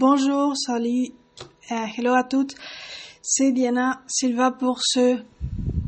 Bonjour, 0.00 0.56
salut, 0.56 1.08
euh, 1.70 1.74
hello 1.94 2.14
à 2.14 2.24
toutes. 2.24 2.54
C'est 3.20 3.52
Diana 3.52 4.00
Silva 4.06 4.50
pour 4.50 4.78
ce 4.80 5.18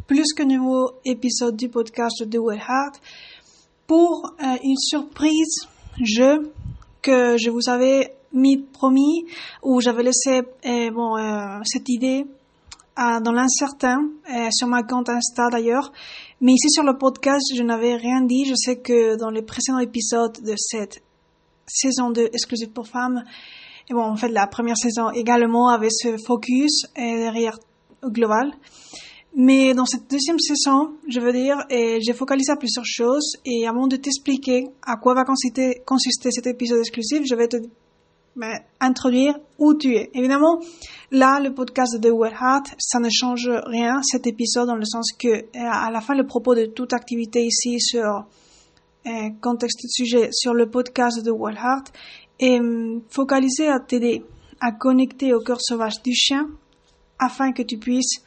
plus 0.07 0.35
que 0.37 0.43
nouveau 0.43 1.01
épisode 1.07 1.57
du 1.57 1.71
podcast 1.71 2.23
de 2.23 2.27
The 2.27 2.39
Well 2.39 2.59
Heart. 2.59 3.01
Pour 3.87 4.35
euh, 4.39 4.59
une 4.63 4.77
surprise, 4.77 5.67
je 5.99 6.47
que 7.01 7.39
je 7.39 7.49
vous 7.49 7.71
avais 7.71 8.15
mis 8.35 8.59
promis 8.59 9.25
ou 9.63 9.81
j'avais 9.81 10.03
laissé 10.03 10.43
euh, 10.67 10.91
bon 10.91 11.17
cette 11.65 11.89
idée 11.89 12.27
dans 12.99 13.33
l'incertain 13.33 14.11
sur 14.51 14.69
ma 14.69 14.83
compte 14.83 15.09
Insta 15.09 15.49
d'ailleurs. 15.51 15.91
Mais 16.43 16.53
ici 16.53 16.69
sur 16.69 16.85
le 16.85 16.99
podcast, 16.99 17.47
je 17.57 17.63
n'avais 17.63 17.97
rien 17.97 18.21
dit. 18.21 18.45
Je 18.45 18.57
sais 18.57 18.77
que 18.77 19.17
dans 19.17 19.31
les 19.31 19.41
précédents 19.41 19.79
épisodes 19.79 20.39
de 20.45 20.55
cette 20.59 21.03
saison 21.67 22.11
2 22.11 22.29
exclusive 22.35 22.73
pour 22.73 22.87
femmes, 22.87 23.25
et 23.91 23.95
bon, 23.95 24.03
en 24.03 24.17
fait, 24.17 24.29
la 24.29 24.47
première 24.47 24.77
saison 24.77 25.11
également 25.11 25.69
avait 25.69 25.91
ce 25.91 26.17
focus 26.27 26.87
et 26.97 27.17
derrière 27.17 27.59
global. 28.05 28.53
Mais 29.35 29.73
dans 29.73 29.87
cette 29.87 30.11
deuxième 30.11 30.39
saison, 30.39 30.93
je 31.09 31.19
veux 31.19 31.33
dire, 31.33 31.57
et 31.71 32.01
j'ai 32.03 32.13
focalisé 32.13 32.53
à 32.53 32.57
plusieurs 32.57 32.85
choses. 32.85 33.37
Et 33.47 33.67
avant 33.67 33.87
de 33.87 33.97
t'expliquer 33.97 34.69
à 34.83 34.97
quoi 34.97 35.15
va 35.15 35.25
consister, 35.25 36.31
cet 36.31 36.47
épisode 36.47 36.81
exclusif, 36.81 37.23
je 37.25 37.35
vais 37.35 37.49
te 37.49 37.57
ben, 38.37 38.59
introduire 38.81 39.39
où 39.59 39.75
tu 39.75 39.95
es. 39.95 40.11
Évidemment, 40.13 40.59
là, 41.11 41.41
le 41.41 41.55
podcast 41.55 41.99
de 41.99 42.11
The 42.11 42.75
ça 42.79 42.99
ne 42.99 43.09
change 43.11 43.49
rien, 43.67 44.03
cet 44.03 44.27
épisode, 44.27 44.67
dans 44.67 44.77
le 44.77 44.85
sens 44.85 45.13
que, 45.19 45.47
à 45.59 45.91
la 45.91 46.01
fin, 46.03 46.15
le 46.15 46.27
propos 46.27 46.55
de 46.55 46.67
toute 46.67 46.93
activité 46.93 47.43
ici 47.45 47.81
sur 47.81 48.27
euh, 49.07 49.31
contexte 49.41 49.83
de 49.83 49.89
sujet 49.89 50.29
sur 50.31 50.55
le 50.55 50.71
podcast 50.71 51.25
de 51.25 51.31
The 51.31 51.35
est 52.43 52.61
focalisé 53.09 53.69
à 53.69 53.81
t'aider 53.81 54.25
à 54.61 54.73
connecter 54.73 55.33
au 55.35 55.41
cœur 55.41 55.61
sauvage 55.61 56.03
du 56.03 56.13
chien 56.15 56.49
afin 57.19 57.53
que 57.53 57.63
tu 57.63 57.79
puisses 57.79 58.23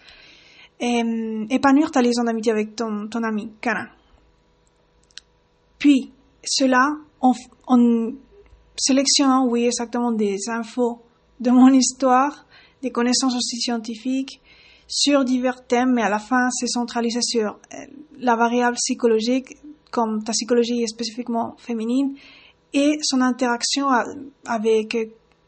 épanouir 0.80 1.92
ta 1.92 2.02
liaison 2.02 2.24
d'amitié 2.24 2.52
avec 2.52 2.76
ton, 2.76 3.08
ton 3.08 3.24
ami 3.24 3.52
canin. 3.62 3.88
Puis, 5.80 6.12
cela 6.44 6.94
en, 7.22 7.34
en 7.68 8.12
sélectionnant, 8.78 9.48
oui, 9.48 9.66
exactement 9.66 10.12
des 10.12 10.50
infos 10.50 11.02
de 11.40 11.52
mon 11.52 11.70
histoire, 11.70 12.46
des 12.82 12.92
connaissances 12.92 13.36
aussi 13.36 13.58
scientifiques 13.58 14.42
sur 14.88 15.24
divers 15.26 15.66
thèmes, 15.66 15.94
mais 15.94 16.04
à 16.04 16.10
la 16.10 16.20
fin, 16.20 16.50
c'est 16.52 16.68
centralisé 16.68 17.20
sur 17.22 17.58
euh, 17.74 17.78
la 18.20 18.36
variable 18.36 18.76
psychologique, 18.76 19.58
comme 19.92 20.24
ta 20.24 20.32
psychologie 20.32 20.84
est 20.84 20.88
spécifiquement 20.88 21.56
féminine, 21.58 22.16
et 22.76 23.00
son 23.02 23.22
interaction 23.22 23.88
avec 24.46 24.98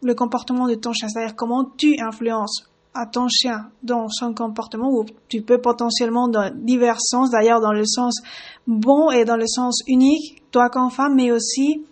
le 0.01 0.15
comportement 0.15 0.67
de 0.67 0.75
ton 0.75 0.93
chien, 0.93 1.09
c'est-à-dire 1.09 1.35
comment 1.35 1.65
tu 1.77 1.99
influences 1.99 2.63
à 2.93 3.05
ton 3.05 3.27
chien 3.27 3.69
dans 3.83 4.07
son 4.09 4.33
comportement, 4.33 4.89
ou 4.89 5.05
tu 5.27 5.41
peux 5.41 5.59
potentiellement 5.59 6.29
dans 6.29 6.49
divers 6.55 7.01
sens, 7.01 7.29
d'ailleurs 7.29 7.59
dans 7.59 7.73
le 7.73 7.85
sens 7.85 8.21
bon 8.65 9.11
et 9.11 9.25
dans 9.25 9.35
le 9.35 9.45
sens 9.45 9.81
unique, 9.87 10.41
toi 10.51 10.69
comme 10.69 10.89
femme, 10.89 11.15
mais 11.15 11.31
aussi 11.31 11.83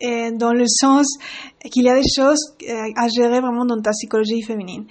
et 0.00 0.30
dans 0.32 0.52
le 0.52 0.66
sens 0.66 1.06
qu'il 1.70 1.84
y 1.84 1.88
a 1.88 1.94
des 1.94 2.08
choses 2.14 2.54
à 2.68 3.08
gérer 3.08 3.40
vraiment 3.40 3.64
dans 3.64 3.80
ta 3.80 3.92
psychologie 3.92 4.42
féminine. 4.42 4.84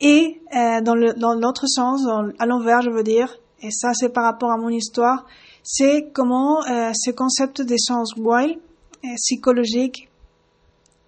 Et 0.00 0.40
euh, 0.54 0.80
dans 0.82 0.94
l'autre 0.94 1.66
sens, 1.66 2.06
à 2.38 2.46
l'envers, 2.46 2.82
je 2.82 2.90
veux 2.90 3.02
dire, 3.02 3.34
et 3.60 3.70
ça 3.70 3.92
c'est 3.92 4.10
par 4.10 4.24
rapport 4.24 4.52
à 4.52 4.56
mon 4.56 4.68
histoire, 4.68 5.26
c'est 5.64 6.10
comment 6.12 6.62
ce 6.62 7.10
concept 7.10 7.62
d'essence 7.62 8.14
wild, 8.16 8.58
euh, 8.58 8.67
psychologique, 9.16 10.08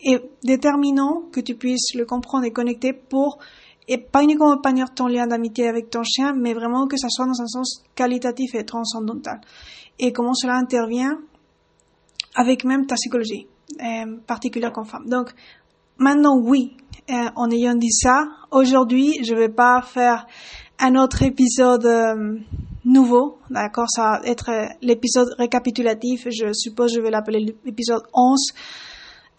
est 0.02 0.22
déterminant 0.42 1.22
que 1.32 1.40
tu 1.40 1.54
puisses 1.54 1.94
le 1.94 2.04
comprendre 2.04 2.44
et 2.44 2.52
connecter 2.52 2.92
pour 2.92 3.38
et 3.88 3.98
pas 3.98 4.22
uniquement 4.22 4.54
épanouir 4.54 4.94
ton 4.94 5.08
lien 5.08 5.26
d'amitié 5.26 5.68
avec 5.68 5.90
ton 5.90 6.04
chien, 6.04 6.32
mais 6.32 6.54
vraiment 6.54 6.86
que 6.86 6.96
ça 6.96 7.08
soit 7.10 7.26
dans 7.26 7.42
un 7.42 7.46
sens 7.46 7.82
qualitatif 7.94 8.54
et 8.54 8.64
transcendantal. 8.64 9.40
Et 9.98 10.12
comment 10.12 10.34
cela 10.34 10.54
intervient 10.54 11.18
avec 12.36 12.64
même 12.64 12.86
ta 12.86 12.94
psychologie 12.94 13.46
euh, 13.80 14.16
particulière 14.26 14.72
comme 14.72 14.84
femme. 14.84 15.06
Donc, 15.06 15.30
maintenant, 15.98 16.38
oui, 16.38 16.76
euh, 17.10 17.30
en 17.34 17.50
ayant 17.50 17.74
dit 17.74 17.90
ça, 17.90 18.28
aujourd'hui, 18.50 19.18
je 19.24 19.34
vais 19.34 19.48
pas 19.48 19.82
faire 19.82 20.26
un 20.78 20.94
autre 20.94 21.22
épisode 21.22 21.84
euh, 21.84 22.38
nouveau, 22.84 23.38
d'accord 23.50 23.86
Ça 23.88 24.02
va 24.02 24.28
être 24.28 24.50
euh, 24.50 24.66
l'épisode 24.82 25.28
récapitulatif, 25.38 26.26
je 26.30 26.52
suppose 26.52 26.94
je 26.94 27.00
vais 27.00 27.10
l'appeler 27.10 27.54
l'épisode 27.64 28.02
11 28.14 28.52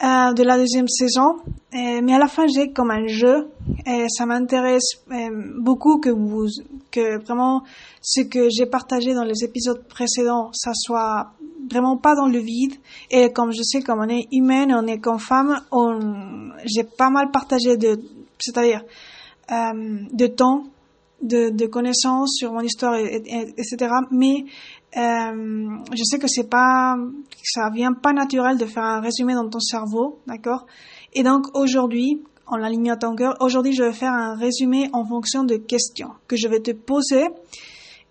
euh, 0.03 0.33
de 0.33 0.43
la 0.43 0.57
deuxième 0.57 0.87
saison. 0.87 1.37
Euh, 1.73 2.01
mais 2.03 2.13
à 2.13 2.19
la 2.19 2.27
fin, 2.27 2.47
j'ai 2.47 2.71
comme 2.71 2.91
un 2.91 3.07
jeu, 3.07 3.49
et 3.85 4.07
ça 4.09 4.25
m'intéresse 4.25 5.03
beaucoup 5.59 5.99
que 5.99 6.09
vous, 6.09 6.47
que 6.91 7.23
vraiment 7.23 7.63
ce 8.01 8.21
que 8.21 8.49
j'ai 8.49 8.65
partagé 8.65 9.13
dans 9.13 9.23
les 9.23 9.43
épisodes 9.43 9.87
précédents, 9.87 10.49
ça 10.53 10.71
soit 10.73 11.33
vraiment 11.69 11.97
pas 11.97 12.15
dans 12.15 12.27
le 12.27 12.39
vide. 12.39 12.73
Et 13.09 13.31
comme 13.31 13.51
je 13.51 13.61
sais, 13.61 13.81
comme 13.81 13.99
on 13.99 14.09
est 14.09 14.27
humaine, 14.31 14.73
on 14.73 14.87
est 14.87 14.99
comme 14.99 15.19
femme, 15.19 15.61
on, 15.71 15.99
j'ai 16.65 16.83
pas 16.83 17.09
mal 17.09 17.31
partagé 17.31 17.77
de, 17.77 17.99
c'est-à-dire, 18.39 18.83
euh, 19.51 19.99
de 20.11 20.27
temps, 20.27 20.63
de, 21.21 21.49
de 21.49 21.65
connaissances 21.65 22.35
sur 22.37 22.51
mon 22.51 22.61
histoire, 22.61 22.95
et, 22.95 23.21
et, 23.25 23.53
etc. 23.57 23.91
Mais 24.11 24.45
euh, 24.97 25.69
je 25.93 26.03
sais 26.03 26.19
que 26.19 26.27
c'est 26.27 26.49
pas, 26.49 26.95
ça 27.43 27.69
vient 27.73 27.93
pas 27.93 28.13
naturel 28.13 28.57
de 28.57 28.65
faire 28.65 28.83
un 28.83 29.01
résumé 29.01 29.33
dans 29.33 29.49
ton 29.49 29.59
cerveau, 29.59 30.19
d'accord? 30.27 30.65
Et 31.13 31.23
donc 31.23 31.45
aujourd'hui, 31.55 32.21
en 32.47 32.57
l'alignant 32.57 32.95
à 32.95 32.97
ton 32.97 33.15
cœur, 33.15 33.35
aujourd'hui 33.39 33.73
je 33.73 33.83
vais 33.83 33.93
faire 33.93 34.13
un 34.13 34.35
résumé 34.35 34.89
en 34.93 35.05
fonction 35.05 35.43
de 35.43 35.55
questions 35.55 36.09
que 36.27 36.35
je 36.35 36.47
vais 36.47 36.59
te 36.59 36.71
poser 36.71 37.27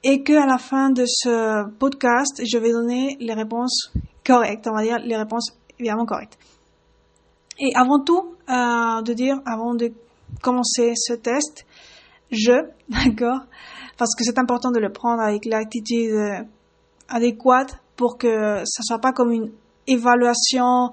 et 0.02 0.22
que 0.22 0.32
à 0.32 0.46
la 0.46 0.58
fin 0.58 0.90
de 0.90 1.04
ce 1.06 1.68
podcast, 1.78 2.42
je 2.44 2.58
vais 2.58 2.72
donner 2.72 3.16
les 3.20 3.34
réponses 3.34 3.92
correctes, 4.24 4.66
on 4.66 4.74
va 4.74 4.82
dire 4.82 4.98
les 5.04 5.16
réponses 5.16 5.52
évidemment 5.78 6.06
correctes. 6.06 6.38
Et 7.58 7.72
avant 7.74 8.02
tout, 8.02 8.34
euh, 8.48 9.02
de 9.02 9.12
dire, 9.12 9.40
avant 9.44 9.74
de 9.74 9.92
commencer 10.40 10.94
ce 10.96 11.12
test, 11.12 11.66
je, 12.30 12.52
d'accord, 12.88 13.40
parce 13.96 14.14
que 14.14 14.24
c'est 14.24 14.38
important 14.38 14.70
de 14.70 14.78
le 14.78 14.90
prendre 14.90 15.22
avec 15.22 15.44
l'attitude 15.44 16.46
adéquate 17.08 17.78
pour 17.96 18.16
que 18.16 18.62
ça 18.64 18.82
soit 18.82 19.00
pas 19.00 19.12
comme 19.12 19.32
une 19.32 19.50
évaluation 19.86 20.92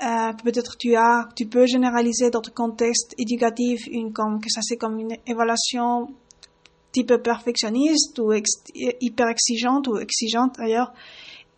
euh, 0.00 0.32
que 0.32 0.42
peut-être 0.42 0.76
tu 0.78 0.94
as, 0.94 1.28
tu 1.34 1.46
peux 1.46 1.66
généraliser 1.66 2.30
dans 2.30 2.40
ton 2.40 2.52
contexte 2.52 3.14
éducatif, 3.18 3.86
une 3.90 4.12
comme 4.12 4.40
que 4.40 4.48
ça 4.48 4.60
c'est 4.62 4.76
comme 4.76 4.98
une 4.98 5.16
évaluation 5.26 6.08
type 6.92 7.16
perfectionniste 7.16 8.18
ou 8.18 8.32
hyper 8.74 9.28
exigeante 9.28 9.88
ou 9.88 9.98
exigeante 9.98 10.56
d'ailleurs. 10.58 10.92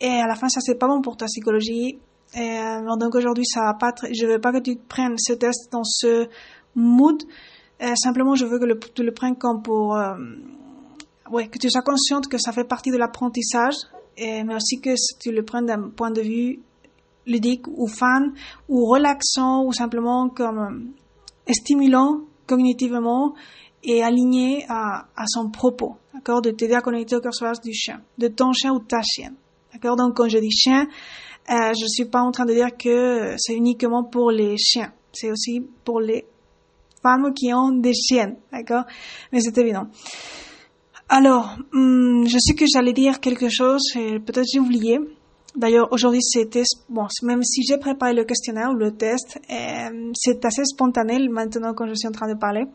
Et 0.01 0.09
à 0.09 0.27
la 0.27 0.35
fin, 0.35 0.49
ça 0.49 0.61
c'est 0.61 0.77
pas 0.77 0.89
bon 0.89 1.03
pour 1.03 1.17
ta 1.17 1.27
psychologie. 1.27 1.99
Euh, 2.37 2.97
donc 2.97 3.15
aujourd'hui, 3.15 3.45
ça 3.45 3.61
va 3.61 3.75
pas. 3.75 3.93
je 4.11 4.27
veux 4.27 4.41
pas 4.41 4.53
que 4.53 4.59
tu 4.59 4.77
prennes 4.77 5.17
ce 5.19 5.35
test 5.35 5.71
dans 5.71 5.85
ce 5.85 6.29
mood. 6.75 7.23
Euh, 7.83 7.95
simplement, 7.97 8.35
je 8.35 8.45
veux 8.45 8.59
que 8.59 8.65
le, 8.65 8.79
tu 8.79 9.03
le 9.03 9.13
prennes 9.13 9.37
comme 9.37 9.63
pour, 9.63 9.97
euh, 9.97 10.15
ouais, 11.31 11.49
que 11.49 11.59
tu 11.59 11.71
sois 11.71 11.83
consciente 11.83 12.29
que 12.29 12.39
ça 12.39 12.53
fait 12.53 12.65
partie 12.65 12.91
de 12.91 12.97
l'apprentissage, 12.99 13.75
mais 14.19 14.55
aussi 14.55 14.81
que 14.81 14.91
tu 15.19 15.33
le 15.33 15.43
prennes 15.43 15.65
d'un 15.65 15.89
point 15.89 16.11
de 16.11 16.21
vue 16.21 16.61
ludique 17.27 17.67
ou 17.69 17.87
fan 17.87 18.35
ou 18.69 18.87
relaxant 18.87 19.65
ou 19.65 19.73
simplement 19.73 20.29
comme 20.29 20.93
stimulant 21.49 22.21
cognitivement 22.47 23.35
et 23.83 24.03
aligné 24.03 24.67
à, 24.69 25.07
à 25.17 25.25
son 25.27 25.51
propos, 25.51 25.97
d'accord, 26.13 26.43
de 26.43 26.51
t'aider 26.51 26.75
à 26.75 26.83
connecter 26.83 27.17
au 27.17 27.21
cœur 27.21 27.35
sauvage 27.35 27.61
du 27.61 27.73
chien, 27.73 28.03
de 28.19 28.29
ton 28.29 28.53
chien 28.53 28.73
ou 28.73 28.81
ta 28.81 29.01
chienne, 29.03 29.37
d'accord. 29.73 29.97
Donc 29.97 30.17
quand 30.17 30.29
je 30.29 30.39
dis 30.39 30.51
chien, 30.51 30.87
euh, 31.51 31.73
je 31.81 31.87
suis 31.87 32.05
pas 32.05 32.21
en 32.21 32.31
train 32.31 32.45
de 32.45 32.53
dire 32.53 32.77
que 32.77 33.35
c'est 33.39 33.55
uniquement 33.55 34.05
pour 34.05 34.31
les 34.31 34.57
chiens, 34.59 34.93
c'est 35.13 35.31
aussi 35.31 35.63
pour 35.85 36.01
les 36.01 36.27
femmes 37.03 37.33
qui 37.35 37.53
ont 37.55 37.71
des 37.71 37.95
chiennes, 37.95 38.37
d'accord? 38.53 38.85
Mais 39.33 39.41
c'est 39.41 39.57
évident. 39.59 39.87
Alors, 41.09 41.57
hum, 41.73 42.27
je 42.27 42.39
sais 42.39 42.55
que 42.55 42.67
j'allais 42.73 42.93
dire 42.93 43.21
quelque 43.21 43.49
chose 43.49 43.83
peut-être 43.95 44.47
j'ai 44.53 44.61
oublié. 44.61 44.99
D'ailleurs, 45.57 45.89
aujourd'hui, 45.91 46.23
c'était, 46.23 46.63
bon, 46.89 47.09
même 47.23 47.43
si 47.43 47.63
j'ai 47.65 47.77
préparé 47.77 48.15
le 48.15 48.25
questionnaire 48.25 48.71
ou 48.71 48.77
le 48.77 48.93
test, 48.93 49.41
euh, 49.51 50.13
c'est 50.15 50.45
assez 50.45 50.65
spontané 50.65 51.29
maintenant 51.29 51.75
quand 51.75 51.89
je 51.89 51.95
suis 51.95 52.07
en 52.07 52.13
train 52.13 52.33
de 52.33 52.39
parler 52.39 52.67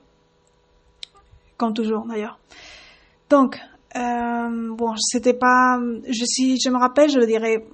comme 1.57 1.73
toujours 1.73 2.05
d'ailleurs. 2.05 2.39
Donc, 3.29 3.57
euh, 3.95 4.75
bon, 4.75 4.95
c'était 4.97 5.33
pas, 5.33 5.79
je, 6.07 6.25
si 6.25 6.57
je 6.59 6.69
me 6.69 6.77
rappelle, 6.77 7.09
je 7.09 7.19
le 7.19 7.25
dirai 7.25 7.65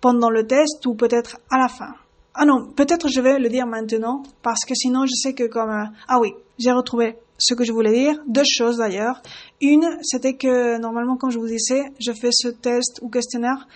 pendant 0.00 0.30
le 0.30 0.46
test 0.46 0.86
ou 0.86 0.94
peut-être 0.94 1.38
à 1.50 1.58
la 1.58 1.68
fin. 1.68 1.94
Ah 2.34 2.44
non, 2.44 2.66
peut-être 2.74 3.08
je 3.08 3.20
vais 3.20 3.38
le 3.38 3.48
dire 3.48 3.66
maintenant 3.66 4.22
parce 4.42 4.64
que 4.64 4.74
sinon 4.74 5.06
je 5.06 5.14
sais 5.14 5.34
que 5.34 5.44
comme, 5.44 5.70
euh, 5.70 5.84
ah 6.08 6.18
oui, 6.20 6.32
j'ai 6.58 6.72
retrouvé 6.72 7.16
ce 7.38 7.54
que 7.54 7.64
je 7.64 7.72
voulais 7.72 7.92
dire. 7.92 8.20
Deux 8.26 8.44
choses 8.44 8.78
d'ailleurs. 8.78 9.20
Une, 9.60 9.98
c'était 10.02 10.34
que 10.34 10.78
normalement, 10.78 11.16
quand 11.16 11.30
je 11.30 11.38
vous 11.38 11.46
disais, 11.46 11.92
je 12.00 12.12
fais 12.12 12.30
ce 12.32 12.48
test 12.48 13.00
ou 13.02 13.08
questionnaire 13.08 13.66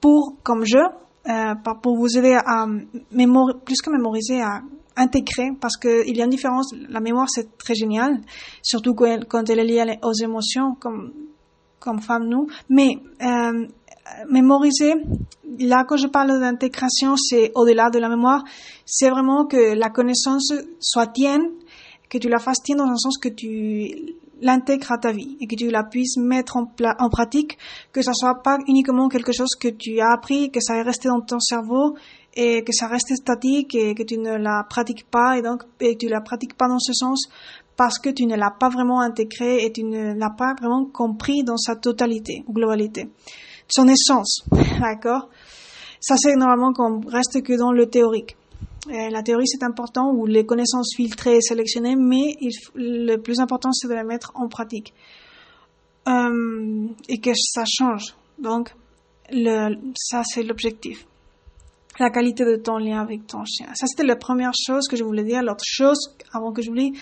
pour, 0.00 0.36
comme 0.42 0.64
je, 0.64 0.78
euh, 0.78 1.54
pour 1.82 1.96
vous 1.96 2.16
aider 2.16 2.34
à 2.34 2.66
mémoriser, 3.12 3.58
plus 3.64 3.80
que 3.82 3.90
mémoriser, 3.90 4.40
à 4.40 4.62
intégrer 4.96 5.50
parce 5.60 5.76
qu'il 5.76 6.16
y 6.16 6.20
a 6.20 6.24
une 6.24 6.30
différence. 6.30 6.72
La 6.88 7.00
mémoire, 7.00 7.28
c'est 7.28 7.56
très 7.58 7.74
génial, 7.74 8.20
surtout 8.62 8.94
quand 8.94 9.48
elle, 9.48 9.58
est 9.58 9.64
liée 9.64 9.98
aux 10.02 10.12
émotions, 10.12 10.74
comme, 10.80 11.12
comme 11.78 12.00
femme, 12.00 12.28
nous. 12.28 12.46
Mais 12.68 12.98
euh, 13.22 13.66
mémoriser, 14.28 14.94
là, 15.58 15.84
quand 15.88 15.96
je 15.96 16.06
parle 16.06 16.40
d'intégration, 16.40 17.16
c'est 17.16 17.52
au-delà 17.54 17.90
de 17.90 17.98
la 17.98 18.08
mémoire, 18.08 18.44
c'est 18.84 19.10
vraiment 19.10 19.46
que 19.46 19.74
la 19.74 19.90
connaissance 19.90 20.52
soit 20.78 21.08
tienne, 21.08 21.50
que 22.08 22.18
tu 22.18 22.28
la 22.28 22.38
fasses 22.38 22.62
tienne 22.62 22.78
dans 22.78 22.88
un 22.88 22.96
sens 22.96 23.18
que 23.18 23.28
tu 23.28 24.16
l'intègres 24.42 24.92
à 24.92 24.98
ta 24.98 25.12
vie 25.12 25.36
et 25.40 25.46
que 25.46 25.54
tu 25.54 25.68
la 25.68 25.84
puisses 25.84 26.16
mettre 26.16 26.56
en, 26.56 26.72
en 26.98 27.10
pratique, 27.10 27.58
que 27.92 28.02
ça 28.02 28.12
soit 28.14 28.42
pas 28.42 28.58
uniquement 28.66 29.08
quelque 29.08 29.32
chose 29.32 29.54
que 29.58 29.68
tu 29.68 30.00
as 30.00 30.12
appris, 30.12 30.50
que 30.50 30.60
ça 30.60 30.76
est 30.76 30.82
resté 30.82 31.08
dans 31.08 31.20
ton 31.20 31.40
cerveau 31.40 31.96
et 32.34 32.62
que 32.64 32.72
ça 32.72 32.86
reste 32.86 33.14
statique 33.14 33.74
et 33.74 33.94
que 33.94 34.02
tu 34.02 34.16
ne 34.18 34.36
la 34.36 34.64
pratiques 34.68 35.08
pas 35.10 35.36
et 35.36 35.42
donc 35.42 35.64
et 35.80 35.96
tu 35.96 36.08
la 36.08 36.20
pratiques 36.20 36.54
pas 36.54 36.68
dans 36.68 36.78
ce 36.78 36.92
sens 36.92 37.28
parce 37.76 37.98
que 37.98 38.10
tu 38.10 38.26
ne 38.26 38.36
l'as 38.36 38.50
pas 38.50 38.68
vraiment 38.68 39.00
intégré 39.00 39.64
et 39.64 39.72
tu 39.72 39.84
ne 39.84 40.14
l'as 40.14 40.30
pas 40.30 40.54
vraiment 40.54 40.84
compris 40.84 41.42
dans 41.42 41.56
sa 41.56 41.76
totalité 41.76 42.44
globalité, 42.48 43.08
son 43.70 43.88
essence, 43.88 44.44
d'accord? 44.80 45.28
Ça 46.00 46.16
c'est 46.16 46.34
normalement 46.34 46.72
qu'on 46.72 47.00
reste 47.06 47.42
que 47.42 47.56
dans 47.58 47.72
le 47.72 47.86
théorique. 47.86 48.36
la 48.88 49.22
théorie 49.22 49.46
c'est 49.46 49.62
important 49.62 50.12
ou 50.12 50.26
les 50.26 50.46
connaissances 50.46 50.94
filtrées 50.96 51.36
et 51.36 51.40
sélectionnées, 51.40 51.96
mais 51.96 52.36
le 52.74 53.16
plus 53.16 53.40
important 53.40 53.72
c'est 53.72 53.88
de 53.88 53.94
les 53.94 54.04
mettre 54.04 54.32
en 54.34 54.48
pratique 54.48 54.94
euh, 56.08 56.86
et 57.08 57.20
que 57.20 57.30
ça 57.34 57.64
change. 57.66 58.14
Donc 58.38 58.74
ça 59.94 60.22
c'est 60.24 60.42
l'objectif 60.42 61.06
la 62.00 62.10
qualité 62.10 62.44
de 62.44 62.56
ton 62.56 62.78
lien 62.78 63.00
avec 63.00 63.26
ton 63.26 63.44
chien. 63.44 63.66
Ça, 63.74 63.86
c'était 63.86 64.06
la 64.06 64.16
première 64.16 64.52
chose 64.54 64.88
que 64.88 64.96
je 64.96 65.04
voulais 65.04 65.22
dire. 65.24 65.42
L'autre 65.42 65.64
chose, 65.64 66.16
avant 66.32 66.52
que 66.52 66.62
j'oublie, 66.62 66.92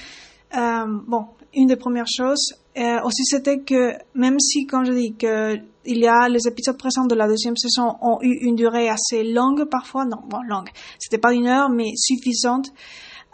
euh, 0.57 0.85
bon, 1.07 1.27
une 1.55 1.69
des 1.69 1.77
premières 1.77 2.07
choses 2.07 2.55
euh, 2.79 3.01
aussi, 3.03 3.25
c'était 3.25 3.59
que 3.61 3.95
même 4.15 4.39
si, 4.39 4.67
comme 4.67 4.85
je 4.85 4.93
dis, 4.93 5.15
que 5.15 5.57
il 5.85 5.99
y 5.99 6.07
a 6.07 6.29
les 6.29 6.47
épisodes 6.47 6.77
présents 6.77 7.07
de 7.07 7.15
la 7.15 7.27
deuxième 7.27 7.57
saison 7.57 7.97
ont 8.03 8.19
eu 8.21 8.39
une 8.43 8.55
durée 8.55 8.89
assez 8.89 9.25
longue 9.25 9.65
parfois, 9.65 10.05
non, 10.05 10.19
bon, 10.29 10.43
longue, 10.47 10.69
c'était 10.99 11.19
pas 11.19 11.33
une 11.33 11.47
heure, 11.47 11.71
mais 11.71 11.91
suffisante 11.97 12.69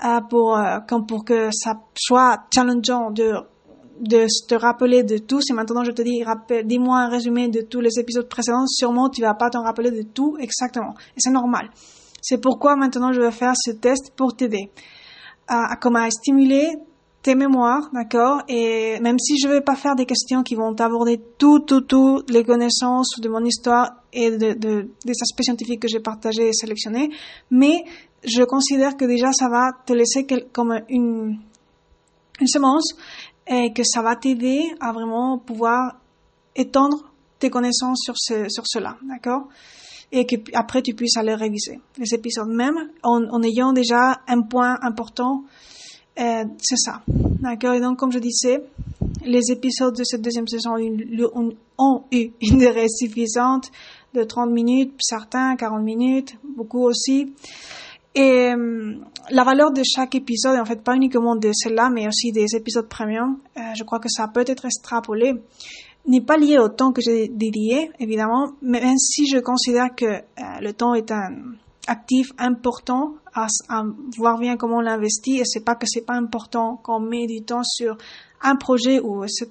euh, 0.04 0.20
pour, 0.30 0.56
euh, 0.56 0.78
comme 0.88 1.04
pour 1.04 1.24
que 1.24 1.50
ça 1.52 1.74
soit 1.94 2.44
challengeant 2.54 3.10
de 3.10 3.32
de 4.00 4.26
te 4.48 4.56
rappeler 4.56 5.04
de 5.04 5.18
tout. 5.18 5.40
Si 5.40 5.52
maintenant 5.52 5.84
je 5.84 5.92
te 5.92 6.02
dis, 6.02 6.24
dis-moi 6.64 6.98
un 6.98 7.08
résumé 7.08 7.48
de 7.48 7.60
tous 7.60 7.80
les 7.80 8.00
épisodes 8.00 8.28
précédents, 8.28 8.66
sûrement 8.66 9.08
tu 9.08 9.20
vas 9.20 9.34
pas 9.34 9.50
t'en 9.50 9.62
rappeler 9.62 9.90
de 9.90 10.02
tout 10.02 10.36
exactement. 10.40 10.94
Et 11.16 11.20
c'est 11.20 11.30
normal. 11.30 11.70
C'est 12.20 12.38
pourquoi 12.38 12.74
maintenant 12.76 13.12
je 13.12 13.20
vais 13.20 13.30
faire 13.30 13.52
ce 13.54 13.70
test 13.72 14.12
pour 14.16 14.34
t'aider 14.34 14.70
à, 15.46 15.72
à, 15.72 15.76
comment 15.76 16.08
stimuler 16.10 16.72
tes 17.24 17.34
mémoires, 17.34 17.88
d'accord? 17.94 18.42
Et 18.48 19.00
même 19.00 19.18
si 19.18 19.38
je 19.38 19.48
vais 19.48 19.62
pas 19.62 19.76
faire 19.76 19.96
des 19.96 20.04
questions 20.04 20.42
qui 20.42 20.54
vont 20.54 20.78
aborder 20.78 21.18
tout, 21.38 21.60
tout, 21.60 21.80
tout 21.80 22.22
les 22.28 22.44
connaissances 22.44 23.18
de 23.18 23.30
mon 23.30 23.42
histoire 23.42 23.92
et 24.12 24.30
de, 24.30 24.52
de 24.52 24.90
des 25.06 25.14
aspects 25.22 25.42
scientifiques 25.42 25.80
que 25.80 25.88
j'ai 25.88 26.00
partagés 26.00 26.48
et 26.48 26.52
sélectionnés, 26.52 27.08
mais 27.50 27.82
je 28.22 28.42
considère 28.44 28.98
que 28.98 29.06
déjà 29.06 29.32
ça 29.32 29.48
va 29.48 29.72
te 29.86 29.94
laisser 29.94 30.26
comme 30.52 30.78
une, 30.90 31.38
une 32.40 32.46
semence 32.46 32.94
et 33.46 33.72
que 33.72 33.84
ça 33.84 34.02
va 34.02 34.16
t'aider 34.16 34.74
à 34.78 34.92
vraiment 34.92 35.38
pouvoir 35.38 35.96
étendre 36.54 37.10
tes 37.38 37.48
connaissances 37.48 38.00
sur, 38.04 38.14
ce, 38.18 38.50
sur 38.50 38.64
cela, 38.66 38.98
d'accord? 39.08 39.48
Et 40.12 40.26
que 40.26 40.36
après 40.52 40.82
tu 40.82 40.92
puisses 40.92 41.16
aller 41.16 41.34
réviser 41.34 41.80
les 41.96 42.14
épisodes 42.14 42.50
même 42.50 42.90
en, 43.02 43.22
en 43.30 43.42
ayant 43.42 43.72
déjà 43.72 44.20
un 44.28 44.42
point 44.42 44.76
important, 44.82 45.44
euh, 46.18 46.44
c'est 46.58 46.76
ça, 46.76 47.02
d'accord. 47.08 47.74
Et 47.74 47.80
donc 47.80 47.98
comme 47.98 48.12
je 48.12 48.18
disais, 48.18 48.62
les 49.24 49.50
épisodes 49.50 49.96
de 49.96 50.04
cette 50.04 50.22
deuxième 50.22 50.46
saison 50.46 50.74
ont, 50.74 52.04
eu 52.12 52.30
une 52.40 52.58
durée 52.58 52.88
suffisante 52.88 53.70
de 54.14 54.22
30 54.22 54.50
minutes, 54.50 54.94
certains 55.00 55.56
40 55.56 55.82
minutes, 55.82 56.36
beaucoup 56.56 56.84
aussi. 56.84 57.32
Et 58.14 58.52
euh, 58.52 58.94
la 59.30 59.42
valeur 59.42 59.72
de 59.72 59.82
chaque 59.82 60.14
épisode, 60.14 60.58
en 60.58 60.64
fait, 60.64 60.82
pas 60.82 60.94
uniquement 60.94 61.34
de 61.34 61.50
celle-là, 61.52 61.90
mais 61.90 62.06
aussi 62.06 62.30
des 62.30 62.54
épisodes 62.54 62.88
premium, 62.88 63.38
euh, 63.56 63.60
je 63.76 63.82
crois 63.82 63.98
que 63.98 64.08
ça 64.08 64.28
peut 64.28 64.44
être 64.46 64.64
extrapolé, 64.64 65.34
n'est 66.06 66.20
pas 66.20 66.36
lié 66.36 66.58
au 66.58 66.68
temps 66.68 66.92
que 66.92 67.00
j'ai 67.02 67.28
dédié, 67.28 67.90
évidemment, 67.98 68.52
mais 68.62 68.80
même 68.80 68.98
si 68.98 69.26
je 69.26 69.38
considère 69.38 69.94
que 69.96 70.04
euh, 70.04 70.20
le 70.60 70.72
temps 70.72 70.94
est 70.94 71.10
un 71.10 71.32
actif 71.86 72.30
important 72.38 73.14
à, 73.34 73.46
à 73.68 73.82
voir 74.16 74.38
bien 74.38 74.56
comment 74.56 74.78
on 74.78 74.80
l'investit, 74.80 75.38
et 75.38 75.44
c'est 75.44 75.64
pas 75.64 75.74
que 75.74 75.86
c'est 75.86 76.04
pas 76.04 76.14
important 76.14 76.76
qu'on 76.82 77.00
met 77.00 77.26
du 77.26 77.42
temps 77.42 77.64
sur 77.64 77.96
un 78.42 78.56
projet 78.56 79.00
ou 79.00 79.24
etc. 79.24 79.48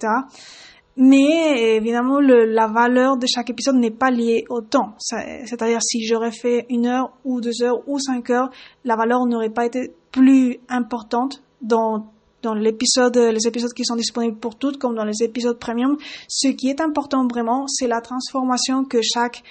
Mais 0.95 1.75
évidemment, 1.75 2.19
le, 2.19 2.45
la 2.45 2.67
valeur 2.67 3.17
de 3.17 3.25
chaque 3.25 3.49
épisode 3.49 3.77
n'est 3.77 3.91
pas 3.91 4.11
liée 4.11 4.45
au 4.49 4.61
temps. 4.61 4.93
C'est-à-dire, 4.99 5.81
si 5.81 6.05
j'aurais 6.05 6.31
fait 6.31 6.67
une 6.69 6.85
heure 6.85 7.11
ou 7.25 7.41
deux 7.41 7.63
heures 7.63 7.81
ou 7.87 7.97
cinq 7.97 8.29
heures, 8.29 8.51
la 8.85 8.95
valeur 8.95 9.25
n'aurait 9.25 9.49
pas 9.49 9.65
été 9.65 9.91
plus 10.11 10.59
importante 10.69 11.41
dans 11.61 12.13
dans 12.43 12.53
l'épisode, 12.53 13.15
les 13.15 13.47
épisodes 13.47 13.71
qui 13.73 13.85
sont 13.85 13.95
disponibles 13.95 14.37
pour 14.37 14.57
toutes, 14.57 14.77
comme 14.77 14.95
dans 14.95 15.05
les 15.05 15.23
épisodes 15.23 15.57
premium. 15.57 15.97
Ce 16.27 16.49
qui 16.49 16.67
est 16.67 16.81
important 16.81 17.25
vraiment, 17.25 17.67
c'est 17.67 17.87
la 17.87 18.01
transformation 18.01 18.83
que 18.83 19.01
chaque, 19.01 19.43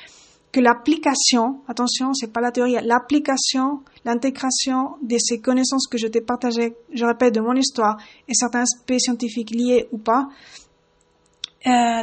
que 0.53 0.61
l'application, 0.61 1.61
attention, 1.67 2.13
c'est 2.13 2.31
pas 2.31 2.43
la 2.43 2.53
théorie, 2.53 2.77
l'application, 2.85 3.81
l'intégration 4.05 4.97
de 5.03 5.17
ces 5.19 5.41
connaissances 5.41 5.87
que 5.87 5.97
je 5.97 6.07
t'ai 6.07 6.21
partagées, 6.21 6.75
je 6.93 7.05
répète, 7.07 7.35
de 7.35 7.41
mon 7.41 7.55
histoire 7.55 7.97
et 8.29 8.35
certains 8.35 8.61
aspects 8.61 8.99
scientifiques 8.99 9.51
liés 9.51 9.89
ou 9.93 9.99
pas, 9.99 10.29
euh, 11.67 12.03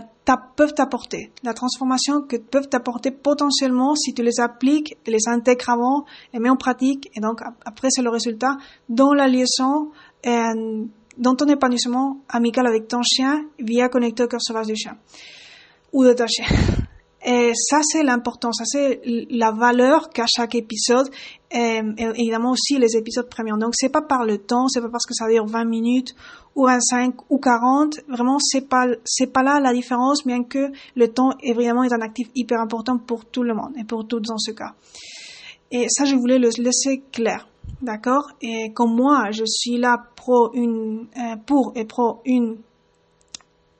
peuvent 0.56 0.74
t'apporter, 0.74 1.32
la 1.44 1.54
transformation 1.54 2.22
que 2.22 2.38
peuvent 2.38 2.70
t'apporter 2.70 3.12
potentiellement 3.12 3.96
si 3.96 4.14
tu 4.14 4.24
les 4.24 4.40
appliques, 4.40 4.98
les 5.08 5.28
intègres 5.28 5.70
avant, 5.70 6.06
les 6.34 6.40
mets 6.40 6.50
en 6.50 6.56
pratique, 6.56 7.10
et 7.16 7.20
donc 7.20 7.42
après 7.66 7.90
c'est 7.90 8.02
le 8.02 8.10
résultat 8.10 8.58
dans 8.90 9.14
la 9.14 9.28
liaison, 9.28 9.92
euh, 10.26 10.86
dans 11.18 11.36
ton 11.36 11.48
épanouissement 11.48 12.22
amical 12.30 12.68
avec 12.68 12.88
ton 12.88 13.02
chien 13.04 13.46
via 13.60 13.90
connecteur 13.90 14.28
cœur 14.28 14.42
sauvage 14.42 14.68
du 14.68 14.76
chien 14.76 14.98
ou 15.92 16.04
de 16.04 16.14
ta 16.14 16.28
chien. 16.28 16.46
Et 17.32 17.52
ça, 17.54 17.82
c'est 17.84 18.02
l'important, 18.02 18.52
ça, 18.52 18.64
c'est 18.66 19.02
la 19.06 19.52
valeur 19.52 20.10
qu'a 20.10 20.26
chaque 20.26 20.56
épisode, 20.56 21.12
et, 21.52 21.80
évidemment 22.16 22.54
aussi 22.54 22.80
les 22.80 22.98
épisodes 22.98 23.30
premium. 23.30 23.60
Donc, 23.60 23.76
c'est 23.76 23.90
pas 23.90 24.02
par 24.02 24.26
le 24.26 24.40
temps, 24.40 24.68
c'est 24.68 24.82
pas 24.82 24.90
parce 24.90 25.06
que 25.06 25.14
ça 25.14 25.28
dure 25.30 25.46
20 25.46 25.64
minutes, 25.66 26.16
ou 26.56 26.66
25, 26.66 27.14
ou 27.30 27.38
40. 27.38 28.00
Vraiment, 28.08 28.40
c'est 28.40 28.68
pas, 28.68 28.88
c'est 29.06 29.32
pas 29.32 29.44
là 29.44 29.60
la 29.60 29.74
différence, 29.74 30.26
bien 30.26 30.44
que 30.44 30.72
le 30.96 31.08
temps 31.10 31.30
est 31.44 31.54
vraiment 31.54 31.82
un 31.82 32.02
actif 32.02 32.30
hyper 32.34 32.62
important 32.62 32.98
pour 32.98 33.26
tout 33.26 33.44
le 33.44 33.54
monde, 33.54 33.74
et 33.80 33.84
pour 33.84 34.08
toutes 34.08 34.26
dans 34.26 34.40
ce 34.40 34.50
cas. 34.50 34.74
Et 35.70 35.86
ça, 35.88 36.06
je 36.06 36.16
voulais 36.16 36.40
le 36.40 36.50
laisser 36.58 37.04
clair. 37.12 37.48
D'accord? 37.84 38.32
Et 38.42 38.74
comme 38.74 38.96
moi, 38.96 39.30
je 39.30 39.44
suis 39.46 39.78
là 39.78 40.02
pro 40.16 40.52
une, 40.56 41.06
euh, 41.16 41.36
pour 41.46 41.74
et 41.76 41.86
pro 41.86 42.22
une 42.26 42.58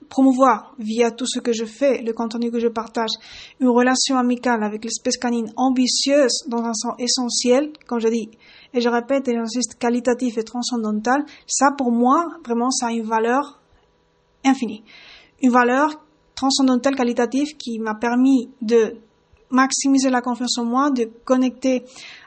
promouvoir 0.10 0.74
via 0.80 1.12
tout 1.12 1.28
ce 1.28 1.40
que 1.40 1.54
je 1.54 1.66
fais, 1.66 2.02
le 2.02 2.14
contenu 2.14 2.52
que 2.52 2.60
je 2.60 2.68
partage, 2.68 3.12
une 3.60 3.70
relation 3.70 4.18
amicale 4.18 4.64
avec 4.64 4.84
l'espèce 4.84 5.18
canine 5.18 5.52
ambitieuse 5.56 6.44
dans 6.48 6.64
un 6.64 6.74
sens 6.74 6.94
essentiel, 6.98 7.72
comme 7.88 8.00
je 8.00 8.08
dis, 8.10 8.30
et 8.74 8.82
je 8.82 8.90
répète 8.90 9.28
et 9.28 9.34
j'insiste, 9.34 9.78
qualitatif 9.78 10.38
et 10.38 10.44
transcendantal, 10.44 11.24
ça 11.48 11.68
pour 11.78 11.92
moi, 11.92 12.28
vraiment, 12.44 12.72
ça 12.72 12.88
a 12.88 12.92
une 12.92 13.06
valeur 13.06 13.60
infinie. 14.44 14.84
Une 15.42 15.52
valeur 15.52 15.92
transcendantale 16.36 16.96
qualitative 16.96 17.56
qui 17.58 17.80
m'a 17.80 17.96
permis 17.96 18.50
de 18.62 18.98
maximiser 19.52 20.10
la 20.10 20.22
confiance 20.22 20.58
en 20.58 20.66
moi, 20.66 20.92
de 20.92 21.10
connecter 21.26 21.84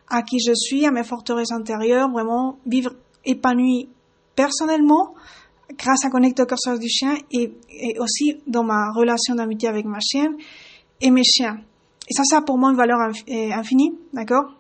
à 0.09 0.23
qui 0.23 0.39
je 0.39 0.53
suis, 0.55 0.85
à 0.87 0.91
mes 0.91 1.05
forteresses 1.05 1.53
intérieures, 1.53 2.11
vraiment 2.11 2.59
vivre 2.67 2.93
épanoui 3.25 3.89
personnellement, 4.35 5.15
grâce 5.76 6.04
à 6.04 6.11
connecter 6.11 6.42
au 6.42 6.47
curseur 6.47 6.78
du 6.78 6.88
chien 6.88 7.14
et, 7.31 7.52
aussi 7.99 8.37
dans 8.47 8.64
ma 8.64 8.92
relation 8.92 9.35
d'amitié 9.35 9.69
avec 9.69 9.85
ma 9.87 10.00
chienne 10.00 10.37
et 11.00 11.11
mes 11.11 11.25
chiens. 11.25 11.59
Et 12.09 12.14
ça, 12.14 12.25
ça 12.25 12.38
a 12.38 12.42
pour 12.42 12.59
moi 12.59 12.71
une 12.71 12.76
valeur 12.76 12.99
infinie, 13.28 13.95
d'accord? 14.12 14.52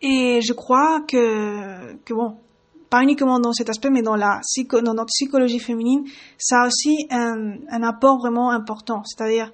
Et 0.00 0.40
je 0.40 0.52
crois 0.52 1.00
que, 1.06 1.94
que 2.04 2.14
bon, 2.14 2.36
pas 2.88 3.02
uniquement 3.02 3.38
dans 3.38 3.52
cet 3.52 3.68
aspect, 3.68 3.90
mais 3.90 4.02
dans 4.02 4.16
la 4.16 4.40
dans 4.82 4.94
notre 4.94 5.06
psychologie 5.06 5.58
féminine, 5.58 6.04
ça 6.38 6.62
a 6.62 6.66
aussi 6.66 7.06
un, 7.10 7.56
un 7.70 7.82
apport 7.82 8.18
vraiment 8.18 8.50
important. 8.50 9.02
C'est-à-dire 9.04 9.52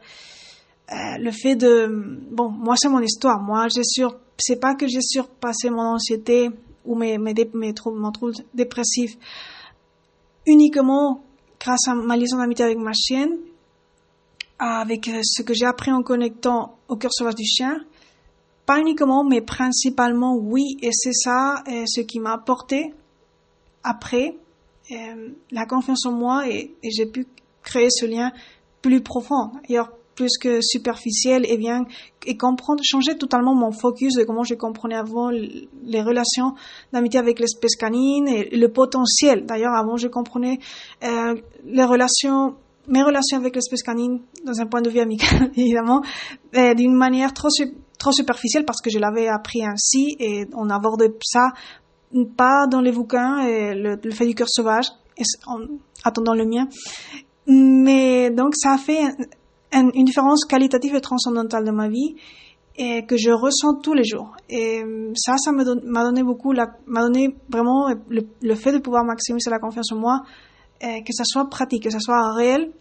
euh, 0.92 0.94
le 1.18 1.30
fait 1.30 1.56
de, 1.56 2.20
bon, 2.30 2.50
moi 2.50 2.74
c'est 2.76 2.88
mon 2.88 3.00
histoire. 3.00 3.40
Moi, 3.40 3.68
j'ai 3.74 3.84
sur, 3.84 4.16
c'est 4.38 4.60
pas 4.60 4.74
que 4.74 4.86
j'ai 4.86 5.00
surpassé 5.00 5.70
mon 5.70 5.94
anxiété 5.94 6.50
ou 6.84 6.94
mes 6.94 7.18
mes, 7.18 7.34
mes 7.54 7.72
troubles, 7.72 7.98
mon 7.98 8.12
trouble 8.12 8.34
dépressif 8.52 9.16
uniquement 10.46 11.22
grâce 11.60 11.88
à 11.88 11.94
ma 11.94 12.16
liaison 12.16 12.38
d'amitié 12.38 12.64
avec 12.64 12.78
ma 12.78 12.92
chienne, 12.92 13.38
avec 14.58 15.08
euh, 15.08 15.20
ce 15.22 15.42
que 15.42 15.54
j'ai 15.54 15.66
appris 15.66 15.90
en 15.92 16.02
connectant 16.02 16.76
au 16.88 16.96
cœur 16.96 17.12
sauvage 17.12 17.34
du 17.34 17.44
chien, 17.44 17.80
pas 18.66 18.78
uniquement, 18.78 19.24
mais 19.24 19.40
principalement 19.40 20.36
oui, 20.36 20.76
et 20.80 20.90
c'est 20.92 21.12
ça 21.12 21.62
euh, 21.68 21.84
ce 21.86 22.00
qui 22.00 22.20
m'a 22.20 22.32
apporté 22.32 22.94
après 23.82 24.36
euh, 24.90 25.28
la 25.50 25.66
confiance 25.66 26.06
en 26.06 26.12
moi 26.12 26.48
et, 26.48 26.74
j'ai 26.82 27.06
pu 27.06 27.26
créer 27.62 27.88
ce 27.90 28.06
lien 28.06 28.32
plus 28.82 29.02
profond, 29.02 29.52
plus 30.14 30.38
que 30.38 30.60
superficiel 30.60 31.44
et 31.48 31.56
bien 31.56 31.84
et 32.26 32.36
comprendre, 32.36 32.82
changer 32.84 33.16
totalement 33.16 33.54
mon 33.54 33.70
focus 33.70 34.14
de 34.14 34.24
comment 34.24 34.44
je 34.44 34.54
comprenais 34.54 34.94
avant 34.94 35.30
les 35.30 36.02
relations 36.02 36.54
d'amitié 36.92 37.20
avec 37.20 37.38
l'espèce 37.38 37.76
canine 37.76 38.28
et 38.28 38.56
le 38.56 38.68
potentiel. 38.68 39.44
D'ailleurs, 39.44 39.74
avant 39.74 39.96
je 39.96 40.08
comprenais 40.08 40.58
euh, 41.02 41.34
les 41.64 41.84
relations 41.84 42.56
mes 42.86 43.02
relations 43.02 43.38
avec 43.38 43.54
l'espèce 43.54 43.82
canine 43.82 44.20
dans 44.44 44.60
un 44.60 44.66
point 44.66 44.82
de 44.82 44.90
vue 44.90 45.00
amical, 45.00 45.50
évidemment, 45.56 46.02
d'une 46.52 46.94
manière 46.94 47.32
trop, 47.32 47.48
trop 47.98 48.12
superficielle 48.12 48.66
parce 48.66 48.82
que 48.82 48.90
je 48.90 48.98
l'avais 48.98 49.26
appris 49.26 49.64
ainsi 49.64 50.16
et 50.18 50.46
on 50.54 50.68
aborde 50.68 51.02
ça 51.24 51.48
pas 52.36 52.66
dans 52.66 52.80
les 52.80 52.92
bouquins 52.92 53.38
et 53.40 53.74
le, 53.74 53.98
fait 54.10 54.26
du 54.26 54.34
cœur 54.34 54.48
sauvage, 54.48 54.86
en 55.46 55.60
attendant 56.04 56.34
le 56.34 56.46
mien. 56.46 56.68
Mais 57.46 58.30
donc 58.30 58.54
ça 58.56 58.74
a 58.74 58.78
fait 58.78 59.02
une 59.72 60.04
différence 60.04 60.44
qualitative 60.44 60.94
et 60.94 61.00
transcendantale 61.00 61.64
dans 61.64 61.72
ma 61.72 61.88
vie 61.88 62.16
et 62.76 63.06
que 63.06 63.16
je 63.16 63.30
ressens 63.30 63.80
tous 63.82 63.94
les 63.94 64.04
jours. 64.04 64.36
Et 64.48 64.82
ça, 65.14 65.36
ça 65.36 65.52
m'a 65.52 65.64
donné 66.04 66.22
beaucoup, 66.22 66.52
m'a 66.86 67.02
donné 67.02 67.36
vraiment 67.48 67.88
le, 68.08 68.54
fait 68.54 68.72
de 68.72 68.78
pouvoir 68.78 69.04
maximiser 69.04 69.50
la 69.50 69.58
confiance 69.58 69.92
en 69.92 69.96
moi, 69.96 70.22
que 70.80 71.12
ça 71.12 71.24
soit 71.24 71.48
pratique, 71.48 71.84
que 71.84 71.90
ça 71.90 72.00
soit 72.00 72.32
réel 72.34 72.72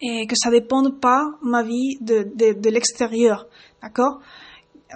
et 0.00 0.26
que 0.26 0.34
ça 0.36 0.50
dépende 0.50 1.00
pas 1.00 1.24
ma 1.42 1.62
vie 1.62 1.96
de, 2.00 2.24
de, 2.34 2.58
de 2.58 2.70
l'extérieur, 2.70 3.46
d'accord? 3.82 4.20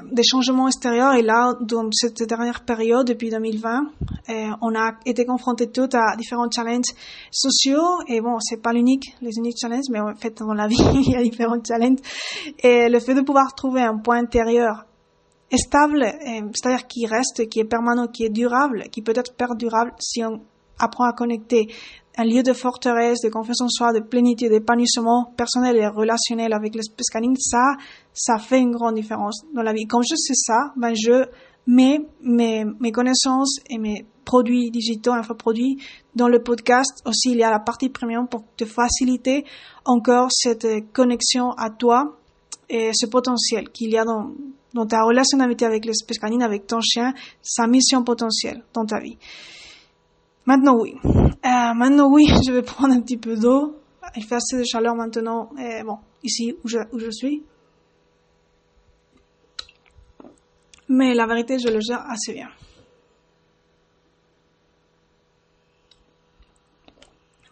Des 0.04 0.22
changements 0.22 0.66
extérieurs. 0.66 1.14
Et 1.14 1.22
là, 1.22 1.54
dans 1.60 1.88
cette 1.92 2.22
dernière 2.22 2.64
période, 2.64 3.06
depuis 3.06 3.30
2020, 3.30 3.86
eh, 4.28 4.48
on 4.60 4.74
a 4.74 4.92
été 5.06 5.24
confrontés 5.24 5.70
tous 5.70 5.88
à 5.94 6.16
différents 6.16 6.50
challenges 6.50 6.94
sociaux. 7.30 8.00
Et 8.08 8.20
bon, 8.20 8.38
c'est 8.40 8.60
pas 8.60 8.72
l'unique, 8.72 9.14
les 9.20 9.30
uniques 9.36 9.56
challenges, 9.60 9.88
mais 9.90 10.00
en 10.00 10.14
fait, 10.14 10.38
dans 10.38 10.52
la 10.52 10.66
vie, 10.68 10.76
il 10.94 11.10
y 11.10 11.16
a 11.16 11.22
différents 11.22 11.62
challenges. 11.66 12.00
Et 12.60 12.88
le 12.88 13.00
fait 13.00 13.14
de 13.14 13.22
pouvoir 13.22 13.54
trouver 13.54 13.82
un 13.82 13.98
point 13.98 14.18
intérieur 14.18 14.84
stable, 15.54 16.04
eh, 16.04 16.42
c'est-à-dire 16.54 16.86
qui 16.86 17.06
reste, 17.06 17.48
qui 17.48 17.60
est 17.60 17.64
permanent, 17.64 18.06
qui 18.08 18.24
est 18.24 18.30
durable, 18.30 18.84
qui 18.90 19.02
peut 19.02 19.14
être 19.14 19.34
perdurable 19.34 19.92
si 19.98 20.24
on 20.24 20.40
apprend 20.78 21.04
à 21.04 21.12
connecter 21.12 21.68
un 22.16 22.24
lieu 22.24 22.42
de 22.42 22.52
forteresse, 22.52 23.20
de 23.22 23.28
confiance 23.28 23.60
en 23.60 23.68
soi, 23.68 23.92
de 23.92 24.00
plénitude, 24.00 24.50
d'épanouissement 24.50 25.32
personnel 25.36 25.76
et 25.76 25.86
relationnel 25.86 26.52
avec 26.52 26.74
l'espèce 26.74 27.08
canine, 27.10 27.36
ça, 27.36 27.76
ça 28.14 28.38
fait 28.38 28.58
une 28.58 28.72
grande 28.72 28.94
différence 28.94 29.44
dans 29.54 29.62
la 29.62 29.72
vie. 29.72 29.86
Quand 29.86 30.00
je 30.02 30.16
sais 30.16 30.34
ça, 30.34 30.72
ben 30.76 30.94
je 30.94 31.26
mets 31.66 32.00
mes, 32.22 32.64
mes 32.80 32.92
connaissances 32.92 33.58
et 33.68 33.78
mes 33.78 34.06
produits 34.24 34.70
digitaux, 34.70 35.12
infoproduits 35.12 35.78
dans 36.14 36.28
le 36.28 36.42
podcast. 36.42 37.02
Aussi, 37.04 37.30
il 37.30 37.38
y 37.38 37.42
a 37.42 37.50
la 37.50 37.60
partie 37.60 37.90
premium 37.90 38.26
pour 38.28 38.44
te 38.56 38.64
faciliter 38.64 39.44
encore 39.84 40.28
cette 40.30 40.66
connexion 40.92 41.50
à 41.52 41.70
toi 41.70 42.18
et 42.68 42.90
ce 42.94 43.06
potentiel 43.06 43.68
qu'il 43.70 43.90
y 43.90 43.98
a 43.98 44.04
dans, 44.04 44.32
dans 44.74 44.86
ta 44.86 45.02
relation 45.02 45.38
d'amitié 45.38 45.66
avec 45.66 45.84
l'espèce 45.84 46.18
canine, 46.18 46.42
avec 46.42 46.66
ton 46.66 46.80
chien, 46.80 47.14
sa 47.42 47.66
mission 47.66 48.02
potentielle 48.02 48.64
dans 48.72 48.84
ta 48.84 49.00
vie. 49.00 49.16
Maintenant, 50.46 50.76
oui. 50.80 50.94
Euh, 51.04 51.74
maintenant, 51.74 52.10
oui, 52.10 52.24
je 52.46 52.52
vais 52.52 52.62
prendre 52.62 52.94
un 52.94 53.00
petit 53.00 53.18
peu 53.18 53.36
d'eau. 53.36 53.76
Il 54.16 54.24
fait 54.24 54.36
assez 54.36 54.56
de 54.58 54.64
chaleur 54.64 54.94
maintenant. 54.94 55.50
Bon, 55.84 55.98
ici 56.22 56.54
où 56.64 56.68
je, 56.68 56.78
où 56.92 56.98
je 56.98 57.10
suis. 57.10 57.42
Mais 60.88 61.14
la 61.14 61.26
vérité, 61.26 61.58
je 61.58 61.68
le 61.68 61.80
gère 61.80 62.08
assez 62.08 62.32
bien. 62.32 62.48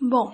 Bon, 0.00 0.32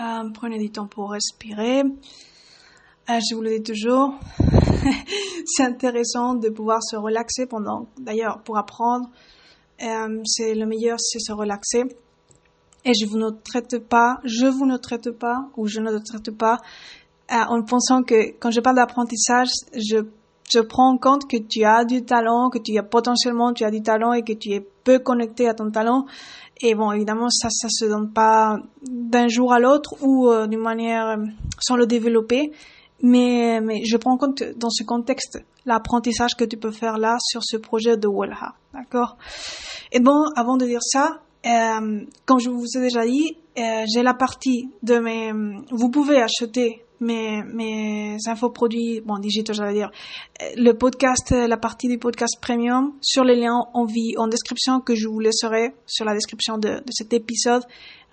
euh, 0.00 0.30
prenez 0.32 0.58
du 0.58 0.70
temps 0.70 0.86
pour 0.86 1.10
respirer. 1.10 1.80
Euh, 1.80 3.20
je 3.20 3.34
vous 3.34 3.42
le 3.42 3.58
dis 3.58 3.62
toujours, 3.62 4.14
c'est 5.44 5.62
intéressant 5.62 6.34
de 6.34 6.48
pouvoir 6.48 6.82
se 6.82 6.96
relaxer 6.96 7.46
pendant, 7.46 7.86
d'ailleurs, 7.98 8.42
pour 8.44 8.56
apprendre, 8.56 9.10
euh, 9.84 10.20
c'est 10.24 10.54
le 10.54 10.66
meilleur, 10.66 10.98
c'est 10.98 11.18
se 11.18 11.32
relaxer. 11.32 11.84
Et 12.84 12.92
je 12.92 13.06
vous 13.06 13.16
ne 13.16 13.30
traite 13.30 13.78
pas, 13.78 14.18
je 14.24 14.46
vous 14.46 14.66
ne 14.66 14.76
traite 14.76 15.10
pas, 15.10 15.48
ou 15.56 15.66
je 15.66 15.80
ne 15.80 15.98
te 15.98 16.04
traite 16.04 16.30
pas, 16.36 16.58
euh, 17.32 17.36
en 17.48 17.62
pensant 17.62 18.02
que 18.02 18.36
quand 18.38 18.50
je 18.50 18.60
parle 18.60 18.76
d'apprentissage, 18.76 19.48
je, 19.72 20.04
je 20.52 20.60
prends 20.60 20.92
en 20.92 20.98
compte 20.98 21.28
que 21.28 21.38
tu 21.38 21.64
as 21.64 21.84
du 21.84 22.04
talent, 22.04 22.50
que 22.50 22.58
tu 22.58 22.76
as 22.76 22.82
potentiellement, 22.82 23.54
tu 23.54 23.64
as 23.64 23.70
du 23.70 23.82
talent 23.82 24.12
et 24.12 24.22
que 24.22 24.34
tu 24.34 24.50
es 24.50 24.60
peu 24.60 24.98
connecté 24.98 25.48
à 25.48 25.54
ton 25.54 25.70
talent. 25.70 26.04
Et 26.60 26.74
bon, 26.74 26.92
évidemment, 26.92 27.30
ça, 27.30 27.48
ça 27.50 27.68
se 27.70 27.86
donne 27.86 28.12
pas 28.12 28.58
d'un 28.82 29.28
jour 29.28 29.52
à 29.52 29.58
l'autre 29.58 29.94
ou 30.02 30.28
euh, 30.28 30.46
d'une 30.46 30.60
manière 30.60 31.16
sans 31.58 31.76
le 31.76 31.86
développer. 31.86 32.52
Mais, 33.06 33.60
mais 33.60 33.84
je 33.84 33.98
prends 33.98 34.12
en 34.12 34.16
compte 34.16 34.42
dans 34.56 34.70
ce 34.70 34.82
contexte 34.82 35.38
l'apprentissage 35.66 36.34
que 36.38 36.44
tu 36.44 36.56
peux 36.56 36.70
faire 36.70 36.96
là 36.96 37.18
sur 37.20 37.42
ce 37.44 37.58
projet 37.58 37.98
de 37.98 38.08
Wellha. 38.08 38.54
D'accord? 38.72 39.18
Et 39.92 40.00
bon, 40.00 40.24
avant 40.34 40.56
de 40.56 40.64
dire 40.64 40.80
ça, 40.82 41.20
euh, 41.44 42.00
comme 42.24 42.40
je 42.40 42.48
vous 42.48 42.64
ai 42.78 42.80
déjà 42.80 43.04
dit, 43.04 43.36
euh, 43.58 43.84
j'ai 43.92 44.02
la 44.02 44.14
partie 44.14 44.70
de 44.82 44.98
mes... 45.00 45.32
Vous 45.70 45.90
pouvez 45.90 46.16
acheter 46.16 46.82
mes, 47.00 47.42
mes 47.42 48.16
infoproduits, 48.26 49.02
bon, 49.04 49.18
digitaux, 49.18 49.52
j'allais 49.52 49.74
dire, 49.74 49.90
le 50.56 50.72
podcast, 50.72 51.30
la 51.32 51.58
partie 51.58 51.88
du 51.88 51.98
podcast 51.98 52.38
premium 52.40 52.94
sur 53.02 53.22
les 53.22 53.36
liens 53.36 53.66
en 53.74 53.84
vie, 53.84 54.14
en 54.16 54.28
description 54.28 54.80
que 54.80 54.94
je 54.94 55.08
vous 55.08 55.20
laisserai 55.20 55.74
sur 55.84 56.06
la 56.06 56.14
description 56.14 56.56
de, 56.56 56.68
de 56.68 56.90
cet 56.90 57.12
épisode 57.12 57.64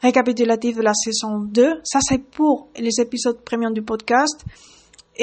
récapitulatif 0.01 0.75
de 0.75 0.81
la 0.81 0.93
saison 0.93 1.39
2. 1.39 1.79
Ça, 1.85 1.99
c'est 2.01 2.21
pour 2.21 2.67
les 2.77 2.99
épisodes 2.99 3.39
premium 3.45 3.73
du 3.73 3.83
podcast. 3.83 4.43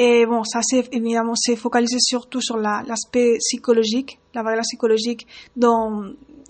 Et 0.01 0.25
bon, 0.25 0.45
ça 0.45 0.61
c'est 0.63 0.87
évidemment 0.93 1.33
c'est 1.35 1.57
focalisé 1.57 1.97
surtout 1.99 2.39
sur 2.39 2.55
l'aspect 2.55 3.35
psychologique, 3.39 4.17
la 4.33 4.43
valeur 4.43 4.61
psychologique 4.61 5.27
dans 5.57 6.05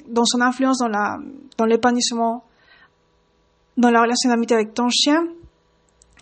dans 0.07 0.25
son 0.25 0.39
influence 0.41 0.77
dans 0.77 0.87
la 0.87 1.17
dans 1.57 1.65
l'épanouissement, 1.65 2.43
dans 3.75 3.89
la 3.89 4.01
relation 4.03 4.29
d'amitié 4.29 4.55
avec 4.55 4.75
ton 4.75 4.89
chien. 4.89 5.25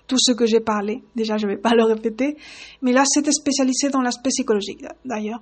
Tout 0.07 0.15
ce 0.17 0.31
que 0.31 0.45
j'ai 0.45 0.61
parlé, 0.61 1.03
déjà 1.17 1.35
je 1.35 1.47
vais 1.47 1.57
pas 1.57 1.71
le 1.75 1.83
répéter, 1.83 2.37
mais 2.81 2.93
là 2.93 3.03
c'était 3.05 3.33
spécialisé 3.33 3.89
dans 3.89 4.01
l'aspect 4.01 4.29
psychologique 4.29 4.85
d'ailleurs. 5.03 5.41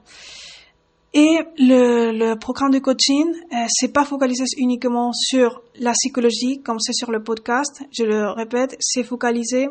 Et 1.13 1.37
le, 1.59 2.11
le, 2.11 2.35
programme 2.35 2.71
de 2.71 2.79
coaching, 2.79 3.27
euh, 3.27 3.65
c'est 3.69 3.93
pas 3.93 4.05
focalisé 4.05 4.43
uniquement 4.57 5.13
sur 5.13 5.61
la 5.79 5.91
psychologie 5.91 6.63
comme 6.63 6.79
c'est 6.79 6.93
sur 6.93 7.11
le 7.11 7.21
podcast. 7.21 7.83
Je 7.95 8.05
le 8.05 8.31
répète, 8.31 8.75
c'est 8.79 9.03
focalisé 9.03 9.67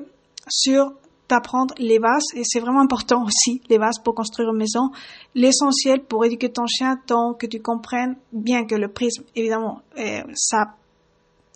sur 0.49 0.93
d'apprendre 1.29 1.75
les 1.79 1.99
bases, 1.99 2.27
et 2.35 2.43
c'est 2.45 2.61
vraiment 2.61 2.81
important 2.81 3.25
aussi, 3.25 3.63
les 3.69 3.79
bases 3.79 3.99
pour 4.03 4.15
construire 4.15 4.51
une 4.51 4.59
maison, 4.59 4.91
l'essentiel 5.35 6.05
pour 6.05 6.25
éduquer 6.25 6.51
ton 6.51 6.67
chien 6.67 6.99
tant 7.07 7.35
que 7.35 7.47
tu 7.47 7.61
comprennes 7.61 8.17
bien 8.33 8.67
que 8.67 8.75
le 8.75 8.89
prisme, 8.89 9.25
évidemment, 9.35 9.81
euh, 9.99 10.23
ça, 10.35 10.75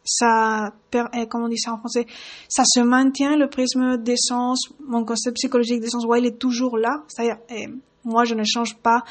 ça, 0.04 0.72
euh, 0.94 1.26
comment 1.28 1.46
on 1.46 1.48
dit 1.48 1.58
ça 1.58 1.72
en 1.72 1.78
français, 1.78 2.06
ça 2.48 2.62
se 2.64 2.80
maintient, 2.80 3.36
le 3.36 3.48
prisme 3.48 3.98
d'essence, 3.98 4.70
mon 4.86 5.04
concept 5.04 5.36
psychologique 5.36 5.80
d'essence, 5.80 6.06
ouais, 6.06 6.20
il 6.20 6.26
est 6.26 6.38
toujours 6.38 6.78
là, 6.78 7.04
c'est-à-dire, 7.08 7.36
euh, 7.50 7.72
moi, 8.04 8.24
je 8.24 8.34
ne 8.34 8.44
change 8.44 8.74
pas 8.76 9.02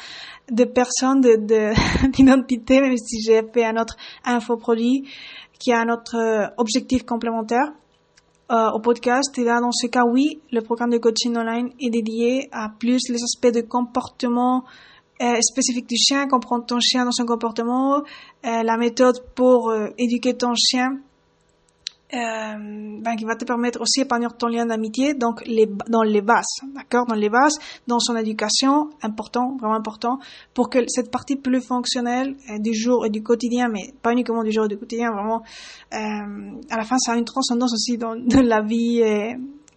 de 0.50 0.64
personne, 0.64 1.20
de, 1.20 1.36
d'identité, 2.10 2.80
même 2.80 2.96
si 2.96 3.20
j'ai 3.22 3.42
fait 3.52 3.64
un 3.64 3.76
autre 3.76 3.96
infoproduit 4.24 5.08
qui 5.60 5.72
a 5.72 5.80
un 5.80 5.88
autre 5.88 6.52
objectif 6.56 7.04
complémentaire 7.04 7.72
euh, 8.50 8.70
au 8.70 8.80
podcast. 8.80 9.36
Et 9.38 9.44
là, 9.44 9.60
dans 9.60 9.72
ce 9.72 9.86
cas, 9.86 10.04
oui, 10.04 10.40
le 10.52 10.60
programme 10.60 10.90
de 10.90 10.98
coaching 10.98 11.36
online 11.36 11.70
est 11.80 11.90
dédié 11.90 12.48
à 12.52 12.68
plus 12.68 13.08
les 13.08 13.22
aspects 13.22 13.54
de 13.54 13.60
comportement 13.60 14.64
euh, 15.20 15.40
spécifique 15.40 15.88
du 15.88 15.96
chien, 15.96 16.28
comprendre 16.28 16.64
ton 16.64 16.78
chien 16.78 17.04
dans 17.04 17.10
son 17.10 17.24
comportement, 17.24 17.96
euh, 17.96 18.62
la 18.62 18.76
méthode 18.76 19.16
pour 19.34 19.70
euh, 19.70 19.88
éduquer 19.98 20.36
ton 20.36 20.54
chien 20.54 21.00
euh, 22.14 22.98
ben, 23.02 23.16
qui 23.16 23.24
va 23.24 23.36
te 23.36 23.44
permettre 23.44 23.80
aussi 23.80 24.00
d'épanouir 24.00 24.36
ton 24.36 24.46
lien 24.46 24.64
d'amitié, 24.64 25.14
donc 25.14 25.46
les, 25.46 25.66
dans 25.88 26.02
les 26.02 26.22
bases, 26.22 26.60
d'accord, 26.74 27.06
dans 27.06 27.14
les 27.14 27.28
bases, 27.28 27.58
dans 27.86 27.98
son 27.98 28.16
éducation, 28.16 28.88
important, 29.02 29.56
vraiment 29.60 29.74
important, 29.74 30.18
pour 30.54 30.70
que 30.70 30.78
cette 30.88 31.10
partie 31.10 31.36
plus 31.36 31.60
fonctionnelle 31.60 32.34
euh, 32.50 32.58
du 32.58 32.72
jour 32.72 33.04
et 33.04 33.10
du 33.10 33.22
quotidien, 33.22 33.68
mais 33.68 33.92
pas 34.02 34.12
uniquement 34.12 34.42
du 34.42 34.52
jour 34.52 34.64
et 34.64 34.68
du 34.68 34.78
quotidien, 34.78 35.10
vraiment, 35.10 35.42
euh, 35.92 36.60
à 36.70 36.76
la 36.76 36.84
fin, 36.84 36.96
ça 36.98 37.12
a 37.12 37.16
une 37.16 37.26
transcendance 37.26 37.74
aussi 37.74 37.98
dans, 37.98 38.16
dans 38.26 38.42
la 38.42 38.62
vie, 38.62 39.02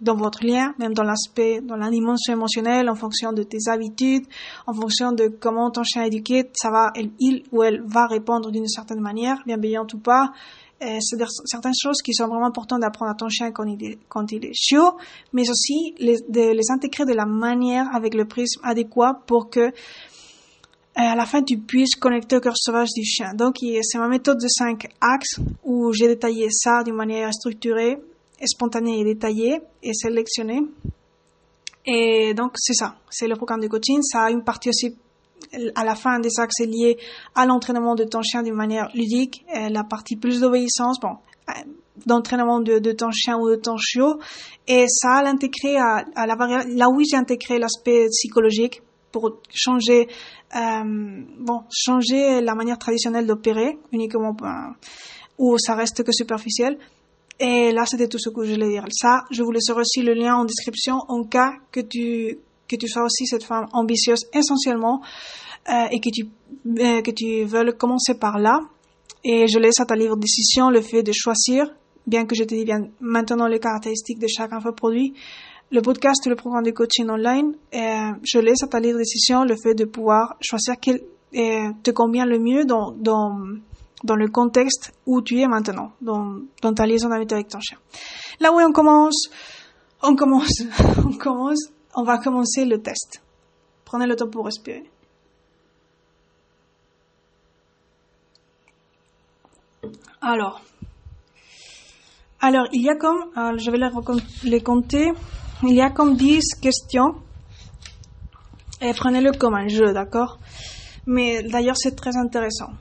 dans 0.01 0.15
votre 0.15 0.43
lien, 0.45 0.73
même 0.79 0.93
dans 0.93 1.03
l'aspect, 1.03 1.61
dans 1.61 1.75
la 1.75 1.89
dimension 1.89 2.33
émotionnelle, 2.33 2.89
en 2.89 2.95
fonction 2.95 3.31
de 3.31 3.43
tes 3.43 3.69
habitudes, 3.69 4.25
en 4.67 4.73
fonction 4.73 5.11
de 5.11 5.27
comment 5.27 5.69
ton 5.69 5.83
chien 5.83 6.03
est 6.03 6.07
éduqué, 6.07 6.49
ça 6.53 6.71
va, 6.71 6.91
il 7.19 7.43
ou 7.51 7.63
elle 7.63 7.81
va 7.85 8.07
répondre 8.07 8.51
d'une 8.51 8.67
certaine 8.67 8.99
manière, 8.99 9.37
bienveillante 9.45 9.93
ou 9.93 9.99
pas. 9.99 10.31
C'est 10.81 11.23
certaines 11.45 11.75
choses 11.79 12.01
qui 12.01 12.11
sont 12.11 12.27
vraiment 12.27 12.47
importantes 12.47 12.81
d'apprendre 12.81 13.11
à 13.11 13.13
ton 13.13 13.29
chien 13.29 13.51
quand 13.51 13.65
il 13.65 13.83
est, 13.85 13.99
quand 14.09 14.31
il 14.31 14.43
est 14.43 14.53
chiot, 14.55 14.97
mais 15.31 15.47
aussi 15.47 15.93
de 15.99 16.51
les 16.51 16.71
intégrer 16.71 17.05
de 17.05 17.13
la 17.13 17.27
manière 17.27 17.85
avec 17.93 18.15
le 18.15 18.25
prisme 18.25 18.61
adéquat 18.63 19.21
pour 19.27 19.51
que 19.51 19.71
à 20.95 21.15
la 21.15 21.25
fin 21.27 21.43
tu 21.43 21.59
puisses 21.59 21.95
connecter 21.95 22.37
au 22.37 22.39
cœur 22.39 22.57
sauvage 22.57 22.89
du 22.95 23.03
chien. 23.03 23.35
Donc 23.35 23.57
c'est 23.59 23.99
ma 23.99 24.07
méthode 24.07 24.39
de 24.39 24.47
5 24.47 24.89
axes 24.99 25.39
où 25.63 25.93
j'ai 25.93 26.07
détaillé 26.07 26.47
ça 26.49 26.83
d'une 26.83 26.95
manière 26.95 27.31
structurée 27.31 27.99
spontané 28.47 28.99
et 28.99 29.03
détaillé 29.03 29.61
et 29.83 29.93
sélectionné. 29.93 30.61
Et 31.85 32.33
donc, 32.33 32.53
c'est 32.55 32.73
ça. 32.73 32.95
C'est 33.09 33.27
le 33.27 33.35
programme 33.35 33.61
de 33.61 33.67
coaching. 33.67 34.01
Ça 34.03 34.23
a 34.23 34.31
une 34.31 34.43
partie 34.43 34.69
aussi 34.69 34.95
à 35.75 35.83
la 35.83 35.95
fin 35.95 36.19
des 36.19 36.39
axes 36.39 36.61
liés 36.61 36.97
à 37.35 37.45
l'entraînement 37.45 37.95
de 37.95 38.03
ton 38.03 38.21
chien 38.21 38.43
d'une 38.43 38.55
manière 38.55 38.89
ludique. 38.93 39.43
la 39.53 39.83
partie 39.83 40.15
plus 40.15 40.41
d'obéissance, 40.41 40.99
bon, 40.99 41.17
euh, 41.49 41.53
d'entraînement 42.05 42.61
de, 42.61 42.79
de, 42.79 42.91
ton 42.93 43.11
chien 43.11 43.37
ou 43.37 43.49
de 43.49 43.55
ton 43.55 43.77
chiot. 43.77 44.19
Et 44.67 44.85
ça 44.87 45.17
a 45.17 45.23
l'intégré 45.23 45.77
à, 45.77 46.05
à, 46.15 46.25
la 46.25 46.35
là 46.67 46.89
où 46.89 47.01
j'ai 47.03 47.17
intégré 47.17 47.59
l'aspect 47.59 48.07
psychologique 48.09 48.81
pour 49.11 49.39
changer, 49.53 50.07
euh, 50.55 51.23
bon, 51.39 51.63
changer 51.69 52.41
la 52.41 52.55
manière 52.55 52.77
traditionnelle 52.77 53.27
d'opérer 53.27 53.77
uniquement, 53.91 54.35
euh, 54.41 54.47
où 55.37 55.57
ça 55.57 55.75
reste 55.75 56.03
que 56.03 56.11
superficiel. 56.11 56.77
Et 57.43 57.71
là, 57.71 57.87
c'était 57.87 58.07
tout 58.07 58.19
ce 58.19 58.29
que 58.29 58.43
je 58.45 58.53
voulais 58.53 58.69
dire. 58.69 58.85
Ça, 58.91 59.23
je 59.31 59.41
vous 59.41 59.51
laisserai 59.51 59.81
aussi 59.81 60.03
le 60.03 60.13
lien 60.13 60.35
en 60.35 60.45
description 60.45 60.99
en 61.07 61.23
cas 61.23 61.53
que 61.71 61.79
tu, 61.79 62.37
que 62.67 62.75
tu 62.75 62.87
sois 62.87 63.03
aussi 63.03 63.25
cette 63.25 63.43
femme 63.43 63.65
ambitieuse 63.73 64.27
essentiellement 64.31 65.01
euh, 65.67 65.87
et 65.89 65.99
que 65.99 66.09
tu, 66.11 66.27
euh, 66.67 67.01
que 67.01 67.09
tu 67.09 67.43
veuilles 67.45 67.75
commencer 67.75 68.13
par 68.13 68.37
là. 68.37 68.59
Et 69.23 69.47
je 69.47 69.57
laisse 69.57 69.79
à 69.79 69.85
ta 69.85 69.95
libre 69.95 70.17
décision 70.17 70.69
le 70.69 70.81
fait 70.81 71.01
de 71.01 71.11
choisir, 71.11 71.65
bien 72.05 72.25
que 72.25 72.35
je 72.35 72.43
te 72.43 72.53
dis 72.53 72.63
bien 72.63 72.89
maintenant 72.99 73.47
les 73.47 73.59
caractéristiques 73.59 74.19
de 74.19 74.27
chaque 74.27 74.53
infoproduit, 74.53 75.15
le 75.71 75.81
podcast 75.81 76.23
le 76.27 76.35
programme 76.35 76.63
de 76.63 76.71
coaching 76.71 77.09
online, 77.09 77.55
euh, 77.73 78.11
je 78.23 78.37
laisse 78.37 78.61
à 78.61 78.67
ta 78.67 78.79
libre 78.79 78.99
décision 78.99 79.45
le 79.45 79.55
fait 79.55 79.73
de 79.73 79.85
pouvoir 79.85 80.35
choisir 80.41 80.75
quel 80.79 81.01
euh, 81.35 81.71
te 81.81 81.89
convient 81.89 82.25
le 82.25 82.37
mieux 82.37 82.65
dans, 82.65 82.91
dans 82.91 83.35
dans 84.03 84.15
le 84.15 84.27
contexte 84.27 84.93
où 85.05 85.21
tu 85.21 85.39
es 85.39 85.47
maintenant, 85.47 85.91
dans, 86.01 86.39
dans 86.61 86.73
ta 86.73 86.85
liaison 86.85 87.11
avec 87.11 87.27
ton 87.27 87.59
chien. 87.59 87.77
Là 88.39 88.51
où 88.51 88.59
on 88.59 88.71
commence, 88.71 89.29
on 90.01 90.15
commence, 90.15 90.63
on 91.05 91.13
commence, 91.17 91.69
on 91.95 92.03
va 92.03 92.17
commencer 92.17 92.65
le 92.65 92.81
test. 92.81 93.21
Prenez 93.85 94.07
le 94.07 94.15
temps 94.15 94.29
pour 94.29 94.45
respirer. 94.45 94.89
Alors, 100.21 100.61
alors 102.39 102.67
il 102.71 102.83
y 102.83 102.89
a 102.89 102.95
comme, 102.95 103.25
euh, 103.37 103.57
je 103.57 103.71
vais 103.71 103.77
les, 103.77 103.89
les 104.49 104.61
compter, 104.61 105.11
il 105.63 105.73
y 105.73 105.81
a 105.81 105.89
comme 105.89 106.15
10 106.15 106.55
questions. 106.61 107.15
Et 108.81 108.93
prenez-le 108.93 109.31
comme 109.33 109.53
un 109.53 109.67
jeu, 109.67 109.93
d'accord? 109.93 110.39
Mais 111.05 111.43
d'ailleurs, 111.43 111.77
c'est 111.77 111.95
très 111.95 112.17
intéressant 112.17 112.71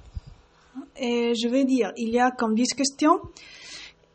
et 1.00 1.35
je 1.35 1.49
vais 1.49 1.64
dire, 1.64 1.92
il 1.97 2.11
y 2.11 2.21
a 2.21 2.30
comme 2.30 2.54
10 2.54 2.75
questions. 2.75 3.21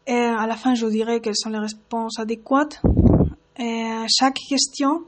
Et 0.08 0.14
à 0.14 0.46
la 0.46 0.56
fin, 0.56 0.76
je 0.76 0.86
vous 0.86 0.92
dirai 0.92 1.20
quelles 1.20 1.36
sont 1.36 1.50
les 1.50 1.58
réponses 1.58 2.20
adéquates. 2.20 2.80
Chaque 4.08 4.38
question 4.48 5.02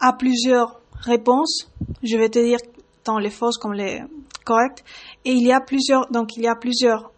a 0.00 0.12
plusieurs 0.12 0.80
réponses. 0.92 1.70
Je 2.02 2.16
vais 2.18 2.28
te 2.28 2.38
dire 2.38 2.58
tant 3.04 3.18
les 3.18 3.30
fausses 3.30 3.56
comme 3.56 3.72
les 3.72 4.02
correctes. 4.44 4.84
Et 5.24 5.32
il 5.32 5.46
y 5.46 5.52
a 5.52 5.60
plusieurs, 5.60 6.10
donc 6.10 6.36
il 6.36 6.42
y 6.42 6.48
a 6.48 6.54
plusieurs 6.56 7.12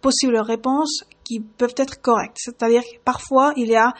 possibles 0.00 0.38
réponses 0.38 1.04
qui 1.24 1.40
peuvent 1.40 1.74
être 1.76 2.00
correctes. 2.00 2.36
C'est-à-dire 2.38 2.82
que 2.82 2.98
parfois 3.04 3.52
il 3.56 3.68
y 3.68 3.76
a, 3.76 3.92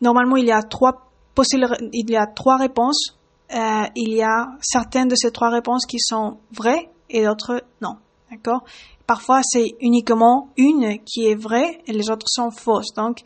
normalement 0.00 0.36
il 0.36 0.46
y 0.46 0.52
a 0.52 0.62
trois 0.62 1.10
possibles, 1.34 1.66
il 1.92 2.10
y 2.10 2.16
a 2.16 2.26
trois 2.26 2.56
réponses. 2.56 3.18
Euh, 3.54 3.84
il 3.96 4.12
y 4.12 4.22
a 4.22 4.46
certaines 4.60 5.08
de 5.08 5.16
ces 5.16 5.32
trois 5.32 5.48
réponses 5.48 5.86
qui 5.86 5.98
sont 5.98 6.36
vraies 6.52 6.90
et 7.08 7.24
d'autres 7.24 7.64
non. 7.80 7.96
D'accord? 8.30 8.64
Parfois, 9.06 9.40
c'est 9.42 9.74
uniquement 9.80 10.50
une 10.56 10.98
qui 11.04 11.26
est 11.26 11.34
vraie 11.34 11.80
et 11.86 11.92
les 11.92 12.10
autres 12.10 12.28
sont 12.28 12.50
fausses. 12.50 12.92
Donc, 12.94 13.20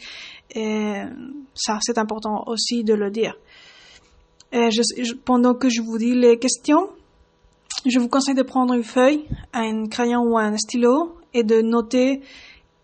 euh, 0.57 1.05
ça, 1.55 1.79
c'est 1.83 1.99
important 1.99 2.45
aussi 2.47 2.85
de 2.85 2.95
le 2.95 3.11
dire. 3.11 3.35
Euh, 4.55 4.71
pendant 5.25 5.55
que 5.55 5.69
je 5.69 5.81
vous 5.81 5.99
dis 5.99 6.15
les 6.15 6.39
questions, 6.39 6.91
je 7.87 7.99
vous 7.99 8.09
conseille 8.09 8.35
de 8.35 8.43
prendre 8.43 8.75
une 8.75 8.85
feuille, 8.85 9.25
un 9.53 9.89
crayon 9.89 10.21
ou 10.21 10.39
un 10.39 10.57
stylo 10.57 11.17
et 11.35 11.43
de 11.43 11.63
noter 11.63 12.21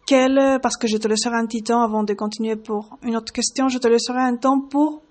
quel, 0.06 0.58
parce 0.62 0.76
que 0.76 0.88
je 0.88 0.96
te 0.96 1.06
laisserai 1.06 1.36
un 1.36 1.46
petit 1.46 1.62
temps 1.62 1.82
avant 1.82 2.02
de 2.02 2.14
continuer 2.14 2.56
pour 2.56 2.96
une 3.02 3.14
autre 3.14 3.32
question, 3.32 3.68
je 3.68 3.78
te 3.78 3.86
laisserai 3.86 4.20
un 4.20 4.36
temps 4.36 4.60
pour 4.60 5.02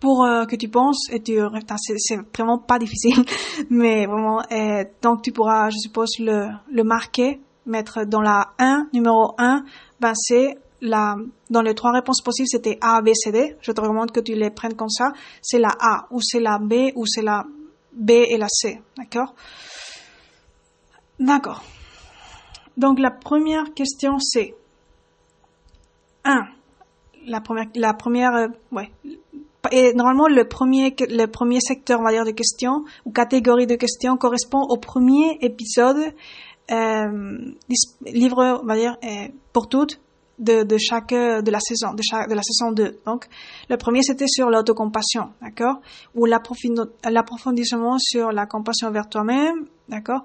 pour 0.00 0.24
euh, 0.24 0.44
que 0.44 0.56
tu 0.56 0.68
penses 0.68 1.08
et 1.10 1.22
tu 1.22 1.38
c'est 1.78 2.18
vraiment 2.34 2.58
pas 2.58 2.78
difficile 2.78 3.24
mais 3.70 4.06
vraiment 4.06 4.42
et, 4.50 4.84
donc 5.02 5.22
tu 5.22 5.32
pourras 5.32 5.70
je 5.70 5.78
suppose 5.78 6.18
le, 6.18 6.48
le 6.70 6.84
marquer 6.84 7.40
mettre 7.64 8.04
dans 8.04 8.20
la 8.20 8.52
1 8.58 8.88
numéro 8.92 9.34
1 9.38 9.64
ben 10.00 10.12
c'est 10.14 10.58
la 10.80 11.16
dans 11.50 11.62
les 11.62 11.74
trois 11.74 11.92
réponses 11.92 12.20
possibles 12.22 12.48
c'était 12.48 12.78
A 12.80 13.00
B 13.02 13.10
C 13.14 13.32
D. 13.32 13.56
Je 13.60 13.72
te 13.72 13.80
recommande 13.80 14.10
que 14.10 14.20
tu 14.20 14.34
les 14.34 14.50
prennes 14.50 14.74
comme 14.74 14.90
ça. 14.90 15.12
C'est 15.42 15.58
la 15.58 15.74
A 15.80 16.06
ou 16.10 16.20
c'est 16.20 16.40
la 16.40 16.58
B 16.58 16.92
ou 16.94 17.06
c'est 17.06 17.22
la 17.22 17.44
B 17.92 18.10
et 18.10 18.36
la 18.36 18.48
C 18.48 18.80
d'accord? 18.96 19.34
D'accord. 21.18 21.62
Donc 22.76 22.98
la 22.98 23.10
première 23.10 23.72
question 23.74 24.18
c'est 24.18 24.54
1 26.24 26.46
la 27.26 27.40
première 27.40 27.66
la 27.74 27.94
première 27.94 28.34
euh, 28.34 28.48
ouais 28.72 28.90
et 29.70 29.94
normalement, 29.94 30.28
le 30.28 30.46
premier, 30.46 30.94
le 30.98 31.26
premier 31.26 31.60
secteur, 31.60 32.00
on 32.00 32.24
de 32.24 32.30
questions, 32.30 32.84
ou 33.04 33.12
catégorie 33.12 33.66
de 33.66 33.76
questions, 33.76 34.16
correspond 34.16 34.62
au 34.62 34.76
premier 34.76 35.38
épisode, 35.40 36.12
euh, 36.70 37.38
livre, 38.04 38.62
on 38.64 38.70
euh, 38.70 39.28
pour 39.52 39.68
toutes, 39.68 40.00
de, 40.38 40.76
chaque, 40.78 41.12
de 41.12 41.50
la 41.50 41.60
saison, 41.60 41.94
de 41.94 42.02
chaque, 42.02 42.28
de 42.28 42.34
la 42.34 42.42
saison 42.42 42.72
2. 42.72 43.00
Donc, 43.06 43.26
le 43.68 43.76
premier, 43.76 44.02
c'était 44.02 44.26
sur 44.26 44.50
l'autocompassion, 44.50 45.30
d'accord? 45.40 45.80
Ou 46.14 46.26
l'approfondissement 46.26 47.98
sur 47.98 48.32
la 48.32 48.46
compassion 48.46 48.90
vers 48.90 49.08
toi-même, 49.08 49.66
d'accord? 49.88 50.24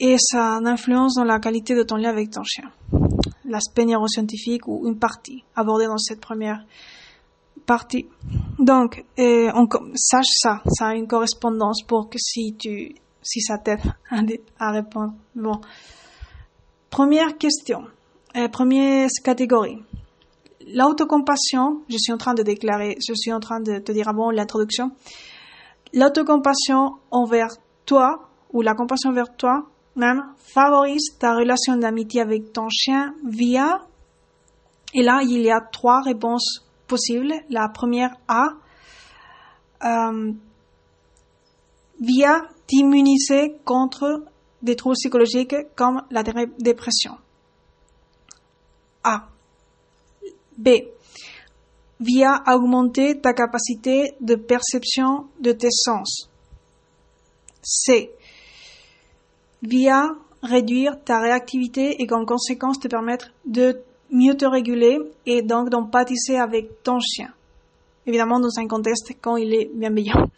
Et 0.00 0.16
sa 0.18 0.56
influence 0.56 1.14
dans 1.14 1.24
la 1.24 1.38
qualité 1.38 1.74
de 1.74 1.82
ton 1.82 1.96
lien 1.96 2.10
avec 2.10 2.30
ton 2.30 2.42
chien. 2.42 2.70
L'aspect 3.44 3.84
neuroscientifique 3.84 4.66
ou 4.66 4.86
une 4.86 4.98
partie 4.98 5.44
abordée 5.54 5.86
dans 5.86 5.98
cette 5.98 6.20
première 6.20 6.64
partie. 7.66 8.06
Donc, 8.58 9.04
on, 9.18 9.66
sache 9.94 10.30
ça, 10.40 10.62
ça 10.66 10.88
a 10.88 10.94
une 10.94 11.06
correspondance 11.06 11.82
pour 11.82 12.08
que 12.08 12.18
si 12.18 12.54
tu, 12.58 12.94
si 13.22 13.40
ça 13.40 13.58
t'aide 13.58 13.80
à, 14.58 14.70
répondre. 14.70 15.14
Bon. 15.34 15.60
Première 16.90 17.36
question, 17.36 17.84
euh, 18.36 18.48
première 18.48 19.08
catégorie. 19.22 19.82
L'autocompassion, 20.72 21.82
je 21.88 21.96
suis 21.98 22.12
en 22.12 22.16
train 22.16 22.34
de 22.34 22.42
déclarer, 22.42 22.96
je 23.06 23.12
suis 23.14 23.32
en 23.32 23.40
train 23.40 23.60
de 23.60 23.78
te 23.78 23.92
dire 23.92 24.08
avant 24.08 24.30
l'introduction. 24.30 24.90
L'autocompassion 25.92 26.94
envers 27.10 27.50
toi, 27.84 28.28
ou 28.52 28.62
la 28.62 28.74
compassion 28.74 29.10
envers 29.10 29.36
toi, 29.36 29.66
même, 29.94 30.24
favorise 30.38 31.16
ta 31.18 31.34
relation 31.34 31.76
d'amitié 31.76 32.20
avec 32.20 32.52
ton 32.52 32.68
chien 32.68 33.14
via, 33.24 33.80
et 34.94 35.02
là, 35.02 35.20
il 35.22 35.42
y 35.42 35.50
a 35.50 35.60
trois 35.60 36.00
réponses 36.00 36.65
possible. 36.86 37.32
La 37.50 37.68
première 37.68 38.16
A, 38.28 38.48
euh, 39.84 40.32
via 42.00 42.48
t'immuniser 42.66 43.56
contre 43.64 44.24
des 44.62 44.76
troubles 44.76 44.96
psychologiques 44.96 45.54
comme 45.74 46.02
la 46.10 46.22
dépression. 46.58 47.16
A. 49.04 49.28
B. 50.56 50.68
Via 52.00 52.42
augmenter 52.46 53.20
ta 53.20 53.32
capacité 53.32 54.14
de 54.20 54.34
perception 54.34 55.28
de 55.40 55.52
tes 55.52 55.70
sens. 55.70 56.30
C. 57.62 58.10
Via 59.62 60.14
réduire 60.42 61.02
ta 61.04 61.20
réactivité 61.20 62.02
et 62.02 62.12
en 62.12 62.24
conséquence 62.24 62.78
te 62.78 62.88
permettre 62.88 63.32
de 63.44 63.82
mieux 64.10 64.36
te 64.36 64.44
réguler 64.44 64.98
et 65.24 65.42
donc 65.42 65.70
d'empathiser 65.70 66.38
avec 66.38 66.82
ton 66.82 66.98
chien. 67.00 67.32
Évidemment, 68.06 68.38
dans 68.38 68.58
un 68.58 68.66
contexte 68.68 69.12
quand 69.20 69.36
il 69.36 69.52
est 69.52 69.70
bienveillant. 69.74 70.28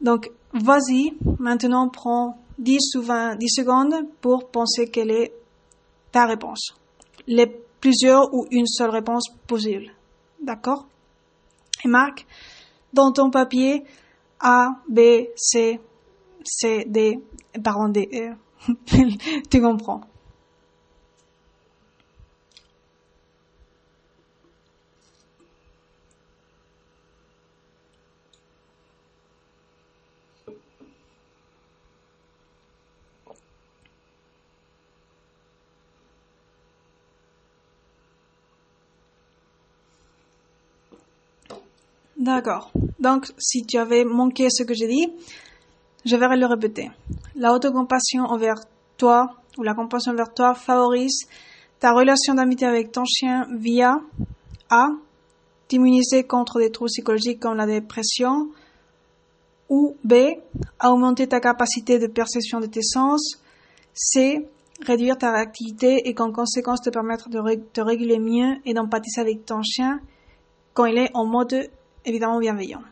Donc, 0.00 0.30
vas-y, 0.52 1.12
maintenant 1.38 1.88
prends 1.88 2.38
10 2.58 2.96
ou 2.96 3.02
20, 3.02 3.36
10 3.36 3.48
secondes 3.48 3.94
pour 4.20 4.48
penser 4.48 4.90
quelle 4.90 5.10
est 5.10 5.32
ta 6.12 6.26
réponse. 6.26 6.74
Les 7.26 7.46
plusieurs 7.80 8.32
ou 8.32 8.46
une 8.50 8.66
seule 8.66 8.90
réponse 8.90 9.28
possible. 9.46 9.92
D'accord? 10.40 10.86
Et 11.84 11.88
marque 11.88 12.26
dans 12.92 13.12
ton 13.12 13.30
papier 13.30 13.84
A, 14.40 14.70
B, 14.88 15.00
C, 15.36 15.80
C, 16.44 16.84
D, 16.86 17.18
pardon, 17.62 17.88
D, 17.88 18.08
E. 18.12 18.34
tu 19.50 19.60
comprends. 19.60 20.00
D'accord. 42.28 42.70
Donc, 42.98 43.32
si 43.38 43.64
tu 43.64 43.78
avais 43.78 44.04
manqué 44.04 44.50
ce 44.50 44.62
que 44.62 44.74
j'ai 44.74 44.86
dit, 44.86 45.08
je 46.04 46.14
vais 46.14 46.36
le 46.36 46.44
répéter. 46.44 46.90
La 47.34 47.54
autocompassion 47.54 48.24
envers 48.24 48.60
toi 48.98 49.34
ou 49.56 49.62
la 49.62 49.72
compassion 49.72 50.12
envers 50.12 50.34
toi 50.34 50.54
favorise 50.54 51.26
ta 51.80 51.92
relation 51.92 52.34
d'amitié 52.34 52.66
avec 52.66 52.92
ton 52.92 53.06
chien 53.06 53.46
via 53.56 54.02
A. 54.68 54.88
T'immuniser 55.68 56.24
contre 56.24 56.58
des 56.58 56.70
troubles 56.70 56.90
psychologiques 56.90 57.40
comme 57.40 57.56
la 57.56 57.64
dépression 57.64 58.50
ou 59.70 59.96
B. 60.04 60.12
Augmenter 60.84 61.28
ta 61.28 61.40
capacité 61.40 61.98
de 61.98 62.08
perception 62.08 62.60
de 62.60 62.66
tes 62.66 62.82
sens. 62.82 63.40
C. 63.94 64.46
Réduire 64.84 65.16
ta 65.16 65.32
réactivité 65.32 66.06
et 66.06 66.12
qu'en 66.12 66.30
conséquence 66.30 66.82
te 66.82 66.90
permettre 66.90 67.30
de 67.30 67.40
te 67.72 67.80
réguler 67.80 68.18
mieux 68.18 68.56
et 68.66 68.74
d'empathiser 68.74 69.22
avec 69.22 69.46
ton 69.46 69.62
chien 69.62 69.98
quand 70.74 70.84
il 70.84 70.98
est 70.98 71.10
en 71.14 71.24
mode 71.24 71.70
évidemment 72.04 72.38
bienveillant. 72.38 72.82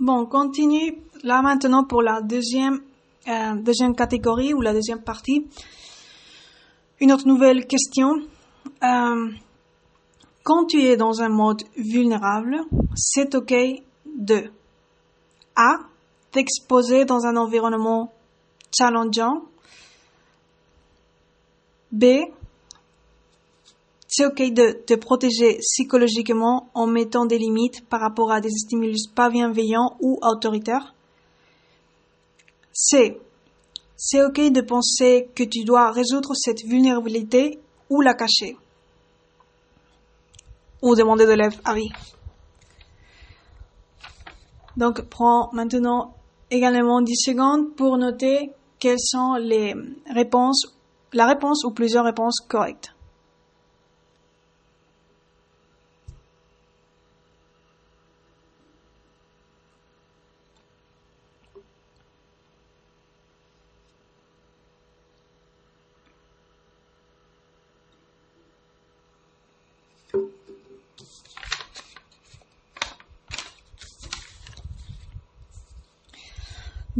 Bon, 0.00 0.20
on 0.20 0.26
continue 0.26 0.98
là 1.22 1.40
maintenant 1.40 1.84
pour 1.84 2.02
la 2.02 2.20
deuxième, 2.20 2.80
euh, 3.26 3.54
deuxième 3.54 3.94
catégorie 3.94 4.52
ou 4.52 4.60
la 4.60 4.74
deuxième 4.74 5.00
partie. 5.02 5.46
Une 7.00 7.12
autre 7.12 7.26
nouvelle 7.26 7.66
question. 7.66 8.12
Euh, 8.82 9.30
quand 10.42 10.66
tu 10.66 10.82
es 10.82 10.96
dans 10.96 11.22
un 11.22 11.30
mode 11.30 11.62
vulnérable, 11.76 12.60
c'est 12.94 13.34
OK 13.34 13.54
de 14.04 14.50
A. 15.56 15.78
T'exposer 16.32 17.04
dans 17.04 17.24
un 17.24 17.36
environnement 17.36 18.12
challengeant. 18.76 19.42
B 21.92 22.04
c'est 24.16 24.26
ok 24.26 24.52
de 24.52 24.70
te 24.70 24.94
protéger 24.94 25.58
psychologiquement 25.58 26.68
en 26.72 26.86
mettant 26.86 27.26
des 27.26 27.36
limites 27.36 27.84
par 27.88 28.00
rapport 28.00 28.30
à 28.30 28.40
des 28.40 28.48
stimulus 28.48 29.08
pas 29.12 29.28
bienveillants 29.28 29.96
ou 30.00 30.20
autoritaires? 30.22 30.94
C'est 32.72 33.18
c'est 33.96 34.22
ok 34.22 34.52
de 34.52 34.60
penser 34.60 35.30
que 35.34 35.42
tu 35.42 35.64
dois 35.64 35.90
résoudre 35.90 36.32
cette 36.36 36.62
vulnérabilité 36.62 37.58
ou 37.90 38.02
la 38.02 38.14
cacher. 38.14 38.56
Ou 40.80 40.94
demander 40.94 41.26
de 41.26 41.32
l'aide 41.32 41.54
à 41.64 41.74
vie. 41.74 41.90
Donc, 44.76 45.02
prends 45.08 45.50
maintenant 45.52 46.14
également 46.52 47.02
10 47.02 47.16
secondes 47.16 47.74
pour 47.74 47.98
noter 47.98 48.52
quelles 48.78 49.00
sont 49.00 49.34
les 49.40 49.74
réponses, 50.08 50.72
la 51.12 51.26
réponse 51.26 51.64
ou 51.64 51.72
plusieurs 51.72 52.04
réponses 52.04 52.38
correctes. 52.46 52.93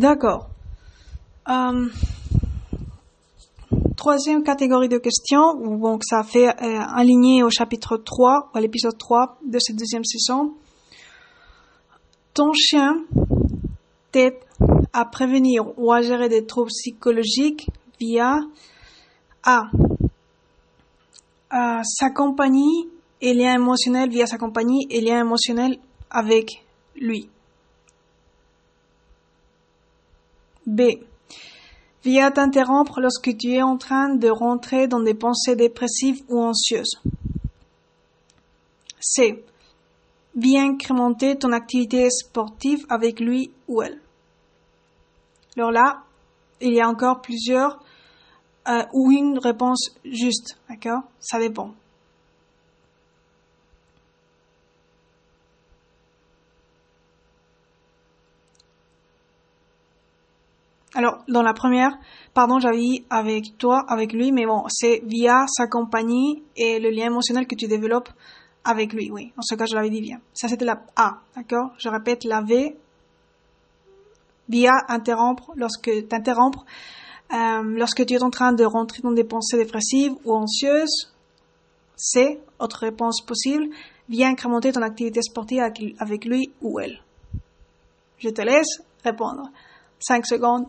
D'accord. 0.05 0.51
Euh, 1.49 1.89
troisième 3.97 4.43
catégorie 4.43 4.91
de 4.91 4.99
questions, 4.99 5.55
bon, 5.55 5.99
ça 6.03 6.23
fait 6.23 6.49
euh, 6.49 6.81
aligné 6.95 7.43
au 7.43 7.49
chapitre 7.49 7.97
3, 7.97 8.51
à 8.53 8.61
l'épisode 8.61 8.99
3 8.99 9.39
de 9.47 9.59
cette 9.59 9.77
deuxième 9.77 10.05
saison. 10.05 10.53
Ton 12.35 12.53
chien 12.53 13.03
t'aide 14.13 14.37
à 14.93 15.07
prévenir 15.07 15.73
ou 15.79 15.91
à 15.91 16.03
gérer 16.03 16.29
des 16.29 16.45
troubles 16.45 16.69
psychologiques 16.69 17.71
via 17.99 18.41
A. 19.43 19.71
sa 21.83 22.11
compagnie 22.11 22.91
et 23.23 23.33
lien 23.33 23.55
émotionnel 23.55 24.11
via 24.11 24.27
sa 24.27 24.37
compagnie 24.37 24.87
et 24.91 25.01
lien 25.01 25.19
émotionnel 25.19 25.79
avec 26.11 26.63
lui. 26.95 27.31
B. 30.67 30.83
Via 32.05 32.31
t'interrompre 32.31 33.01
lorsque 33.01 33.37
tu 33.37 33.53
es 33.53 33.63
en 33.63 33.77
train 33.77 34.15
de 34.15 34.29
rentrer 34.29 34.89
dans 34.89 35.01
des 35.01 35.15
pensées 35.15 35.57
dépressives 35.57 36.23
ou 36.29 36.41
anxieuses. 36.41 37.01
C. 39.01 39.45
Via 40.37 40.63
incrémenter 40.63 41.37
ton 41.37 41.53
activité 41.53 42.11
sportive 42.11 42.85
avec 42.89 43.21
lui 43.21 43.51
ou 43.69 43.83
elle. 43.83 44.01
Alors 45.57 45.71
là, 45.71 46.03
il 46.61 46.73
y 46.73 46.81
a 46.81 46.89
encore 46.89 47.21
plusieurs 47.21 47.83
euh, 48.69 48.83
ou 48.93 49.13
une 49.13 49.39
réponse 49.39 49.91
juste, 50.05 50.59
d'accord? 50.69 51.03
Ça 51.21 51.39
dépend. 51.39 51.75
Alors, 60.95 61.19
dans 61.29 61.43
la 61.43 61.55
première, 61.55 61.99
pardon, 62.35 62.61
j'avais 62.61 63.05
avec 63.11 63.59
toi, 63.59 63.85
avec 63.89 64.13
lui, 64.13 64.31
mais 64.31 64.47
bon, 64.47 64.65
c'est 64.69 65.03
via 65.05 65.45
sa 65.49 65.67
compagnie 65.67 66.43
et 66.57 66.79
le 66.79 66.91
lien 66.91 67.07
émotionnel 67.07 67.47
que 67.47 67.57
tu 67.57 67.67
développes 67.67 68.11
avec 68.65 68.93
lui, 68.93 69.11
oui. 69.11 69.33
En 69.37 69.43
ce 69.43 69.57
cas, 69.57 69.67
je 69.67 69.75
l'avais 69.75 69.91
dit 69.91 70.01
bien. 70.01 70.21
Ça, 70.33 70.49
c'était 70.49 70.65
la 70.65 70.81
A, 70.97 71.19
d'accord? 71.37 71.71
Je 71.79 71.89
répète, 71.89 72.25
la 72.25 72.43
V, 72.43 72.77
via 74.49 74.73
interrompre, 74.89 75.53
lorsque 75.57 75.91
t'interrompre, 76.09 76.65
euh, 77.33 77.63
lorsque 77.63 78.07
tu 78.07 78.15
es 78.15 78.23
en 78.23 78.31
train 78.31 78.53
de 78.53 78.65
rentrer 78.65 79.03
dans 79.03 79.13
des 79.13 79.25
pensées 79.25 79.57
dépressives 79.57 80.13
ou 80.25 80.33
anxieuses, 80.33 81.13
C, 81.97 82.41
autre 82.59 82.81
réponse 82.81 83.21
possible, 83.21 83.67
via 84.09 84.29
incrémenter 84.29 84.73
ton 84.73 84.83
activité 84.83 85.23
sportive 85.23 85.61
avec 85.99 86.25
lui 86.25 86.53
ou 86.61 86.79
elle. 86.79 87.01
Je 88.19 88.29
te 88.29 88.43
laisse 88.43 88.81
répondre. 89.03 89.51
5 90.01 90.27
secondes. 90.27 90.67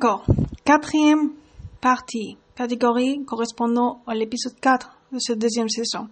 D'accord. 0.00 0.24
Quatrième 0.64 1.32
partie, 1.82 2.38
catégorie 2.54 3.22
correspondant 3.26 4.00
à 4.06 4.14
l'épisode 4.14 4.58
4 4.58 4.96
de 5.12 5.18
cette 5.18 5.38
deuxième 5.38 5.68
saison. 5.68 6.08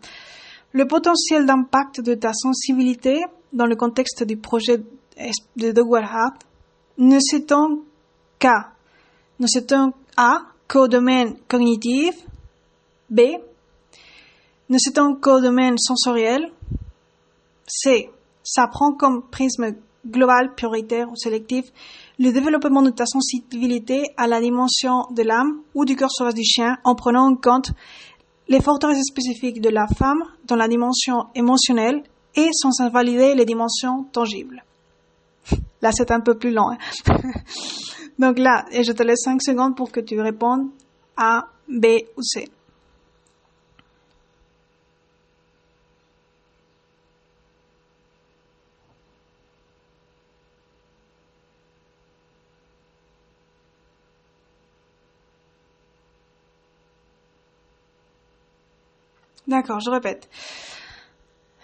Le 0.72 0.86
potentiel 0.86 1.46
d'impact 1.46 2.02
de 2.02 2.12
ta 2.12 2.34
sensibilité 2.34 3.24
dans 3.54 3.64
le 3.64 3.76
contexte 3.76 4.24
du 4.24 4.36
projet 4.36 4.82
de 5.56 5.72
Doug 5.72 5.94
Hart 5.94 6.34
ne 6.98 7.18
s'étend 7.18 7.78
qu'à, 8.38 8.72
ne 9.40 9.46
s'étend 9.46 9.94
à 10.18 10.42
qu'au 10.68 10.86
domaine 10.86 11.38
cognitif, 11.48 12.14
B, 13.08 13.20
ne 14.68 14.76
s'étend 14.76 15.14
qu'au 15.14 15.40
domaine 15.40 15.78
sensoriel, 15.78 16.52
C, 17.66 18.10
ça 18.44 18.66
prend 18.66 18.92
comme 18.92 19.22
prisme 19.30 19.72
global, 20.08 20.54
prioritaire 20.54 21.10
ou 21.10 21.16
sélectif 21.16 21.66
le 22.18 22.32
développement 22.32 22.82
de 22.82 22.90
ta 22.90 23.06
sensibilité 23.06 24.02
à 24.16 24.26
la 24.26 24.40
dimension 24.40 25.06
de 25.10 25.22
l'âme 25.22 25.60
ou 25.74 25.84
du 25.84 25.94
cœur 25.94 26.10
sauvage 26.10 26.34
du 26.34 26.44
chien 26.44 26.76
en 26.84 26.94
prenant 26.94 27.26
en 27.26 27.36
compte 27.36 27.70
les 28.48 28.60
forteresses 28.60 29.06
spécifiques 29.06 29.60
de 29.60 29.68
la 29.68 29.86
femme 29.86 30.22
dans 30.46 30.56
la 30.56 30.68
dimension 30.68 31.26
émotionnelle 31.34 32.02
et 32.34 32.48
sans 32.52 32.80
invalider 32.80 33.34
les 33.34 33.44
dimensions 33.44 34.04
tangibles. 34.12 34.64
Là, 35.82 35.92
c'est 35.92 36.10
un 36.10 36.20
peu 36.20 36.34
plus 36.36 36.50
long. 36.50 36.70
Hein. 36.70 36.78
Donc 38.18 38.38
là, 38.38 38.64
je 38.72 38.90
te 38.90 39.02
laisse 39.04 39.20
5 39.22 39.40
secondes 39.40 39.76
pour 39.76 39.92
que 39.92 40.00
tu 40.00 40.20
répondes 40.20 40.70
A, 41.16 41.44
B 41.68 41.86
ou 42.16 42.22
C. 42.22 42.48
D'accord, 59.48 59.80
je 59.80 59.90
répète. 59.90 60.28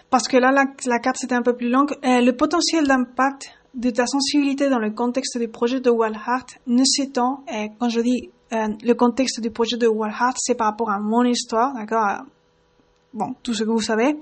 Parce 0.09 0.27
que 0.27 0.39
là, 0.39 0.53
la, 0.53 0.99
carte, 0.99 1.17
c'était 1.19 1.35
un 1.35 1.43
peu 1.43 1.55
plus 1.55 1.69
longue. 1.69 1.93
Euh, 2.05 2.21
le 2.23 2.33
potentiel 2.33 2.87
d'impact 2.87 3.51
de 3.75 3.91
ta 3.91 4.07
sensibilité 4.07 4.71
dans 4.71 4.79
le 4.79 4.91
contexte 4.91 5.37
du 5.39 5.49
projet 5.49 5.81
de 5.81 5.91
Walhart 5.91 6.47
ne 6.67 6.83
s'étend, 6.85 7.45
euh, 7.53 7.67
quand 7.79 7.91
je 7.91 8.01
dis 8.01 8.31
euh, 8.53 8.69
le 8.83 8.95
contexte 8.95 9.41
du 9.41 9.51
projet 9.51 9.77
de 9.77 9.87
Walhart, 9.87 10.35
c'est 10.39 10.55
par 10.55 10.69
rapport 10.69 10.91
à 10.91 10.99
mon 10.99 11.25
histoire, 11.25 11.75
d'accord 11.75 12.23
Bon, 13.13 13.35
tout 13.43 13.53
ce 13.53 13.65
que 13.65 13.69
vous 13.69 13.83
savez. 13.83 14.17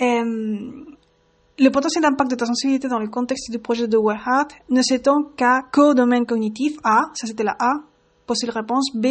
le 0.00 1.68
potentiel 1.70 2.02
d'impact 2.02 2.30
de 2.30 2.36
ta 2.36 2.46
sensibilité 2.46 2.88
dans 2.88 2.98
le 2.98 3.08
contexte 3.08 3.50
du 3.50 3.58
projet 3.58 3.86
de 3.86 3.96
Walhart 3.98 4.48
ne 4.70 4.80
s'étend 4.80 5.24
qu'à 5.36 5.62
co-domaine 5.72 6.24
cognitif, 6.24 6.78
A, 6.84 7.10
ça 7.14 7.26
c'était 7.26 7.44
la 7.44 7.56
A, 7.58 7.82
possible 8.26 8.52
réponse, 8.52 8.94
B, 8.94 9.08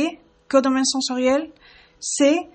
co-domaine 0.49 0.85
sensoriel, 0.85 1.51
C, 1.99 2.49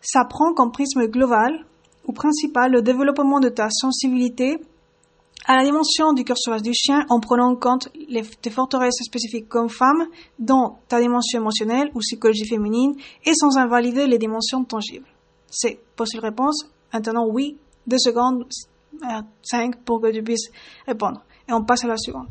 ça 0.00 0.24
prend 0.24 0.54
comme 0.54 0.72
prisme 0.72 1.06
global 1.06 1.64
ou 2.06 2.12
principal 2.12 2.72
le 2.72 2.82
développement 2.82 3.40
de 3.40 3.48
ta 3.48 3.68
sensibilité 3.70 4.58
à 5.46 5.56
la 5.56 5.64
dimension 5.64 6.12
du 6.12 6.24
cœur 6.24 6.36
sauvage 6.36 6.62
du 6.62 6.72
chien 6.74 7.06
en 7.08 7.20
prenant 7.20 7.50
en 7.50 7.56
compte 7.56 7.88
les, 8.08 8.22
tes 8.22 8.50
forteresses 8.50 9.02
spécifiques 9.02 9.48
comme 9.48 9.68
femme 9.68 10.06
dans 10.38 10.78
ta 10.88 11.00
dimension 11.00 11.40
émotionnelle 11.40 11.90
ou 11.94 12.00
psychologie 12.00 12.46
féminine 12.46 12.94
et 13.24 13.32
sans 13.34 13.56
invalider 13.56 14.06
les 14.06 14.18
dimensions 14.18 14.64
tangibles. 14.64 15.06
C'est 15.50 15.78
possible 15.96 16.22
réponse. 16.22 16.66
Maintenant, 16.92 17.26
oui, 17.26 17.56
deux 17.86 17.98
secondes, 17.98 18.46
euh, 19.02 19.22
cinq 19.42 19.82
pour 19.84 20.00
que 20.00 20.12
tu 20.12 20.22
puisses 20.22 20.50
répondre. 20.86 21.22
Et 21.48 21.52
on 21.52 21.64
passe 21.64 21.84
à 21.84 21.88
la 21.88 21.96
suivante. 21.96 22.28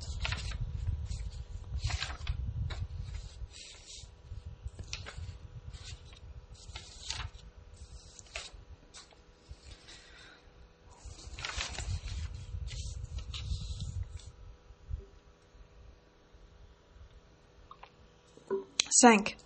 5. 18.99 19.37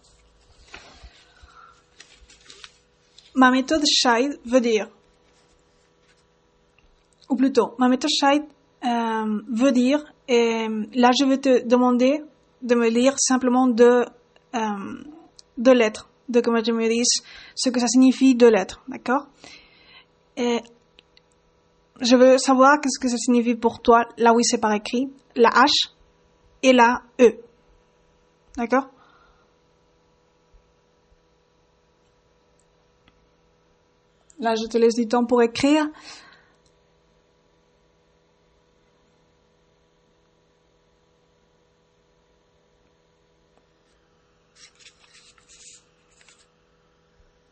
Ma 3.36 3.52
méthode 3.52 3.84
Scheid 3.86 4.40
veut 4.46 4.62
dire, 4.62 4.90
ou 7.30 7.36
plutôt, 7.36 7.76
ma 7.78 7.90
méthode 7.90 8.12
Scheid 8.12 8.44
euh, 8.86 9.42
veut 9.50 9.72
dire, 9.74 10.04
et 10.28 10.68
là 10.94 11.12
je 11.18 11.26
vais 11.26 11.38
te 11.38 11.68
demander 11.68 12.22
de 12.62 12.76
me 12.76 12.88
lire 12.90 13.16
simplement 13.18 13.68
deux, 13.68 14.06
euh, 14.56 15.04
deux 15.58 15.74
lettres, 15.74 16.10
de 16.30 16.40
que 16.40 16.62
tu 16.62 16.72
me 16.72 16.88
dises 16.88 17.22
ce 17.56 17.70
que 17.70 17.80
ça 17.82 17.88
signifie 17.88 18.36
deux 18.36 18.50
lettres, 18.50 18.82
d'accord? 18.88 19.28
Et 20.38 20.60
je 22.00 22.16
veux 22.16 22.38
savoir 22.38 22.80
qu'est-ce 22.80 23.00
que 23.00 23.10
ça 23.10 23.18
signifie 23.18 23.56
pour 23.56 23.82
toi, 23.82 24.06
là 24.18 24.34
où 24.34 24.40
c'est 24.42 24.60
par 24.60 24.72
écrit, 24.72 25.10
la 25.36 25.50
H 25.50 25.92
et 26.64 26.72
la 26.72 27.02
E. 27.20 27.36
D'accord? 28.56 28.90
Là, 34.42 34.56
je 34.56 34.66
te 34.68 34.78
laisse 34.78 34.96
du 34.96 35.08
temps 35.08 35.24
pour 35.24 35.44
écrire. 35.44 35.88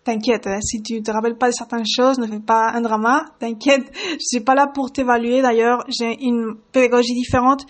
T'inquiète, 0.04 0.47
hein, 0.47 0.60
si 0.62 0.82
tu 0.82 1.04
te 1.04 1.12
rappelles 1.12 1.38
pas 1.38 1.49
de 1.49 1.54
certaines 1.54 1.86
choses, 1.86 2.17
ne 2.17 2.25
fais 2.25 2.39
pas 2.39 2.71
un 2.71 2.82
drama. 2.82 3.25
T'inquiète, 3.38 3.84
je 4.13 4.17
suis 4.19 4.39
pas 4.39 4.56
là 4.56 4.65
pour 4.65 4.91
t'évaluer. 4.91 5.43
D'ailleurs, 5.43 5.86
j'ai 5.88 6.19
une 6.23 6.56
pédagogie 6.71 7.13
différente 7.13 7.67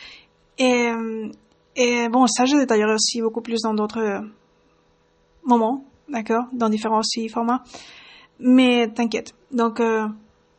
et, 0.58 0.92
et 1.76 2.08
bon, 2.08 2.26
ça 2.28 2.46
je 2.46 2.56
détaillerai 2.56 2.94
aussi 2.94 3.22
beaucoup 3.22 3.42
plus 3.42 3.60
dans 3.64 3.74
d'autres 3.74 4.22
moments, 5.44 5.84
d'accord, 6.08 6.46
dans 6.54 6.70
différents 6.70 7.02
formats. 7.30 7.62
Mais 8.40 8.88
t'inquiète. 8.94 9.34
Donc, 9.52 9.80
euh, 9.80 10.08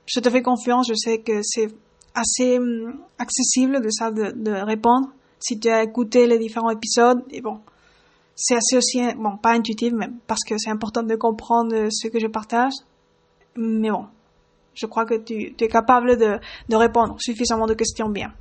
je 0.06 0.20
te 0.20 0.28
fais 0.28 0.42
confiance. 0.42 0.86
Je 0.88 0.94
sais 0.94 1.18
que 1.18 1.40
c'est 1.42 1.68
assez 2.14 2.58
hum, 2.58 3.00
accessible 3.18 3.80
de 3.80 3.90
ça 3.90 4.10
de, 4.10 4.50
répondre 4.64 5.08
si 5.38 5.58
tu 5.58 5.68
as 5.68 5.82
écouté 5.82 6.26
les 6.26 6.38
différents 6.38 6.70
épisodes. 6.70 7.22
Et 7.30 7.40
bon, 7.40 7.60
c'est 8.34 8.56
assez 8.56 8.76
aussi, 8.76 9.00
bon, 9.16 9.36
pas 9.36 9.52
intuitif, 9.52 9.92
mais 9.94 10.08
parce 10.26 10.44
que 10.44 10.54
c'est 10.58 10.70
important 10.70 11.02
de 11.02 11.14
comprendre 11.16 11.88
ce 11.90 12.08
que 12.08 12.18
je 12.18 12.26
partage. 12.26 12.72
Mais 13.56 13.90
bon, 13.90 14.06
je 14.74 14.86
crois 14.86 15.06
que 15.06 15.14
tu, 15.14 15.54
es 15.58 15.68
capable 15.68 16.16
de 16.16 16.76
répondre 16.76 17.16
suffisamment 17.18 17.66
de 17.66 17.74
questions 17.74 18.08
bien. 18.08 18.32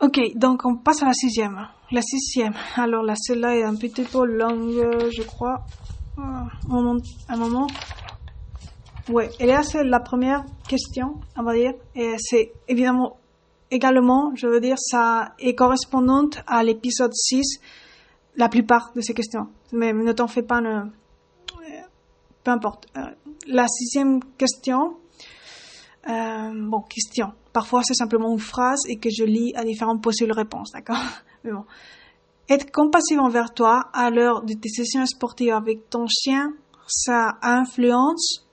Ok, 0.00 0.18
donc 0.34 0.64
on 0.64 0.76
passe 0.76 1.02
à 1.02 1.06
la 1.06 1.12
sixième. 1.12 1.68
La 1.90 2.00
sixième. 2.00 2.54
Alors 2.76 3.02
là, 3.02 3.14
celle-là 3.16 3.56
est 3.56 3.64
un 3.64 3.76
petit 3.76 4.02
peu 4.02 4.24
longue, 4.24 5.10
je 5.10 5.22
crois. 5.22 5.60
Ah, 6.16 6.46
un 7.28 7.36
moment. 7.36 7.66
Ouais, 9.10 9.28
et 9.40 9.46
là 9.46 9.62
c'est 9.62 9.84
la 9.84 10.00
première 10.00 10.44
question, 10.68 11.20
on 11.36 11.42
va 11.42 11.54
dire. 11.54 11.72
Et 11.94 12.14
c'est 12.18 12.52
évidemment 12.68 13.18
également, 13.70 14.32
je 14.34 14.46
veux 14.46 14.60
dire, 14.60 14.76
ça 14.78 15.34
est 15.38 15.54
correspondante 15.54 16.42
à 16.46 16.62
l'épisode 16.62 17.12
6, 17.12 17.60
la 18.36 18.48
plupart 18.48 18.92
de 18.94 19.00
ces 19.00 19.14
questions. 19.14 19.48
Mais 19.72 19.92
ne 19.92 20.12
t'en 20.12 20.28
fais 20.28 20.42
pas, 20.42 20.60
ne... 20.60 20.82
peu 22.44 22.50
importe. 22.50 22.86
Euh, 22.96 23.00
la 23.46 23.66
sixième 23.68 24.22
question, 24.38 24.96
euh, 26.08 26.52
bon, 26.54 26.80
question. 26.82 27.32
Parfois, 27.52 27.82
c'est 27.84 27.94
simplement 27.94 28.32
une 28.32 28.38
phrase 28.38 28.80
et 28.88 28.96
que 28.96 29.10
je 29.10 29.24
lis 29.24 29.52
à 29.54 29.64
différentes 29.64 30.02
possibles 30.02 30.32
réponses, 30.32 30.70
d'accord 30.72 31.02
Mais 31.44 31.52
bon. 31.52 31.64
Être 32.48 32.70
compassif 32.72 33.18
envers 33.18 33.54
toi 33.54 33.90
à 33.92 34.10
l'heure 34.10 34.42
de 34.42 34.54
tes 34.54 34.68
sessions 34.68 35.06
sportives 35.06 35.52
avec 35.52 35.88
ton 35.88 36.06
chien, 36.08 36.52
ça 36.88 37.38
influence 37.42 38.44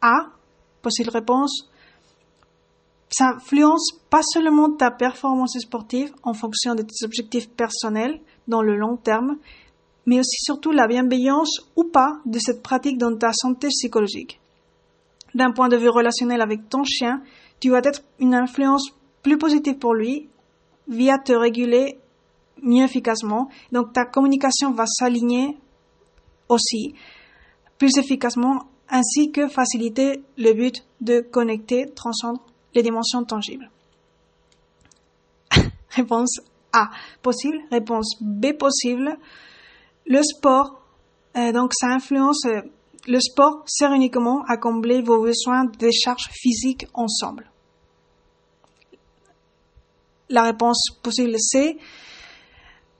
à, 0.00 0.28
possible 0.82 1.10
réponse, 1.10 1.68
ça 3.10 3.30
influence 3.36 3.90
pas 4.10 4.22
seulement 4.22 4.70
ta 4.70 4.90
performance 4.90 5.58
sportive 5.58 6.12
en 6.22 6.34
fonction 6.34 6.74
de 6.74 6.82
tes 6.82 7.04
objectifs 7.04 7.50
personnels 7.50 8.20
dans 8.46 8.62
le 8.62 8.76
long 8.76 8.96
terme, 8.96 9.38
mais 10.06 10.20
aussi 10.20 10.36
surtout 10.38 10.70
la 10.70 10.86
bienveillance 10.86 11.60
ou 11.76 11.84
pas 11.84 12.20
de 12.26 12.38
cette 12.38 12.62
pratique 12.62 12.98
dans 12.98 13.16
ta 13.16 13.32
santé 13.32 13.68
psychologique 13.68 14.40
d'un 15.34 15.52
point 15.52 15.68
de 15.68 15.76
vue 15.76 15.88
relationnel 15.88 16.40
avec 16.40 16.68
ton 16.68 16.84
chien, 16.84 17.22
tu 17.60 17.70
vas 17.70 17.80
être 17.84 18.02
une 18.18 18.34
influence 18.34 18.90
plus 19.22 19.38
positive 19.38 19.78
pour 19.78 19.94
lui 19.94 20.28
via 20.88 21.18
te 21.18 21.32
réguler 21.32 21.98
mieux 22.62 22.84
efficacement. 22.84 23.48
Donc 23.72 23.92
ta 23.92 24.04
communication 24.04 24.72
va 24.72 24.86
s'aligner 24.86 25.56
aussi 26.48 26.94
plus 27.78 27.96
efficacement 27.98 28.64
ainsi 28.88 29.32
que 29.32 29.48
faciliter 29.48 30.22
le 30.36 30.52
but 30.52 30.84
de 31.00 31.20
connecter, 31.20 31.86
transcendre 31.94 32.44
les 32.74 32.82
dimensions 32.82 33.24
tangibles. 33.24 33.70
Réponse 35.90 36.40
A, 36.72 36.90
possible. 37.22 37.58
Réponse 37.70 38.16
B, 38.20 38.52
possible. 38.52 39.16
Le 40.06 40.22
sport, 40.22 40.82
euh, 41.36 41.52
donc 41.52 41.72
ça 41.74 41.88
influence 41.88 42.44
euh, 42.46 42.60
le 43.06 43.20
sport 43.20 43.62
sert 43.66 43.92
uniquement 43.92 44.42
à 44.48 44.56
combler 44.56 45.02
vos 45.02 45.22
besoins 45.22 45.64
de 45.64 45.90
charges 45.90 46.28
physiques 46.32 46.86
ensemble. 46.94 47.50
La 50.30 50.42
réponse 50.42 50.88
possible 51.02 51.34
c'est 51.38 51.76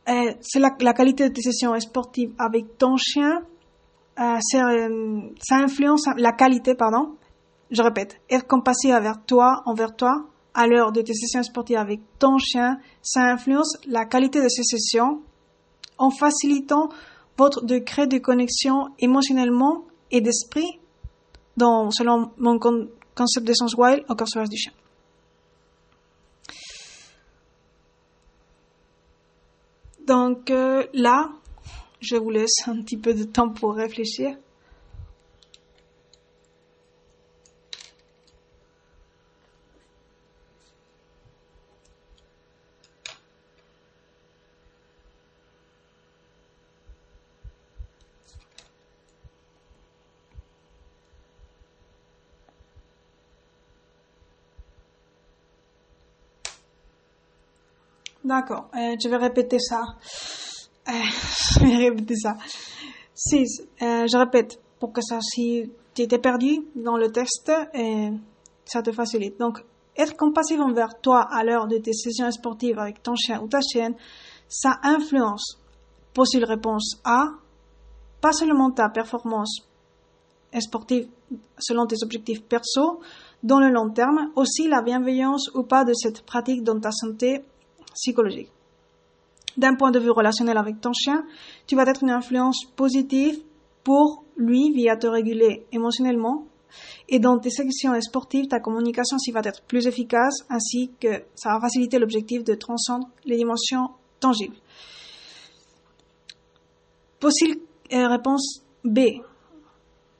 euh, 0.08 0.34
c'est 0.42 0.58
la, 0.58 0.70
qualité 0.70 1.30
de 1.30 1.40
sessions 1.40 1.78
sportives 1.80 2.32
avec 2.38 2.76
ton 2.76 2.96
chien. 2.96 3.42
Euh, 4.20 4.38
euh, 4.54 5.20
ça 5.42 5.56
influence 5.56 6.06
la 6.18 6.32
qualité, 6.32 6.74
pardon. 6.74 7.16
Je 7.70 7.82
répète, 7.82 8.20
être 8.28 8.46
compassif 8.46 8.92
envers 8.92 9.24
toi, 9.24 9.62
envers 9.64 9.96
toi, 9.96 10.26
à 10.52 10.66
l'heure 10.66 10.92
de 10.92 11.00
tes 11.00 11.14
sessions 11.14 11.42
sportives 11.42 11.78
avec 11.78 12.00
ton 12.18 12.38
chien, 12.38 12.78
ça 13.02 13.22
influence 13.22 13.78
la 13.86 14.04
qualité 14.04 14.42
de 14.42 14.48
ces 14.48 14.62
sessions 14.62 15.22
en 15.96 16.10
facilitant 16.10 16.90
votre 17.38 17.64
degré 17.64 18.06
de 18.06 18.18
connexion 18.18 18.88
émotionnellement 18.98 19.84
et 20.14 20.20
d'esprit, 20.20 20.78
dans, 21.56 21.90
selon 21.90 22.30
mon 22.38 22.58
concept 22.58 23.46
de 23.46 23.52
sens 23.52 23.74
wild, 23.76 24.04
au 24.08 24.14
corps 24.14 24.48
du 24.48 24.56
chien. 24.56 24.72
Donc 30.06 30.50
euh, 30.50 30.86
là, 30.92 31.30
je 32.00 32.16
vous 32.16 32.30
laisse 32.30 32.68
un 32.68 32.80
petit 32.82 32.96
peu 32.96 33.12
de 33.12 33.24
temps 33.24 33.48
pour 33.48 33.74
réfléchir. 33.74 34.36
D'accord, 58.24 58.70
euh, 58.74 58.96
je 59.02 59.08
vais 59.10 59.18
répéter 59.18 59.58
ça. 59.58 59.82
Euh, 60.88 60.92
je 61.60 61.60
vais 61.60 61.76
répéter 61.76 62.16
ça. 62.16 62.36
6. 63.14 63.60
Euh, 63.82 64.06
je 64.10 64.16
répète 64.16 64.58
pour 64.80 64.94
que 64.94 65.02
ça, 65.02 65.18
si 65.20 65.70
tu 65.94 66.02
étais 66.02 66.18
perdu 66.18 66.62
dans 66.74 66.96
le 66.96 67.12
texte, 67.12 67.52
ça 68.64 68.82
te 68.82 68.92
facilite. 68.92 69.38
Donc, 69.38 69.62
être 69.96 70.16
compassif 70.16 70.58
envers 70.58 70.98
toi 71.02 71.28
à 71.30 71.44
l'heure 71.44 71.66
de 71.68 71.76
tes 71.76 71.92
sessions 71.92 72.30
sportives 72.30 72.78
avec 72.78 73.02
ton 73.02 73.14
chien 73.14 73.42
ou 73.42 73.46
ta 73.46 73.60
chienne, 73.60 73.94
ça 74.48 74.78
influence. 74.82 75.58
Possible 76.14 76.44
réponse 76.44 77.00
A. 77.04 77.26
Pas 78.22 78.32
seulement 78.32 78.70
ta 78.70 78.88
performance 78.88 79.68
sportive 80.58 81.08
selon 81.58 81.86
tes 81.86 82.02
objectifs 82.02 82.42
perso 82.42 83.00
dans 83.42 83.60
le 83.60 83.68
long 83.68 83.90
terme, 83.90 84.30
aussi 84.34 84.66
la 84.66 84.80
bienveillance 84.80 85.50
ou 85.54 85.62
pas 85.62 85.84
de 85.84 85.92
cette 85.92 86.22
pratique 86.22 86.62
dans 86.62 86.80
ta 86.80 86.90
santé 86.90 87.42
psychologique. 87.94 88.50
D'un 89.56 89.76
point 89.76 89.90
de 89.90 89.98
vue 89.98 90.10
relationnel 90.10 90.56
avec 90.56 90.80
ton 90.80 90.92
chien, 90.92 91.24
tu 91.66 91.76
vas 91.76 91.84
être 91.84 92.02
une 92.02 92.10
influence 92.10 92.64
positive 92.76 93.38
pour 93.84 94.24
lui 94.36 94.72
via 94.72 94.96
te 94.96 95.06
réguler 95.06 95.66
émotionnellement. 95.72 96.46
Et 97.08 97.20
dans 97.20 97.38
tes 97.38 97.50
sections 97.50 97.98
sportives, 98.00 98.48
ta 98.48 98.58
communication 98.58 99.18
s'y 99.18 99.30
va 99.30 99.40
être 99.44 99.62
plus 99.62 99.86
efficace, 99.86 100.44
ainsi 100.50 100.90
que 100.98 101.22
ça 101.36 101.50
va 101.50 101.60
faciliter 101.60 101.98
l'objectif 101.98 102.42
de 102.42 102.54
transcendre 102.54 103.08
les 103.24 103.36
dimensions 103.36 103.90
tangibles. 104.18 104.56
Possible 107.20 107.60
euh, 107.92 108.08
réponse 108.08 108.64
B. 108.82 109.00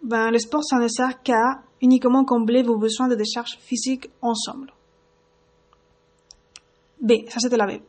Ben, 0.03 0.31
le 0.31 0.39
sport, 0.39 0.63
ça 0.63 0.79
ne 0.79 0.87
sert 0.87 1.23
qu'à 1.23 1.63
uniquement 1.81 2.25
combler 2.25 2.63
vos 2.63 2.77
besoins 2.77 3.09
de 3.09 3.15
décharge 3.15 3.59
physique 3.59 4.11
ensemble. 4.23 4.73
B, 7.05 7.29
ça 7.29 7.39
c'était 7.39 7.57
la 7.57 7.67
B. 7.67 7.81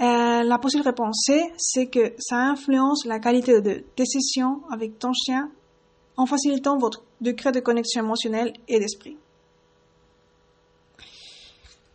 Euh, 0.00 0.42
la 0.42 0.58
possible 0.58 0.82
réponse 0.82 1.24
C, 1.26 1.52
c'est 1.56 1.86
que 1.86 2.14
ça 2.18 2.38
influence 2.38 3.04
la 3.04 3.20
qualité 3.20 3.60
de 3.60 3.84
tes 3.94 4.06
sessions 4.06 4.62
avec 4.72 4.98
ton 4.98 5.12
chien 5.12 5.50
en 6.16 6.26
facilitant 6.26 6.78
votre 6.78 7.04
degré 7.20 7.52
de 7.52 7.60
connexion 7.60 8.02
émotionnelle 8.02 8.52
et 8.66 8.80
d'esprit. 8.80 9.16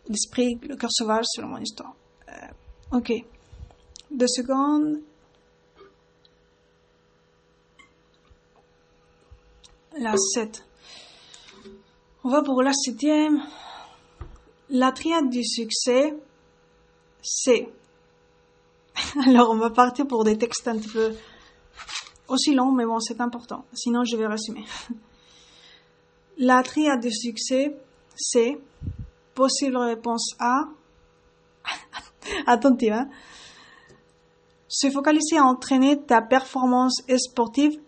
D'esprit, 0.08 0.58
le 0.62 0.76
cœur 0.76 0.90
sauvage, 0.92 1.24
selon 1.28 1.48
mon 1.48 1.58
histoire. 1.58 1.94
Euh, 2.28 2.96
ok. 2.96 3.12
Deux 4.10 4.28
secondes. 4.28 5.00
La 9.98 10.14
7. 10.16 10.64
On 12.24 12.30
va 12.30 12.42
pour 12.42 12.62
la 12.62 12.72
septième. 12.72 13.42
La 14.70 14.92
triade 14.92 15.30
du 15.30 15.44
succès, 15.44 16.14
c'est... 17.22 17.68
Alors, 19.26 19.50
on 19.50 19.56
va 19.56 19.70
partir 19.70 20.06
pour 20.06 20.22
des 20.22 20.38
textes 20.38 20.68
un 20.68 20.78
peu 20.78 21.12
aussi 22.28 22.54
longs, 22.54 22.70
mais 22.70 22.86
bon, 22.86 23.00
c'est 23.00 23.20
important. 23.20 23.64
Sinon, 23.72 24.04
je 24.04 24.16
vais 24.16 24.28
résumer. 24.28 24.64
La 26.38 26.62
triade 26.62 27.00
du 27.00 27.12
succès, 27.12 27.76
c'est 28.14 28.58
possible 29.34 29.76
réponse 29.76 30.34
A. 30.38 30.68
Attentive, 32.46 32.92
hein. 32.92 33.08
Se 34.68 34.88
focaliser 34.88 35.36
à 35.36 35.44
entraîner 35.44 36.00
ta 36.00 36.22
performance 36.22 37.02
sportive 37.18 37.80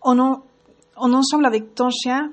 en, 0.00 0.16
en 0.94 1.12
ensemble 1.12 1.44
avec 1.44 1.74
ton 1.74 1.90
chien 1.90 2.30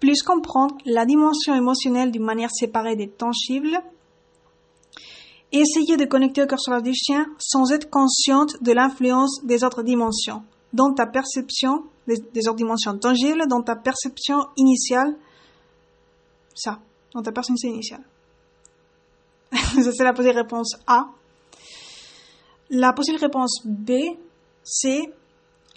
plus 0.00 0.22
comprendre 0.22 0.76
la 0.84 1.06
dimension 1.06 1.54
émotionnelle 1.54 2.10
d'une 2.10 2.24
manière 2.24 2.50
séparée 2.50 2.96
des 2.96 3.08
tangibles, 3.08 3.80
et 5.54 5.60
essayer 5.60 5.96
de 5.96 6.04
connecter 6.04 6.42
au 6.42 6.46
cœur 6.46 6.82
du 6.82 6.92
chien 6.92 7.26
sans 7.38 7.70
être 7.70 7.88
consciente 7.88 8.60
de 8.60 8.72
l'influence 8.72 9.40
des 9.44 9.62
autres 9.62 9.84
dimensions, 9.84 10.42
dans 10.72 10.92
ta 10.92 11.06
perception, 11.06 11.84
des, 12.08 12.48
autres 12.48 12.56
dimensions 12.56 12.98
tangibles, 12.98 13.46
dans 13.46 13.62
ta 13.62 13.76
perception 13.76 14.48
initiale, 14.56 15.14
ça, 16.56 16.80
dans 17.14 17.22
ta 17.22 17.30
perception 17.30 17.68
initiale. 17.68 18.02
ça, 19.52 19.92
c'est 19.92 20.02
la 20.02 20.12
possible 20.12 20.34
réponse 20.34 20.76
A. 20.88 21.06
La 22.70 22.92
possible 22.92 23.18
réponse 23.18 23.60
B, 23.64 23.92
c'est 24.64 25.02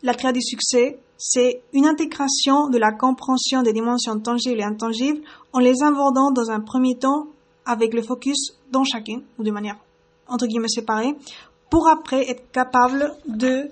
la 0.02 0.16
création 0.16 0.34
du 0.34 0.42
succès 0.42 1.00
c'est 1.18 1.62
une 1.74 1.86
intégration 1.86 2.70
de 2.70 2.78
la 2.78 2.92
compréhension 2.92 3.64
des 3.64 3.74
dimensions 3.74 4.20
tangibles 4.20 4.60
et 4.60 4.64
intangibles 4.64 5.22
en 5.54 5.60
les 5.60 5.82
abordant 5.84 6.32
dans 6.32 6.52
un 6.52 6.60
premier 6.60 6.98
temps 6.98 7.28
avec 7.66 7.94
le 7.94 8.02
focus 8.02 8.54
dans 8.72 8.84
chacune, 8.84 9.24
ou 9.38 9.44
de 9.44 9.52
manière 9.52 9.78
entre 10.28 10.46
guillemets 10.46 10.68
séparée, 10.68 11.16
pour 11.70 11.88
après 11.90 12.30
être 12.30 12.52
capable 12.52 13.16
de 13.26 13.70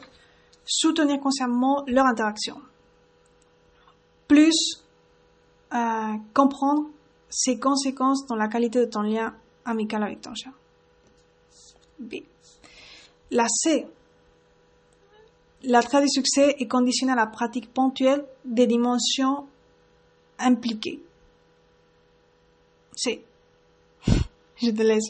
soutenir 0.65 1.19
consciemment 1.19 1.83
leur 1.87 2.05
interaction. 2.05 2.57
Plus 4.27 4.83
euh, 5.73 6.13
comprendre 6.33 6.87
ses 7.29 7.59
conséquences 7.59 8.25
dans 8.27 8.35
la 8.35 8.47
qualité 8.47 8.79
de 8.79 8.85
ton 8.85 9.01
lien 9.01 9.33
amical 9.65 10.03
avec 10.03 10.21
ton 10.21 10.33
chien. 10.33 10.53
B. 11.99 12.15
La 13.31 13.47
C, 13.47 13.87
la 15.65 15.81
du 15.81 16.09
succès 16.09 16.55
est 16.59 16.67
conditionnée 16.67 17.13
à 17.13 17.15
la 17.15 17.27
pratique 17.27 17.73
ponctuelle 17.73 18.25
des 18.43 18.67
dimensions 18.67 19.47
impliquées. 20.39 21.01
C'est. 22.95 23.21
Je 24.07 24.71
te 24.71 24.81
laisse 24.81 25.09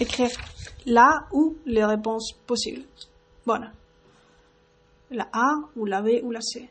écrire 0.00 0.30
là 0.86 1.26
ou 1.32 1.56
les 1.66 1.84
réponses 1.84 2.32
possibles. 2.46 2.82
Voilà. 3.44 3.72
La 5.10 5.28
A 5.32 5.60
ou 5.76 5.84
la 5.84 6.00
B 6.00 6.20
ou 6.22 6.30
la 6.30 6.40
C. 6.40 6.68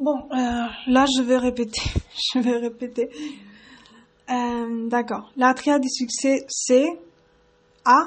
Bon, 0.00 0.16
euh, 0.32 0.66
là, 0.86 1.04
je 1.14 1.20
vais 1.20 1.36
répéter. 1.36 1.82
je 2.34 2.38
vais 2.38 2.56
répéter. 2.56 3.10
Euh, 4.30 4.88
D'accord. 4.88 5.30
La 5.36 5.52
triade 5.52 5.82
du 5.82 5.90
succès, 5.90 6.46
c'est 6.48 6.88
A. 7.84 8.04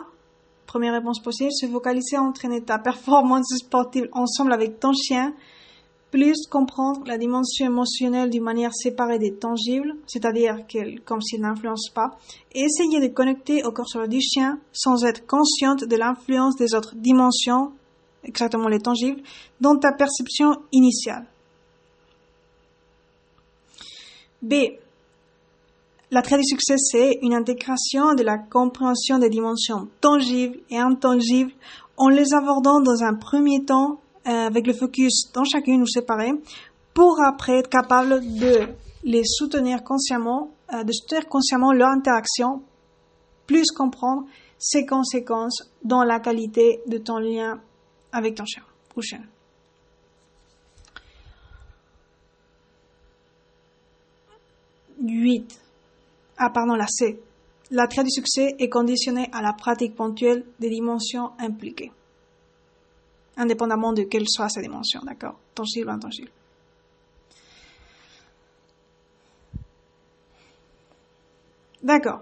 Première 0.66 0.94
réponse 0.94 1.22
possible. 1.22 1.52
Se 1.52 1.68
focaliser 1.68 2.16
à 2.16 2.24
entraîner 2.24 2.62
ta 2.62 2.80
performance 2.80 3.54
sportive 3.60 4.10
ensemble 4.12 4.54
avec 4.54 4.80
ton 4.80 4.94
chien. 4.94 5.36
Plus 6.10 6.48
comprendre 6.50 7.04
la 7.06 7.20
dimension 7.20 7.68
émotionnelle 7.68 8.32
d'une 8.32 8.44
manière 8.44 8.74
séparée 8.74 9.20
des 9.20 9.36
tangibles, 9.36 9.94
c'est-à-dire 10.08 10.58
comme 11.06 11.22
s'il 11.22 11.42
n'influence 11.42 11.90
pas, 11.90 12.18
et 12.54 12.62
essayer 12.62 13.02
de 13.02 13.14
connecter 13.14 13.64
au 13.66 13.72
corps 13.72 14.08
du 14.08 14.22
chien 14.22 14.60
sans 14.72 15.06
être 15.06 15.28
consciente 15.28 15.84
de 15.84 15.96
l'influence 15.96 16.56
des 16.56 16.74
autres 16.76 16.96
dimensions, 16.96 17.72
exactement 18.24 18.68
les 18.68 18.80
tangibles, 18.80 19.22
dans 19.60 19.76
ta 19.76 19.92
perception 19.92 20.56
initiale. 20.72 21.26
B. 24.44 24.54
La 26.12 26.22
du 26.22 26.44
succès, 26.44 26.76
c'est 26.78 27.18
une 27.22 27.34
intégration 27.34 28.14
de 28.14 28.24
la 28.24 28.38
compréhension 28.38 29.18
des 29.18 29.30
dimensions 29.30 29.88
tangibles 30.02 30.60
et 30.70 30.78
intangibles 30.78 31.54
en 31.98 32.10
les 32.10 32.34
abordant 32.34 32.82
dans 32.82 33.04
un 33.04 33.16
premier 33.16 33.64
temps 33.64 34.00
euh, 34.28 34.48
avec 34.48 34.68
le 34.68 34.74
focus 34.74 35.32
dans 35.34 35.46
chacune 35.46 35.82
ou 35.82 35.88
séparée 35.88 36.34
pour 36.94 37.20
après 37.26 37.60
être 37.60 37.70
capable 37.70 38.22
de 38.22 38.68
les 39.04 39.24
soutenir 39.24 39.84
consciemment, 39.84 40.52
euh, 40.74 40.84
de 40.84 40.92
soutenir 40.92 41.28
consciemment 41.28 41.72
leur 41.72 41.90
interaction, 41.90 42.62
plus 43.48 43.72
comprendre 43.72 44.26
ses 44.60 44.86
conséquences 44.86 45.72
dans 45.84 46.04
la 46.04 46.20
qualité 46.20 46.82
de 46.86 46.98
ton 46.98 47.18
lien 47.18 47.60
avec 48.12 48.36
ton 48.36 48.46
chien 48.46 48.64
ou 48.96 49.02
chien. 49.02 49.22
Huit. 55.04 55.60
Ah, 56.38 56.50
pardon, 56.50 56.76
la 56.76 56.88
C. 56.88 57.20
L'attrait 57.72 58.04
du 58.04 58.10
succès 58.10 58.56
est 58.60 58.70
conditionné 58.70 59.30
à 59.34 59.42
la 59.42 59.54
pratique 59.54 59.96
ponctuelle 59.96 60.46
des 60.60 60.70
dimensions 60.70 61.32
impliquées. 61.40 61.92
Indépendamment 63.36 63.94
de 63.94 64.04
quelles 64.04 64.28
soient 64.28 64.50
ces 64.50 64.62
dimensions, 64.62 65.02
d'accord? 65.04 65.40
Tangible 65.56 65.90
ou 65.90 65.92
intangible. 65.92 66.30
D'accord. 71.82 72.22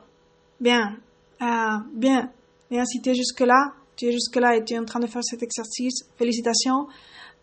Bien. 0.60 0.98
Euh, 1.42 1.78
bien. 1.94 2.32
Bien, 2.70 2.86
si 2.86 3.02
tu 3.02 3.10
es 3.10 3.16
jusque-là, 3.16 3.74
tu 3.96 4.06
es 4.06 4.12
jusque-là 4.12 4.56
et 4.56 4.64
tu 4.64 4.74
es 4.74 4.80
en 4.80 4.86
train 4.86 5.00
de 5.00 5.08
faire 5.08 5.24
cet 5.24 5.44
exercice, 5.44 6.06
félicitations, 6.18 6.88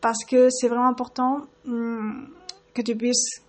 parce 0.01 0.25
que 0.25 0.49
c'est 0.51 0.69
vraiment 0.69 0.89
important 0.89 1.43
hum, 1.67 2.29
que 2.75 2.83
tu 2.83 2.97
puisses 2.97 3.43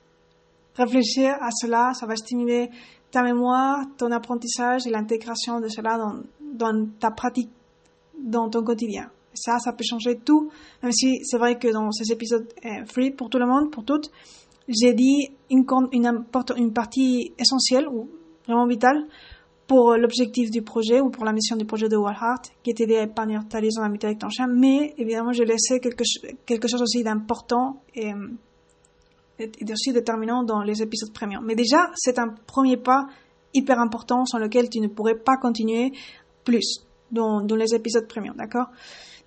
réfléchir 0.75 1.35
à 1.41 1.49
cela. 1.51 1.93
Ça 1.93 2.05
va 2.05 2.15
stimuler 2.15 2.69
ta 3.11 3.23
mémoire, 3.23 3.85
ton 3.97 4.11
apprentissage 4.11 4.85
et 4.87 4.91
l'intégration 4.91 5.59
de 5.59 5.67
cela 5.67 5.97
dans, 5.97 6.21
dans 6.41 6.87
ta 6.99 7.11
pratique, 7.11 7.49
dans 8.21 8.49
ton 8.49 8.63
quotidien. 8.63 9.09
Ça, 9.33 9.59
ça 9.59 9.73
peut 9.73 9.83
changer 9.83 10.17
tout, 10.17 10.49
même 10.83 10.91
si 10.91 11.19
c'est 11.23 11.37
vrai 11.37 11.57
que 11.57 11.71
dans 11.71 11.91
ces 11.91 12.11
épisodes 12.11 12.47
euh, 12.65 12.85
free 12.85 13.11
pour 13.11 13.29
tout 13.29 13.37
le 13.37 13.45
monde, 13.45 13.71
pour 13.71 13.85
toutes, 13.85 14.11
j'ai 14.67 14.93
dit 14.93 15.29
une, 15.49 15.65
une, 15.91 16.25
une 16.57 16.73
partie 16.73 17.33
essentielle 17.37 17.87
ou 17.87 18.09
vraiment 18.45 18.67
vitale 18.67 19.05
pour 19.67 19.93
l'objectif 19.95 20.49
du 20.49 20.63
projet 20.63 20.99
ou 20.99 21.09
pour 21.11 21.25
la 21.25 21.31
mission 21.31 21.55
du 21.55 21.65
projet 21.65 21.87
de 21.89 21.95
Walhart, 21.95 22.41
qui 22.63 22.71
était 22.71 22.87
d'aider 22.87 22.99
à 22.99 23.03
épargner 23.03 23.37
ta 23.47 23.61
liaison 23.61 23.81
d'amitié 23.81 24.07
avec 24.07 24.19
ton 24.19 24.29
chien, 24.29 24.47
mais 24.47 24.95
évidemment, 24.97 25.31
je 25.31 25.43
laissais 25.43 25.79
quelque, 25.79 26.03
quelque 26.45 26.67
chose 26.67 26.81
aussi 26.81 27.03
d'important 27.03 27.81
et, 27.93 28.11
aussi 29.71 29.93
déterminant 29.93 30.43
dans 30.43 30.61
les 30.61 30.81
épisodes 30.81 31.13
premium. 31.13 31.43
Mais 31.45 31.55
déjà, 31.55 31.89
c'est 31.95 32.19
un 32.19 32.29
premier 32.29 32.77
pas 32.77 33.07
hyper 33.53 33.79
important 33.79 34.25
sans 34.25 34.37
lequel 34.37 34.69
tu 34.69 34.79
ne 34.79 34.87
pourrais 34.87 35.15
pas 35.15 35.37
continuer 35.37 35.91
plus 36.43 36.85
dans, 37.11 37.41
dans 37.41 37.55
les 37.55 37.73
épisodes 37.73 38.07
premium, 38.07 38.35
d'accord? 38.35 38.67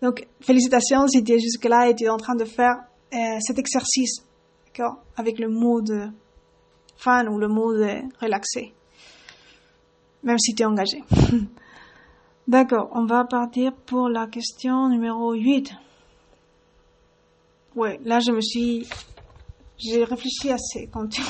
Donc, 0.00 0.26
félicitations 0.40 1.06
si 1.08 1.22
tu 1.24 1.32
es 1.32 1.38
jusque-là 1.38 1.88
et 1.88 1.94
tu 1.94 2.04
es 2.04 2.08
en 2.08 2.16
train 2.16 2.34
de 2.34 2.44
faire 2.44 2.76
euh, 3.12 3.38
cet 3.40 3.58
exercice, 3.58 4.24
d'accord? 4.66 5.02
Avec 5.16 5.38
le 5.38 5.48
mode 5.48 6.12
fan 6.96 7.28
ou 7.28 7.38
le 7.38 7.48
mode 7.48 8.04
relaxé 8.20 8.74
même 10.22 10.38
si 10.38 10.54
tu 10.54 10.62
es 10.62 10.66
engagé. 10.66 11.02
D'accord, 12.48 12.90
on 12.92 13.04
va 13.04 13.24
partir 13.24 13.72
pour 13.72 14.08
la 14.08 14.26
question 14.26 14.88
numéro 14.88 15.32
8. 15.32 15.72
Ouais, 17.76 18.00
là 18.04 18.20
je 18.20 18.32
me 18.32 18.40
suis... 18.40 18.86
J'ai 19.78 20.04
réfléchi 20.04 20.50
assez, 20.50 20.86
continue. 20.86 21.26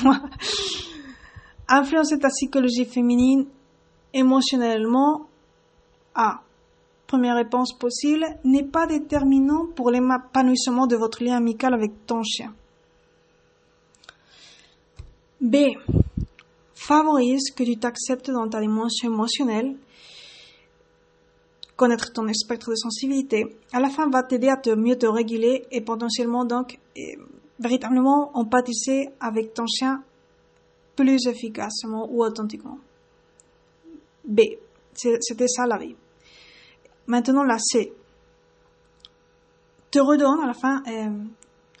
Influencer 1.67 2.19
ta 2.19 2.29
psychologie 2.29 2.85
féminine 2.85 3.47
émotionnellement 4.13 5.27
A. 6.13 6.41
Première 7.07 7.35
réponse 7.35 7.77
possible, 7.77 8.25
n'est 8.43 8.63
pas 8.63 8.87
déterminant 8.87 9.67
pour 9.75 9.91
l'épanouissement 9.91 10.87
de 10.87 10.95
votre 10.95 11.23
lien 11.23 11.37
amical 11.37 11.73
avec 11.73 12.05
ton 12.05 12.23
chien. 12.23 12.53
B 15.41 15.57
favorise 16.73 17.51
que 17.51 17.63
tu 17.63 17.77
t'acceptes 17.77 18.31
dans 18.31 18.47
ta 18.47 18.59
dimension 18.59 19.11
émotionnelle, 19.11 19.75
connaître 21.75 22.11
ton 22.13 22.31
spectre 22.33 22.71
de 22.71 22.75
sensibilité, 22.75 23.45
à 23.71 23.79
la 23.79 23.89
fin 23.89 24.09
va 24.09 24.23
t'aider 24.23 24.49
à 24.49 24.57
te 24.57 24.69
mieux 24.69 24.97
te 24.97 25.05
réguler 25.05 25.65
et 25.71 25.81
potentiellement 25.81 26.45
donc 26.45 26.79
véritablement 27.59 28.31
empathiser 28.33 29.09
avec 29.19 29.53
ton 29.53 29.65
chien 29.67 30.03
plus 30.95 31.27
efficacement 31.27 32.07
ou 32.09 32.23
authentiquement. 32.23 32.77
B. 34.25 34.41
C'était 34.93 35.47
ça 35.47 35.65
la 35.65 35.77
vie. 35.77 35.95
Maintenant 37.07 37.43
la 37.43 37.57
C. 37.57 37.93
Te 39.91 39.99
redonne 39.99 40.41
à 40.43 40.47
la 40.47 40.53
fin, 40.53 40.81
euh, 40.87 41.23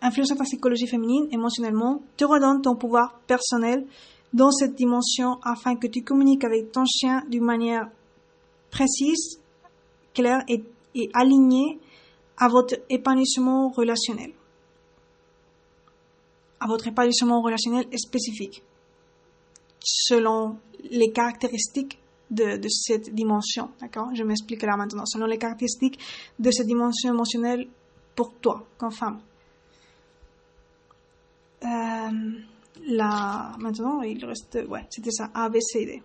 influence 0.01 0.35
ta 0.35 0.43
psychologie 0.43 0.87
féminine 0.87 1.27
émotionnellement, 1.31 2.01
te 2.17 2.25
redonne 2.25 2.61
ton 2.61 2.75
pouvoir 2.75 3.19
personnel 3.25 3.85
dans 4.33 4.51
cette 4.51 4.75
dimension 4.75 5.39
afin 5.43 5.75
que 5.75 5.87
tu 5.87 6.03
communiques 6.03 6.43
avec 6.43 6.71
ton 6.71 6.83
chien 6.85 7.23
d'une 7.29 7.45
manière 7.45 7.89
précise, 8.69 9.39
claire 10.13 10.43
et, 10.47 10.63
alignée 11.13 11.79
à 12.37 12.47
votre 12.49 12.75
épanouissement 12.89 13.69
relationnel. 13.69 14.31
À 16.63 16.67
votre 16.67 16.87
épanouissement 16.87 17.41
relationnel 17.41 17.85
spécifique, 17.97 18.63
selon 19.83 20.57
les 20.91 21.11
caractéristiques 21.11 21.99
de, 22.31 22.57
cette 22.69 23.13
dimension. 23.13 23.69
D'accord? 23.81 24.09
Je 24.13 24.23
m'explique 24.23 24.61
là 24.61 24.77
maintenant. 24.77 25.05
Selon 25.05 25.25
les 25.25 25.37
caractéristiques 25.37 25.99
de 26.39 26.51
cette 26.51 26.67
dimension 26.67 27.13
émotionnelle 27.13 27.67
pour 28.15 28.33
toi, 28.35 28.65
comme 28.77 28.91
femme. 28.91 29.19
Euh, 31.63 31.67
la, 32.87 33.51
maintenant, 33.59 34.01
il 34.01 34.23
reste, 34.25 34.59
ouais, 34.69 34.85
c'était 34.89 35.11
ça, 35.11 35.31
A, 35.33 35.49
B, 35.49 35.57
C, 35.59 35.85
D. 35.85 36.01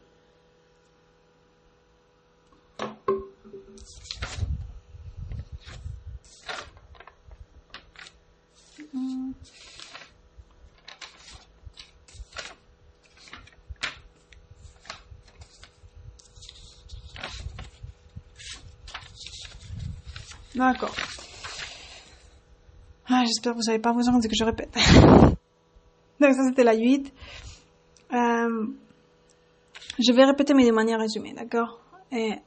D'accord. 20.58 20.94
Ah, 23.08 23.22
J'espère 23.24 23.52
que 23.52 23.58
vous 23.58 23.66
n'avez 23.68 23.78
pas 23.78 23.92
besoin 23.92 24.18
de 24.18 24.26
que 24.26 24.34
je 24.34 24.44
répète. 24.44 24.74
Donc 26.20 26.34
ça 26.34 26.42
c'était 26.48 26.64
la 26.64 26.74
8. 26.74 27.12
Euh, 28.12 28.66
je 30.00 30.12
vais 30.12 30.24
répéter 30.24 30.54
mais 30.54 30.66
de 30.66 30.72
manière 30.72 30.98
résumée, 30.98 31.32
d'accord? 31.32 31.80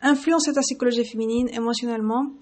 Influencer 0.01 0.51
ta 0.51 0.59
psychologie 0.59 1.05
féminine 1.05 1.47
émotionnellement. 1.53 2.33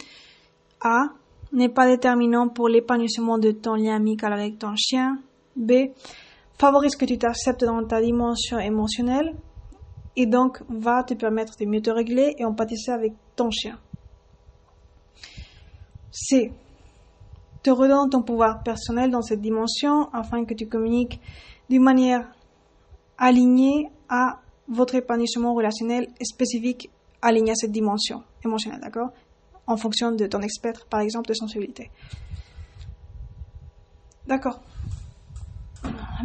A. 0.82 1.10
N'est 1.52 1.70
pas 1.70 1.88
déterminant 1.88 2.50
pour 2.50 2.68
l'épanouissement 2.68 3.38
de 3.38 3.52
ton 3.52 3.76
lien 3.76 3.96
amical 3.96 4.34
avec 4.34 4.58
ton 4.58 4.76
chien. 4.76 5.20
B. 5.56 5.92
Favorise 6.58 6.96
que 6.96 7.06
tu 7.06 7.20
t'acceptes 7.20 7.64
dans 7.64 7.86
ta 7.86 8.02
dimension 8.02 8.58
émotionnelle 8.58 9.36
et 10.16 10.26
donc 10.26 10.64
va 10.68 11.04
te 11.04 11.14
permettre 11.14 11.54
de 11.60 11.66
mieux 11.66 11.82
te 11.82 11.92
régler 11.92 12.34
et 12.40 12.46
empathiser 12.46 12.92
avec 12.92 13.14
ton 13.36 13.52
chien. 13.52 13.78
C 16.12 16.52
te 17.62 17.70
redonne 17.70 18.10
ton 18.10 18.22
pouvoir 18.22 18.64
personnel 18.64 19.12
dans 19.12 19.22
cette 19.22 19.42
dimension 19.42 20.10
afin 20.14 20.46
que 20.46 20.54
tu 20.54 20.68
communiques 20.68 21.20
d'une 21.70 21.84
manière 21.84 22.32
alignée 23.18 23.90
à 24.08 24.40
votre 24.68 24.96
épanouissement 24.96 25.54
relationnel 25.54 26.08
spécifique 26.22 26.90
aligné 27.22 27.52
à 27.52 27.56
cette 27.56 27.72
dimension 27.72 28.24
émotionnelle, 28.46 28.80
d'accord? 28.82 29.10
En 29.68 29.78
fonction 29.78 30.12
de 30.12 30.26
ton 30.26 30.40
expert, 30.40 30.86
par 30.90 31.02
exemple, 31.02 31.28
de 31.28 31.34
sensibilité. 31.34 31.92
D'accord. 34.26 34.62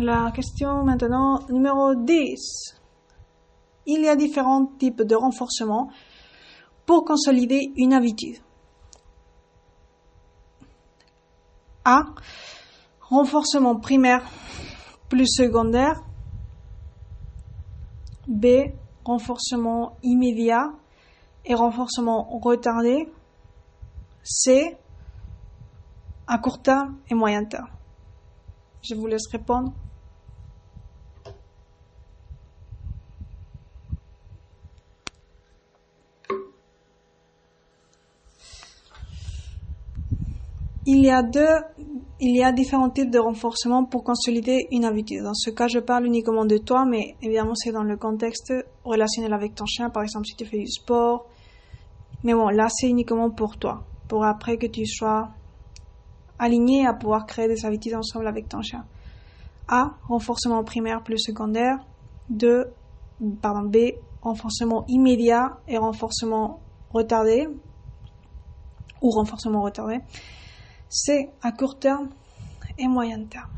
La 0.00 0.30
question 0.34 0.84
maintenant 0.84 1.40
numéro 1.48 1.94
10. 1.94 2.80
Il 3.86 4.00
y 4.02 4.08
a 4.08 4.16
différents 4.16 4.66
types 4.78 5.02
de 5.02 5.14
renforcement 5.14 5.90
pour 6.86 7.04
consolider 7.04 7.72
une 7.76 7.92
habitude. 7.92 8.38
A. 11.84 12.04
Renforcement 13.00 13.76
primaire 13.76 14.22
plus 15.08 15.26
secondaire. 15.28 16.02
B. 18.26 18.46
Renforcement 19.04 19.96
immédiat 20.02 20.70
et 21.44 21.54
renforcement 21.54 22.38
retardé. 22.40 23.12
C. 24.22 24.76
À 26.26 26.38
court 26.38 26.62
terme 26.62 26.96
et 27.10 27.14
moyen 27.14 27.44
terme. 27.44 27.68
Je 28.82 28.94
vous 28.94 29.06
laisse 29.06 29.26
répondre. 29.30 29.72
Il 40.86 41.02
y 41.02 41.10
a 41.10 41.22
deux, 41.22 41.56
il 42.20 42.36
y 42.36 42.44
a 42.44 42.52
différents 42.52 42.90
types 42.90 43.10
de 43.10 43.18
renforcement 43.18 43.86
pour 43.86 44.04
consolider 44.04 44.66
une 44.70 44.84
habitude. 44.84 45.22
Dans 45.22 45.32
ce 45.32 45.48
cas, 45.48 45.66
je 45.66 45.78
parle 45.78 46.04
uniquement 46.04 46.44
de 46.44 46.58
toi, 46.58 46.84
mais 46.84 47.16
évidemment, 47.22 47.54
c'est 47.54 47.72
dans 47.72 47.82
le 47.82 47.96
contexte 47.96 48.52
relationnel 48.84 49.32
avec 49.32 49.54
ton 49.54 49.64
chien. 49.64 49.88
Par 49.88 50.02
exemple, 50.02 50.26
si 50.26 50.36
tu 50.36 50.44
fais 50.44 50.58
du 50.58 50.66
sport, 50.66 51.26
Mais 52.22 52.32
bon, 52.32 52.48
là, 52.48 52.68
c'est 52.70 52.88
uniquement 52.88 53.30
pour 53.30 53.58
toi. 53.58 53.84
Pour 54.08 54.24
après 54.24 54.56
que 54.56 54.66
tu 54.66 54.86
sois 54.86 55.28
aligné 56.38 56.86
à 56.86 56.94
pouvoir 56.94 57.26
créer 57.26 57.48
des 57.48 57.64
habitudes 57.66 57.94
ensemble 57.94 58.26
avec 58.26 58.48
ton 58.48 58.62
chien. 58.62 58.84
A. 59.68 59.94
Renforcement 60.08 60.64
primaire 60.64 61.02
plus 61.02 61.18
secondaire. 61.18 61.78
2. 62.30 62.66
Pardon, 63.42 63.68
B. 63.68 63.76
Renforcement 64.22 64.84
immédiat 64.88 65.58
et 65.68 65.76
renforcement 65.76 66.60
retardé. 66.90 67.46
Ou 69.02 69.10
renforcement 69.10 69.62
retardé. 69.62 69.98
C. 70.94 71.28
À 71.42 71.50
court 71.50 71.80
terme 71.80 72.08
et 72.78 72.86
moyen 72.86 73.24
terme. 73.24 73.50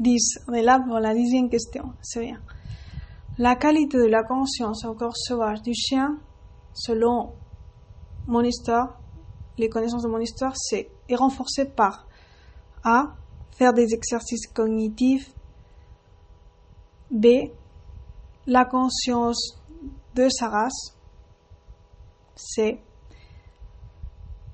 10. 0.00 0.40
On 0.48 0.52
est 0.52 0.62
là 0.62 0.80
pour 0.84 0.98
la 0.98 1.14
dixième 1.14 1.48
question. 1.48 1.92
C'est 2.02 2.22
bien. 2.22 2.40
La 3.38 3.54
qualité 3.54 3.98
de 3.98 4.06
la 4.06 4.24
conscience 4.24 4.84
au 4.84 4.94
corps 4.94 5.16
sauvage 5.16 5.62
du 5.62 5.72
chien, 5.74 6.18
selon 6.74 7.32
mon 8.26 8.42
histoire, 8.42 9.00
les 9.58 9.68
connaissances 9.68 10.02
de 10.02 10.08
mon 10.08 10.18
histoire, 10.18 10.54
c'est 10.56 10.90
est 11.08 11.14
renforcée 11.14 11.66
par 11.66 12.08
A. 12.82 13.14
Faire 13.52 13.74
des 13.74 13.94
exercices 13.94 14.48
cognitifs. 14.48 15.30
B. 17.12 17.26
La 18.46 18.64
conscience 18.64 19.58
de 20.14 20.28
sa 20.28 20.48
race. 20.48 20.96
C. 22.34 22.80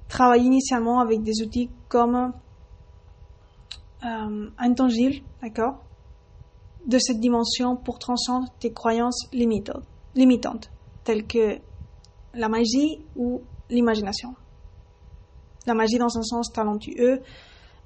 Travailler 0.09 0.47
initialement 0.47 1.01
avec 1.01 1.23
des 1.23 1.43
outils 1.43 1.71
comme 1.89 2.33
euh, 4.05 4.51
intangible, 4.59 5.25
d'accord, 5.43 5.85
de 6.87 6.99
cette 6.99 7.21
dimension 7.21 7.77
pour 7.77 7.99
transcendre 7.99 8.49
tes 8.59 8.73
croyances 8.73 9.29
limitantes, 9.33 9.85
limitantes, 10.15 10.71
telles 11.05 11.27
que 11.27 11.59
la 12.35 12.49
magie 12.49 13.05
ou 13.17 13.43
l'imagination. 13.69 14.35
La 15.67 15.75
magie 15.75 15.99
dans 15.99 16.17
un 16.17 16.23
sens 16.23 16.53
talentueux, 16.53 17.21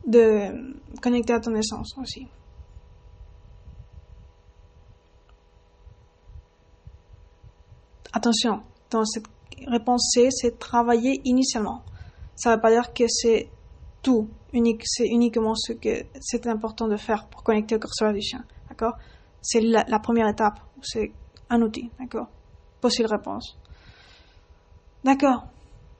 de 0.06 0.74
connecter 1.00 1.32
à 1.32 1.40
ton 1.40 1.54
essence 1.54 1.96
aussi. 1.98 2.26
Attention, 8.12 8.62
dans 8.90 9.04
cette 9.04 9.26
réponse 9.66 10.10
C, 10.14 10.28
c'est 10.30 10.58
travailler 10.58 11.20
initialement. 11.24 11.82
Ça 12.34 12.50
ne 12.50 12.54
veut 12.56 12.60
pas 12.60 12.70
dire 12.70 12.92
que 12.92 13.04
c'est 13.08 13.48
tout 14.02 14.28
unique, 14.52 14.82
c'est 14.84 15.06
uniquement 15.06 15.54
ce 15.54 15.72
que 15.72 16.04
c'est 16.20 16.46
important 16.46 16.88
de 16.88 16.96
faire 16.96 17.26
pour 17.28 17.42
connecter 17.42 17.76
au 17.76 17.78
curseur 17.78 18.12
du 18.12 18.20
chien, 18.20 18.44
d'accord? 18.68 18.94
C'est 19.40 19.60
la, 19.60 19.98
première 19.98 20.28
étape, 20.28 20.60
c'est 20.82 21.12
un 21.50 21.62
outil, 21.62 21.90
d'accord? 21.98 22.28
Possible 22.80 23.08
réponse. 23.08 23.56
D'accord. 25.04 25.46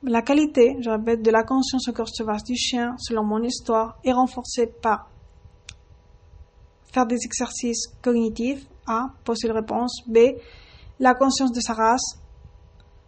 La 0.03 0.21
qualité, 0.21 0.75
je 0.81 0.89
répète, 0.89 1.21
de 1.21 1.31
la 1.31 1.43
conscience 1.43 1.87
au 1.87 1.93
curseur 1.93 2.27
du 2.45 2.55
chien, 2.55 2.95
selon 2.99 3.23
mon 3.23 3.41
histoire, 3.41 3.97
est 4.03 4.11
renforcée 4.11 4.67
par 4.67 5.09
faire 6.91 7.05
des 7.05 7.17
exercices 7.25 7.87
cognitifs, 8.01 8.65
A, 8.85 9.07
possible 9.23 9.53
réponse, 9.53 10.03
B, 10.07 10.17
la 10.99 11.13
conscience 11.13 11.51
de 11.51 11.59
sa 11.59 11.73
race, 11.73 12.17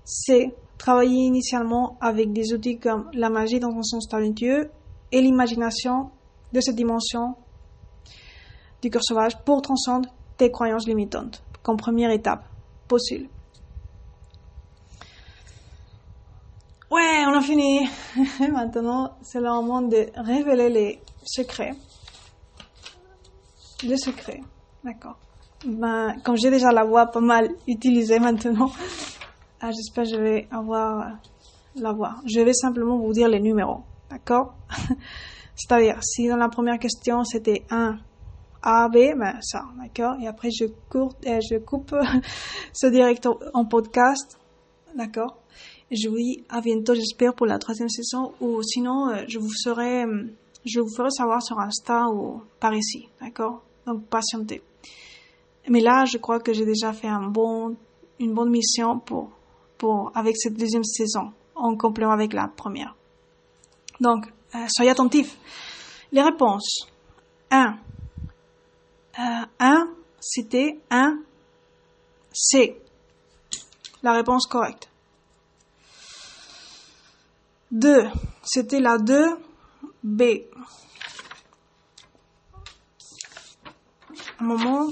C, 0.04 0.54
travailler 0.78 1.26
initialement 1.26 1.98
avec 2.02 2.34
des 2.34 2.54
outils 2.54 2.78
comme 2.78 3.10
la 3.14 3.30
magie 3.30 3.60
dans 3.60 3.76
un 3.76 3.84
sens 3.84 4.08
talentueux 4.08 4.70
et 5.12 5.22
l'imagination 5.22 6.12
de 6.52 6.62
cette 6.62 6.76
dimension 6.76 7.36
du 8.82 8.90
cœur 8.90 9.04
sauvage 9.04 9.38
pour 9.44 9.62
transcendre 9.62 10.10
tes 10.38 10.52
croyances 10.52 10.88
limitantes, 10.88 11.44
comme 11.64 11.78
première 11.78 12.12
étape 12.12 12.46
possible. 12.88 13.30
Ouais, 16.92 17.26
on 17.28 17.34
a 17.34 17.42
fini. 17.42 17.90
Maintenant, 18.52 19.18
c'est 19.22 19.40
le 19.40 19.50
moment 19.50 19.82
de 19.82 20.08
révéler 20.16 20.70
les 20.70 21.02
secrets. 21.26 21.74
Les 23.84 23.98
secrets, 23.98 24.42
d'accord. 24.84 25.18
Ben, 25.66 26.16
comme 26.24 26.38
j'ai 26.38 26.52
déjà 26.52 26.72
la 26.72 26.84
voix 26.84 27.08
pas 27.08 27.22
mal 27.22 27.50
utilisée 27.68 28.20
maintenant, 28.20 28.72
ah, 29.62 29.72
j'espère 29.72 30.04
que 30.04 30.12
je 30.12 30.16
vais 30.18 30.48
avoir 30.52 31.18
la 31.76 31.92
voix. 31.92 32.18
Je 32.26 32.40
vais 32.42 32.54
simplement 32.54 32.98
vous 32.98 33.14
dire 33.14 33.28
les 33.28 33.40
numéros. 33.40 33.82
D'accord? 34.10 34.54
C'est-à-dire, 35.56 35.98
si 36.04 36.28
dans 36.28 36.36
la 36.36 36.50
première 36.50 36.78
question 36.78 37.24
c'était 37.24 37.64
1 37.72 37.98
A, 38.62 38.90
B, 38.90 39.18
ben 39.18 39.40
ça, 39.42 39.64
d'accord? 39.80 40.18
Et 40.22 40.28
après, 40.28 40.50
je, 40.52 40.66
euh, 40.66 41.40
je 41.50 41.58
coupe 41.58 41.96
ce 42.74 42.88
direct 42.88 43.28
en 43.54 43.66
podcast, 43.66 44.40
d'accord? 44.96 45.38
Je 45.90 46.10
vous 46.10 46.18
dis 46.18 46.44
à 46.50 46.62
bientôt, 46.62 46.94
j'espère, 46.94 47.34
pour 47.34 47.46
la 47.48 47.58
troisième 47.58 47.90
saison, 47.90 48.34
ou 48.42 48.62
sinon, 48.62 49.10
euh, 49.10 49.24
je 49.28 49.40
vous 49.40 49.52
ferai, 49.64 50.06
je 50.66 50.80
vous 50.80 50.94
ferai 50.96 51.10
savoir 51.10 51.42
sur 51.42 51.60
Insta 51.60 52.08
ou 52.10 52.42
par 52.60 52.76
ici, 52.76 53.08
d'accord? 53.20 53.64
Donc, 53.88 54.06
patientez. 54.08 54.62
Mais 55.70 55.80
là, 55.80 56.06
je 56.06 56.18
crois 56.18 56.40
que 56.40 56.54
j'ai 56.54 56.66
déjà 56.66 56.94
fait 56.94 57.08
une 57.08 57.32
bonne 57.32 58.50
mission 58.50 59.02
avec 60.14 60.38
cette 60.38 60.56
deuxième 60.56 60.84
saison, 60.84 61.32
en 61.56 61.76
complément 61.76 62.12
avec 62.12 62.34
la 62.34 62.48
première. 62.48 62.96
Donc, 64.00 64.28
euh, 64.56 64.66
soyez 64.70 64.92
attentifs. 64.92 65.38
Les 66.12 66.22
réponses. 66.22 66.88
1. 67.52 67.78
1, 69.18 69.48
euh, 69.62 69.86
c'était 70.20 70.80
1. 70.90 71.20
C. 72.34 72.82
La 74.04 74.14
réponse 74.14 74.46
correcte. 74.48 74.90
2. 77.72 78.08
C'était 78.44 78.80
la 78.80 78.98
2. 78.98 79.38
B. 80.04 80.22
Un 84.40 84.44
moment. 84.44 84.90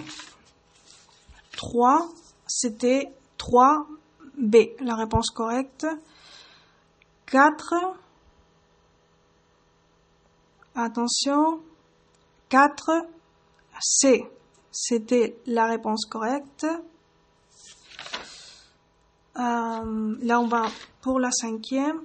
3. 1.64 2.10
C'était 2.46 3.14
3. 3.38 3.88
B. 4.38 4.56
La 4.82 4.96
réponse 4.96 5.30
correcte. 5.30 5.88
4. 7.28 7.74
Attention. 10.76 11.62
4. 12.50 13.06
C. 13.80 14.24
C'était 14.72 15.38
la 15.46 15.68
réponse 15.68 16.06
correcte. 16.06 16.66
Euh, 19.36 20.16
là, 20.22 20.40
on 20.40 20.48
va 20.48 20.66
pour 21.02 21.20
la 21.20 21.32
cinquième. 21.32 22.02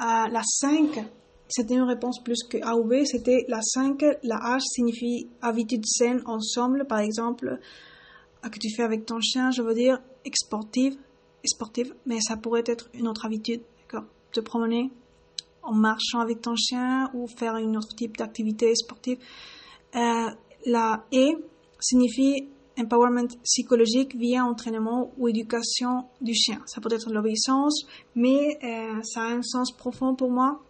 Euh, 0.00 0.28
la 0.28 0.42
5, 0.42 1.04
c'était 1.48 1.74
une 1.74 1.84
réponse 1.84 2.22
plus 2.22 2.42
que 2.50 2.58
A 2.62 2.76
ou 2.76 2.84
B. 2.84 3.04
C'était 3.04 3.44
la 3.48 3.62
5. 3.62 4.02
La 4.24 4.36
H 4.36 4.60
signifie 4.60 5.28
habitude 5.40 5.86
saine 5.86 6.20
ensemble. 6.26 6.86
Par 6.86 6.98
exemple, 6.98 7.60
que 8.50 8.58
tu 8.58 8.74
fais 8.74 8.82
avec 8.82 9.06
ton 9.06 9.20
chien, 9.20 9.50
je 9.50 9.62
veux 9.62 9.74
dire 9.74 10.00
exportive, 10.24 10.96
sportive, 11.44 11.94
mais 12.06 12.20
ça 12.20 12.36
pourrait 12.36 12.64
être 12.66 12.88
une 12.94 13.08
autre 13.08 13.26
habitude, 13.26 13.60
d'accord? 13.80 14.08
Te 14.32 14.40
promener 14.40 14.90
en 15.62 15.74
marchant 15.74 16.20
avec 16.20 16.40
ton 16.40 16.56
chien 16.56 17.10
ou 17.14 17.26
faire 17.26 17.56
une 17.56 17.76
autre 17.76 17.94
type 17.94 18.16
d'activité 18.16 18.74
sportive. 18.74 19.18
Euh, 19.94 20.30
la 20.66 21.04
E 21.12 21.42
signifie 21.80 22.48
empowerment 22.78 23.28
psychologique 23.44 24.16
via 24.16 24.44
entraînement 24.44 25.12
ou 25.16 25.28
éducation 25.28 26.06
du 26.20 26.34
chien. 26.34 26.60
Ça 26.66 26.80
peut 26.80 26.92
être 26.92 27.10
l'obéissance, 27.12 27.86
mais 28.14 28.58
euh, 28.62 29.00
ça 29.02 29.22
a 29.22 29.32
un 29.32 29.42
sens 29.42 29.72
profond 29.72 30.14
pour 30.14 30.30
moi. 30.30 30.62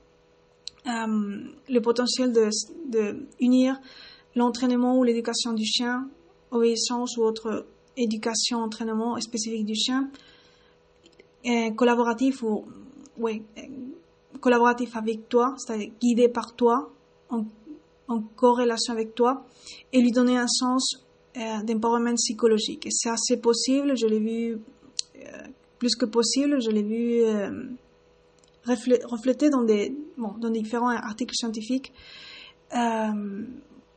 Euh, 0.87 1.49
le 1.69 1.81
potentiel 1.81 2.33
de, 2.33 2.51
de 2.89 3.27
unir 3.41 3.81
l'entraînement 4.37 4.99
ou 4.99 5.05
l'éducation 5.05 5.55
du 5.55 5.65
chien, 5.65 6.09
obéissance 6.55 7.17
ou 7.17 7.23
autre 7.23 7.67
éducation, 7.97 8.59
entraînement 8.59 9.19
spécifique 9.21 9.65
du 9.65 9.75
chien, 9.75 10.11
collaboratif 11.77 12.43
ou 12.43 12.65
collaboratif 14.41 14.97
avec 14.97 15.29
toi, 15.29 15.55
c'est-à-dire 15.57 15.91
guidé 16.01 16.29
par 16.29 16.55
toi, 16.55 16.91
en, 17.31 17.45
corrélation 18.37 18.93
avec 18.93 19.15
toi, 19.15 19.45
et 19.93 20.01
lui 20.01 20.13
donner 20.13 20.37
un 20.37 20.47
sens 20.47 21.07
euh, 21.37 21.63
d'empowerment 21.63 22.15
psychologique. 22.17 22.87
Et 22.87 22.91
c'est 22.91 23.09
assez 23.09 23.39
possible, 23.39 23.97
je 23.97 24.07
l'ai 24.07 24.19
vu 24.19 24.59
euh, 25.17 25.31
plus 25.79 25.97
que 25.97 26.05
possible, 26.05 26.61
je 26.61 26.71
l'ai 26.71 26.83
vu 26.83 27.23
euh, 27.23 27.65
reflété 28.67 29.49
dans 29.49 29.65
dans 29.65 30.51
différents 30.51 30.91
articles 30.91 31.35
scientifiques. 31.35 31.93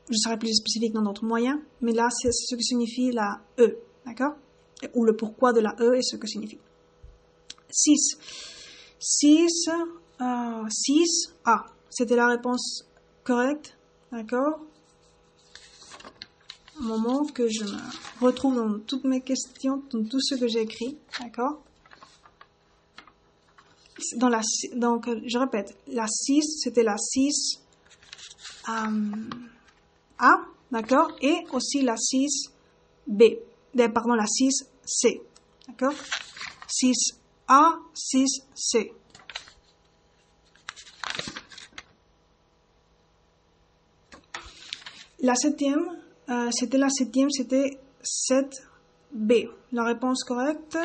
Je 0.09 0.17
serai 0.17 0.37
plus 0.37 0.53
spécifique 0.53 0.93
dans 0.93 1.01
d'autres 1.01 1.25
moyens, 1.25 1.59
mais 1.81 1.91
là, 1.91 2.07
c'est 2.09 2.31
ce 2.31 2.55
que 2.55 2.61
signifie 2.61 3.11
la 3.11 3.41
E, 3.59 3.77
d'accord? 4.05 4.35
Ou 4.93 5.03
le 5.03 5.15
pourquoi 5.15 5.53
de 5.53 5.59
la 5.59 5.75
E 5.79 5.95
et 5.95 6.01
ce 6.01 6.15
que 6.15 6.27
signifie. 6.27 6.59
6. 7.69 8.17
6, 8.99 9.69
6. 10.69 11.33
Ah, 11.45 11.65
c'était 11.89 12.15
la 12.15 12.27
réponse 12.27 12.85
correcte. 13.23 13.77
D'accord? 14.11 14.59
Un 16.79 16.83
moment 16.83 17.25
que 17.25 17.47
je 17.49 17.63
me 17.63 18.25
retrouve 18.25 18.55
dans 18.55 18.79
toutes 18.79 19.03
mes 19.03 19.21
questions, 19.21 19.83
dans 19.91 20.03
tout 20.05 20.21
ce 20.21 20.35
que 20.35 20.47
j'ai 20.47 20.61
écrit, 20.61 20.97
d'accord? 21.19 21.61
Dans 24.15 24.29
la, 24.29 24.41
donc, 24.75 25.09
je 25.25 25.37
répète, 25.39 25.75
la 25.87 26.07
6, 26.07 26.61
c'était 26.63 26.83
la 26.83 26.97
6 26.97 27.61
euh, 28.69 28.73
A, 30.19 30.41
d'accord 30.71 31.11
Et 31.21 31.45
aussi 31.51 31.81
la 31.81 31.95
6 31.97 32.51
B, 33.07 33.23
pardon, 33.93 34.13
la 34.13 34.27
6 34.27 34.65
C, 34.85 35.21
d'accord 35.67 35.93
6 36.67 37.19
A, 37.47 37.77
6 37.93 38.41
C. 38.55 38.93
La 45.19 45.33
septième, 45.35 45.87
euh, 46.29 46.49
c'était 46.51 46.77
la 46.77 46.89
septième, 46.89 47.29
c'était 47.31 47.79
7B. 48.03 49.49
La 49.71 49.83
réponse 49.83 50.23
correcte, 50.23 50.77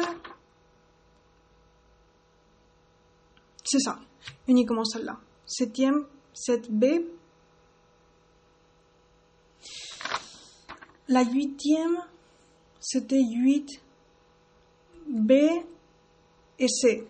c'est 3.62 3.78
ça, 3.78 3.98
uniquement 4.48 4.84
celle-là. 4.84 5.18
Septième, 5.46 6.06
7B. 6.34 7.04
La 11.12 11.24
huitième, 11.24 11.98
c'était 12.80 13.20
8B 13.20 13.80
et 16.58 16.68
C. 16.68 17.06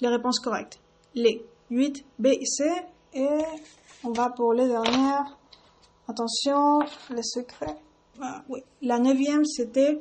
Les 0.00 0.08
réponses 0.08 0.40
correctes. 0.40 0.80
Les 1.14 1.44
8, 1.68 2.06
B 2.18 2.28
et 2.28 2.46
C. 2.46 2.64
Et 3.12 3.28
on 4.02 4.12
va 4.12 4.30
pour 4.30 4.54
les 4.54 4.66
dernières. 4.66 5.38
Attention, 6.08 6.78
les 7.10 7.22
secrets. 7.22 7.76
Ah, 8.18 8.42
oui. 8.48 8.60
La 8.80 8.98
neuvième, 8.98 9.44
c'était 9.44 10.00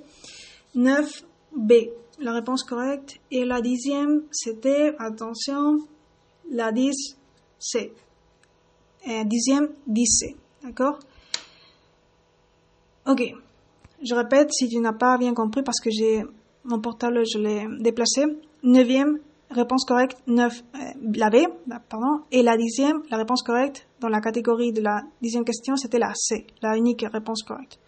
9B. 0.73 1.91
La 2.19 2.31
réponse 2.31 2.63
correcte. 2.63 3.19
Et 3.29 3.43
la 3.43 3.59
dixième, 3.59 4.23
c'était, 4.31 4.95
attention, 4.99 5.79
la 6.49 6.71
10C. 6.71 7.91
Et 9.05 9.25
dixième, 9.25 9.67
10C. 9.89 10.37
D'accord? 10.63 10.97
Ok. 13.07 13.21
Je 14.03 14.15
répète 14.15 14.51
si 14.51 14.67
tu 14.67 14.79
n'as 14.79 14.93
pas 14.93 15.17
bien 15.17 15.33
compris 15.33 15.63
parce 15.63 15.79
que 15.79 15.89
j'ai 15.91 16.23
mon 16.63 16.79
portable, 16.79 17.23
je 17.25 17.39
l'ai 17.39 17.67
déplacé. 17.79 18.25
Neuvième, 18.63 19.19
réponse 19.49 19.85
correcte, 19.85 20.17
9, 20.27 20.63
euh, 20.75 20.77
la 21.15 21.29
B, 21.29 21.37
pardon. 21.89 22.23
Et 22.31 22.43
la 22.43 22.57
dixième, 22.57 23.01
la 23.09 23.17
réponse 23.17 23.43
correcte 23.43 23.87
dans 23.99 24.09
la 24.09 24.21
catégorie 24.21 24.71
de 24.71 24.81
la 24.81 25.01
dixième 25.21 25.43
question, 25.43 25.75
c'était 25.75 25.99
la 25.99 26.13
C, 26.15 26.45
la 26.61 26.77
unique 26.77 27.05
réponse 27.11 27.43
correcte. 27.43 27.79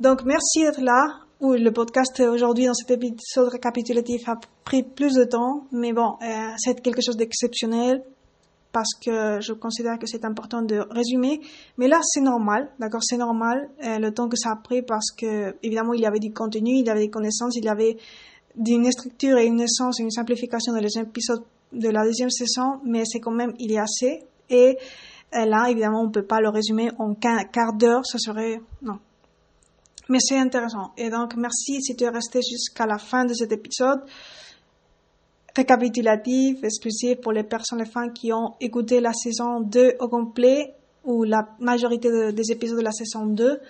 Donc, 0.00 0.24
merci 0.24 0.62
d'être 0.62 0.80
là. 0.80 1.20
Oui, 1.40 1.60
le 1.60 1.70
podcast 1.70 2.20
aujourd'hui 2.20 2.66
dans 2.66 2.74
cet 2.74 2.90
épisode 2.90 3.48
récapitulatif 3.48 4.28
a 4.28 4.36
pris 4.64 4.82
plus 4.82 5.14
de 5.14 5.24
temps, 5.24 5.66
mais 5.70 5.92
bon, 5.92 6.16
euh, 6.22 6.54
c'est 6.56 6.80
quelque 6.80 7.02
chose 7.04 7.16
d'exceptionnel 7.16 8.02
parce 8.76 8.92
que 9.02 9.40
je 9.40 9.54
considère 9.54 9.98
que 9.98 10.06
c'est 10.06 10.26
important 10.26 10.60
de 10.60 10.84
résumer. 10.90 11.40
Mais 11.78 11.88
là, 11.88 11.98
c'est 12.02 12.20
normal, 12.20 12.68
d'accord, 12.78 13.02
c'est 13.02 13.16
normal 13.16 13.70
euh, 13.82 13.98
le 13.98 14.12
temps 14.12 14.28
que 14.28 14.36
ça 14.36 14.50
a 14.50 14.56
pris 14.56 14.82
parce 14.82 15.12
que 15.12 15.56
évidemment 15.62 15.94
il 15.94 16.02
y 16.02 16.04
avait 16.04 16.18
du 16.18 16.30
contenu, 16.30 16.72
il 16.80 16.86
y 16.86 16.90
avait 16.90 17.06
des 17.06 17.08
connaissances, 17.08 17.56
il 17.56 17.64
y 17.64 17.70
avait 17.70 17.96
d'une 18.54 18.92
structure 18.92 19.38
et 19.38 19.46
une 19.46 19.62
essence, 19.62 19.98
une 19.98 20.10
simplification 20.10 20.74
dans 20.74 20.80
les 20.80 20.98
épisodes 20.98 21.42
de 21.72 21.88
la 21.88 22.04
deuxième 22.04 22.28
saison, 22.28 22.80
mais 22.84 23.04
c'est 23.06 23.18
quand 23.18 23.30
même 23.30 23.54
il 23.58 23.72
y 23.72 23.78
a 23.78 23.84
assez. 23.84 24.24
Et 24.50 24.76
euh, 25.34 25.46
là, 25.46 25.70
évidemment, 25.70 26.02
on 26.02 26.10
peut 26.10 26.26
pas 26.26 26.42
le 26.42 26.50
résumer 26.50 26.90
en 26.98 27.14
quart 27.14 27.72
d'heure, 27.72 28.04
ça 28.04 28.18
serait 28.18 28.60
non, 28.82 28.98
mais 30.10 30.18
c'est 30.20 30.36
intéressant. 30.36 30.92
Et 30.98 31.08
donc, 31.08 31.34
merci 31.36 31.80
si 31.80 31.96
tu 31.96 32.04
es 32.04 32.10
resté 32.10 32.40
jusqu'à 32.42 32.84
la 32.84 32.98
fin 32.98 33.24
de 33.24 33.32
cet 33.32 33.52
épisode 33.52 34.02
récapitulatif, 35.56 36.62
exclusif 36.62 37.20
pour 37.20 37.32
les 37.32 37.42
personnes, 37.42 37.78
les 37.78 37.86
fans 37.86 38.10
qui 38.10 38.32
ont 38.32 38.54
écouté 38.60 39.00
la 39.00 39.12
saison 39.12 39.60
2 39.60 39.94
au 40.00 40.08
complet 40.08 40.74
ou 41.04 41.24
la 41.24 41.48
majorité 41.58 42.32
des 42.32 42.52
épisodes 42.52 42.78
de 42.78 42.84
la 42.84 42.92
saison 42.92 43.26
2. 43.26 43.60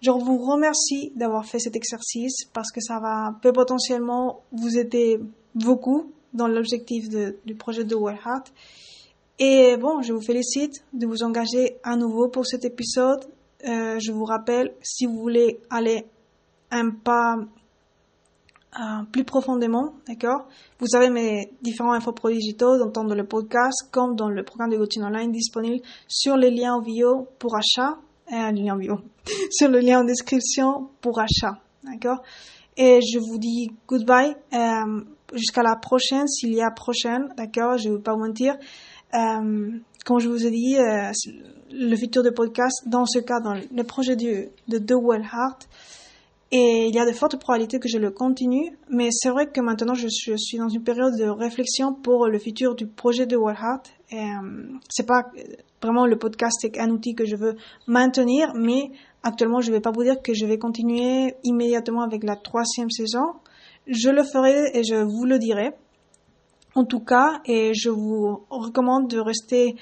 Je 0.00 0.10
vous 0.10 0.38
remercie 0.38 1.12
d'avoir 1.16 1.46
fait 1.46 1.58
cet 1.58 1.76
exercice 1.76 2.44
parce 2.52 2.70
que 2.70 2.80
ça 2.80 2.98
va 3.00 3.36
peut 3.40 3.52
potentiellement 3.52 4.42
vous 4.52 4.76
aider 4.76 5.20
beaucoup 5.54 6.12
dans 6.34 6.48
l'objectif 6.48 7.08
du 7.08 7.54
projet 7.54 7.84
de 7.84 7.96
Heart. 7.96 8.52
Et 9.38 9.76
bon, 9.76 10.02
je 10.02 10.12
vous 10.12 10.20
félicite 10.20 10.84
de 10.92 11.06
vous 11.06 11.22
engager 11.22 11.78
à 11.82 11.96
nouveau 11.96 12.28
pour 12.28 12.46
cet 12.46 12.64
épisode 12.64 13.24
euh, 13.66 13.98
je 13.98 14.12
vous 14.12 14.24
rappelle, 14.24 14.74
si 14.82 15.06
vous 15.06 15.18
voulez 15.18 15.60
aller 15.68 16.06
un 16.70 16.90
pas 16.90 17.36
euh, 18.76 19.02
plus 19.10 19.24
profondément, 19.24 19.94
d'accord? 20.06 20.46
Vous 20.78 20.94
avez 20.94 21.08
mes 21.08 21.50
différents 21.62 21.92
infoproduits 21.92 22.38
digitaux, 22.38 22.86
dans 22.90 23.02
le 23.04 23.26
podcast, 23.26 23.88
comme 23.90 24.14
dans 24.14 24.28
le 24.28 24.42
programme 24.44 24.70
de 24.70 24.76
coaching 24.76 25.02
online 25.02 25.32
disponible 25.32 25.80
sur 26.06 26.36
les 26.36 26.50
liens 26.50 26.74
en 26.74 26.82
bio 26.82 27.26
pour 27.38 27.56
achat, 27.56 27.96
euh, 28.30 28.52
lien 28.52 28.74
en 28.74 28.76
bio, 28.76 28.98
sur 29.50 29.68
le 29.68 29.80
lien 29.80 30.00
en 30.00 30.04
description 30.04 30.90
pour 31.00 31.18
achat, 31.18 31.58
d'accord? 31.82 32.22
Et 32.76 33.00
je 33.00 33.18
vous 33.18 33.38
dis 33.38 33.72
goodbye, 33.88 34.36
euh, 34.52 35.00
jusqu'à 35.34 35.62
la 35.62 35.74
prochaine, 35.76 36.28
s'il 36.28 36.52
y 36.52 36.60
a 36.60 36.70
prochaine, 36.70 37.28
d'accord? 37.36 37.78
Je 37.78 37.88
ne 37.88 37.96
vais 37.96 38.02
pas 38.02 38.12
vous 38.12 38.20
mentir. 38.26 38.54
Euh, 39.14 39.70
comme 40.04 40.18
je 40.20 40.28
vous 40.28 40.46
ai 40.46 40.50
dit, 40.50 40.76
euh, 40.76 41.10
le 41.72 41.96
futur 41.96 42.22
de 42.22 42.30
podcast, 42.30 42.84
dans 42.86 43.06
ce 43.06 43.18
cas, 43.18 43.40
dans 43.40 43.54
le 43.54 43.82
projet 43.84 44.14
de 44.14 44.78
The 44.78 44.92
Well 44.92 45.22
Heart, 45.22 45.68
et 46.50 46.86
il 46.86 46.94
y 46.94 46.98
a 46.98 47.04
de 47.04 47.12
fortes 47.12 47.38
probabilités 47.38 47.78
que 47.78 47.88
je 47.88 47.98
le 47.98 48.10
continue, 48.10 48.78
mais 48.88 49.10
c'est 49.12 49.28
vrai 49.28 49.50
que 49.50 49.60
maintenant 49.60 49.94
je, 49.94 50.08
suis 50.08 50.58
dans 50.58 50.68
une 50.68 50.82
période 50.82 51.14
de 51.18 51.28
réflexion 51.28 51.92
pour 51.92 52.26
le 52.26 52.38
futur 52.38 52.74
du 52.74 52.86
projet 52.86 53.26
de 53.26 53.36
Well 53.36 53.56
Heart. 53.60 53.92
Et, 54.10 54.16
euh, 54.16 54.78
c'est 54.88 55.06
pas 55.06 55.24
vraiment 55.82 56.06
le 56.06 56.16
podcast, 56.16 56.56
c'est 56.60 56.78
un 56.78 56.90
outil 56.90 57.14
que 57.14 57.26
je 57.26 57.36
veux 57.36 57.56
maintenir, 57.86 58.52
mais 58.54 58.90
actuellement 59.22 59.60
je 59.60 59.70
vais 59.70 59.80
pas 59.80 59.90
vous 59.90 60.04
dire 60.04 60.22
que 60.22 60.32
je 60.32 60.46
vais 60.46 60.58
continuer 60.58 61.34
immédiatement 61.44 62.00
avec 62.02 62.24
la 62.24 62.36
troisième 62.36 62.90
saison. 62.90 63.34
Je 63.86 64.08
le 64.08 64.22
ferai 64.24 64.70
et 64.72 64.84
je 64.84 64.94
vous 64.94 65.26
le 65.26 65.38
dirai 65.38 65.72
en 66.74 66.84
tout 66.84 67.00
cas, 67.00 67.40
et 67.44 67.72
je 67.74 67.90
vous 67.90 68.46
recommande 68.50 69.08
de 69.08 69.18
rester 69.18 69.74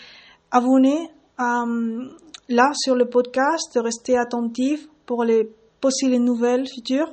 abonné 0.51 1.11
euh, 1.39 2.09
là 2.49 2.71
sur 2.75 2.95
le 2.95 3.09
podcast, 3.09 3.75
de 3.75 3.81
rester 3.81 4.17
attentif 4.17 4.89
pour 5.05 5.25
les 5.25 5.49
possibles 5.87 6.17
nouvelles 6.17 6.67
futures. 6.67 7.13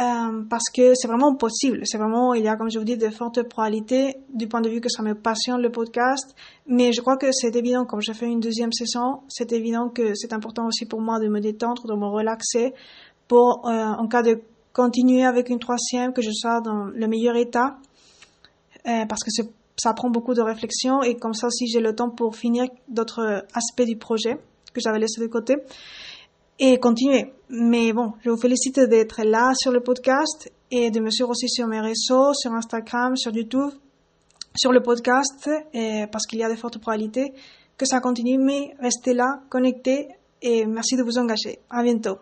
Euh, 0.00 0.42
parce 0.50 0.70
que 0.74 0.94
c'est 0.96 1.06
vraiment 1.06 1.36
possible. 1.36 1.82
C'est 1.84 1.98
vraiment, 1.98 2.34
il 2.34 2.42
y 2.42 2.48
a, 2.48 2.56
comme 2.56 2.68
je 2.68 2.80
vous 2.80 2.84
dis, 2.84 2.96
de 2.96 3.10
fortes 3.10 3.40
probabilités 3.44 4.16
du 4.28 4.48
point 4.48 4.60
de 4.60 4.68
vue 4.68 4.80
que 4.80 4.88
ça 4.88 5.04
me 5.04 5.14
passionne 5.14 5.60
le 5.60 5.70
podcast. 5.70 6.34
Mais 6.66 6.92
je 6.92 7.00
crois 7.00 7.16
que 7.16 7.30
c'est 7.30 7.54
évident, 7.54 7.84
comme 7.84 8.00
j'ai 8.00 8.14
fait 8.14 8.26
une 8.26 8.40
deuxième 8.40 8.72
saison, 8.72 9.20
c'est 9.28 9.52
évident 9.52 9.90
que 9.90 10.14
c'est 10.16 10.32
important 10.32 10.66
aussi 10.66 10.84
pour 10.86 11.00
moi 11.00 11.20
de 11.20 11.28
me 11.28 11.40
détendre, 11.40 11.86
de 11.86 11.94
me 11.94 12.06
relaxer 12.06 12.74
pour, 13.28 13.68
euh, 13.68 14.02
en 14.02 14.08
cas 14.08 14.22
de 14.22 14.40
continuer 14.72 15.24
avec 15.24 15.48
une 15.48 15.60
troisième, 15.60 16.12
que 16.12 16.22
je 16.22 16.32
sois 16.32 16.60
dans 16.60 16.86
le 16.86 17.06
meilleur 17.06 17.36
état. 17.36 17.76
Euh, 18.88 19.06
parce 19.06 19.22
que 19.22 19.30
ça 19.76 19.92
prend 19.92 20.10
beaucoup 20.10 20.34
de 20.34 20.42
réflexion 20.42 21.02
et 21.02 21.14
comme 21.14 21.34
ça 21.34 21.46
aussi 21.46 21.66
j'ai 21.68 21.80
le 21.80 21.94
temps 21.94 22.10
pour 22.10 22.36
finir 22.36 22.64
d'autres 22.88 23.44
aspects 23.54 23.86
du 23.86 23.96
projet 23.96 24.38
que 24.74 24.80
j'avais 24.80 24.98
laissé 24.98 25.20
de 25.20 25.26
côté 25.26 25.54
et 26.58 26.78
continuer. 26.78 27.32
Mais 27.48 27.92
bon, 27.92 28.12
je 28.24 28.30
vous 28.30 28.36
félicite 28.36 28.80
d'être 28.80 29.22
là 29.22 29.52
sur 29.54 29.72
le 29.72 29.80
podcast 29.80 30.50
et 30.70 30.90
de 30.90 31.00
me 31.00 31.10
suivre 31.10 31.30
aussi 31.30 31.48
sur 31.48 31.66
mes 31.66 31.80
réseaux, 31.80 32.32
sur 32.34 32.52
Instagram, 32.52 33.16
sur 33.16 33.32
YouTube, 33.32 33.70
sur 34.56 34.72
le 34.72 34.80
podcast, 34.80 35.48
et 35.72 36.06
parce 36.10 36.26
qu'il 36.26 36.38
y 36.38 36.44
a 36.44 36.50
de 36.50 36.56
fortes 36.56 36.78
probabilités 36.78 37.32
que 37.76 37.86
ça 37.86 38.00
continue, 38.00 38.38
mais 38.38 38.74
restez 38.80 39.14
là, 39.14 39.40
connectés 39.48 40.08
et 40.40 40.66
merci 40.66 40.96
de 40.96 41.02
vous 41.02 41.18
engager. 41.18 41.58
À 41.70 41.82
bientôt. 41.82 42.18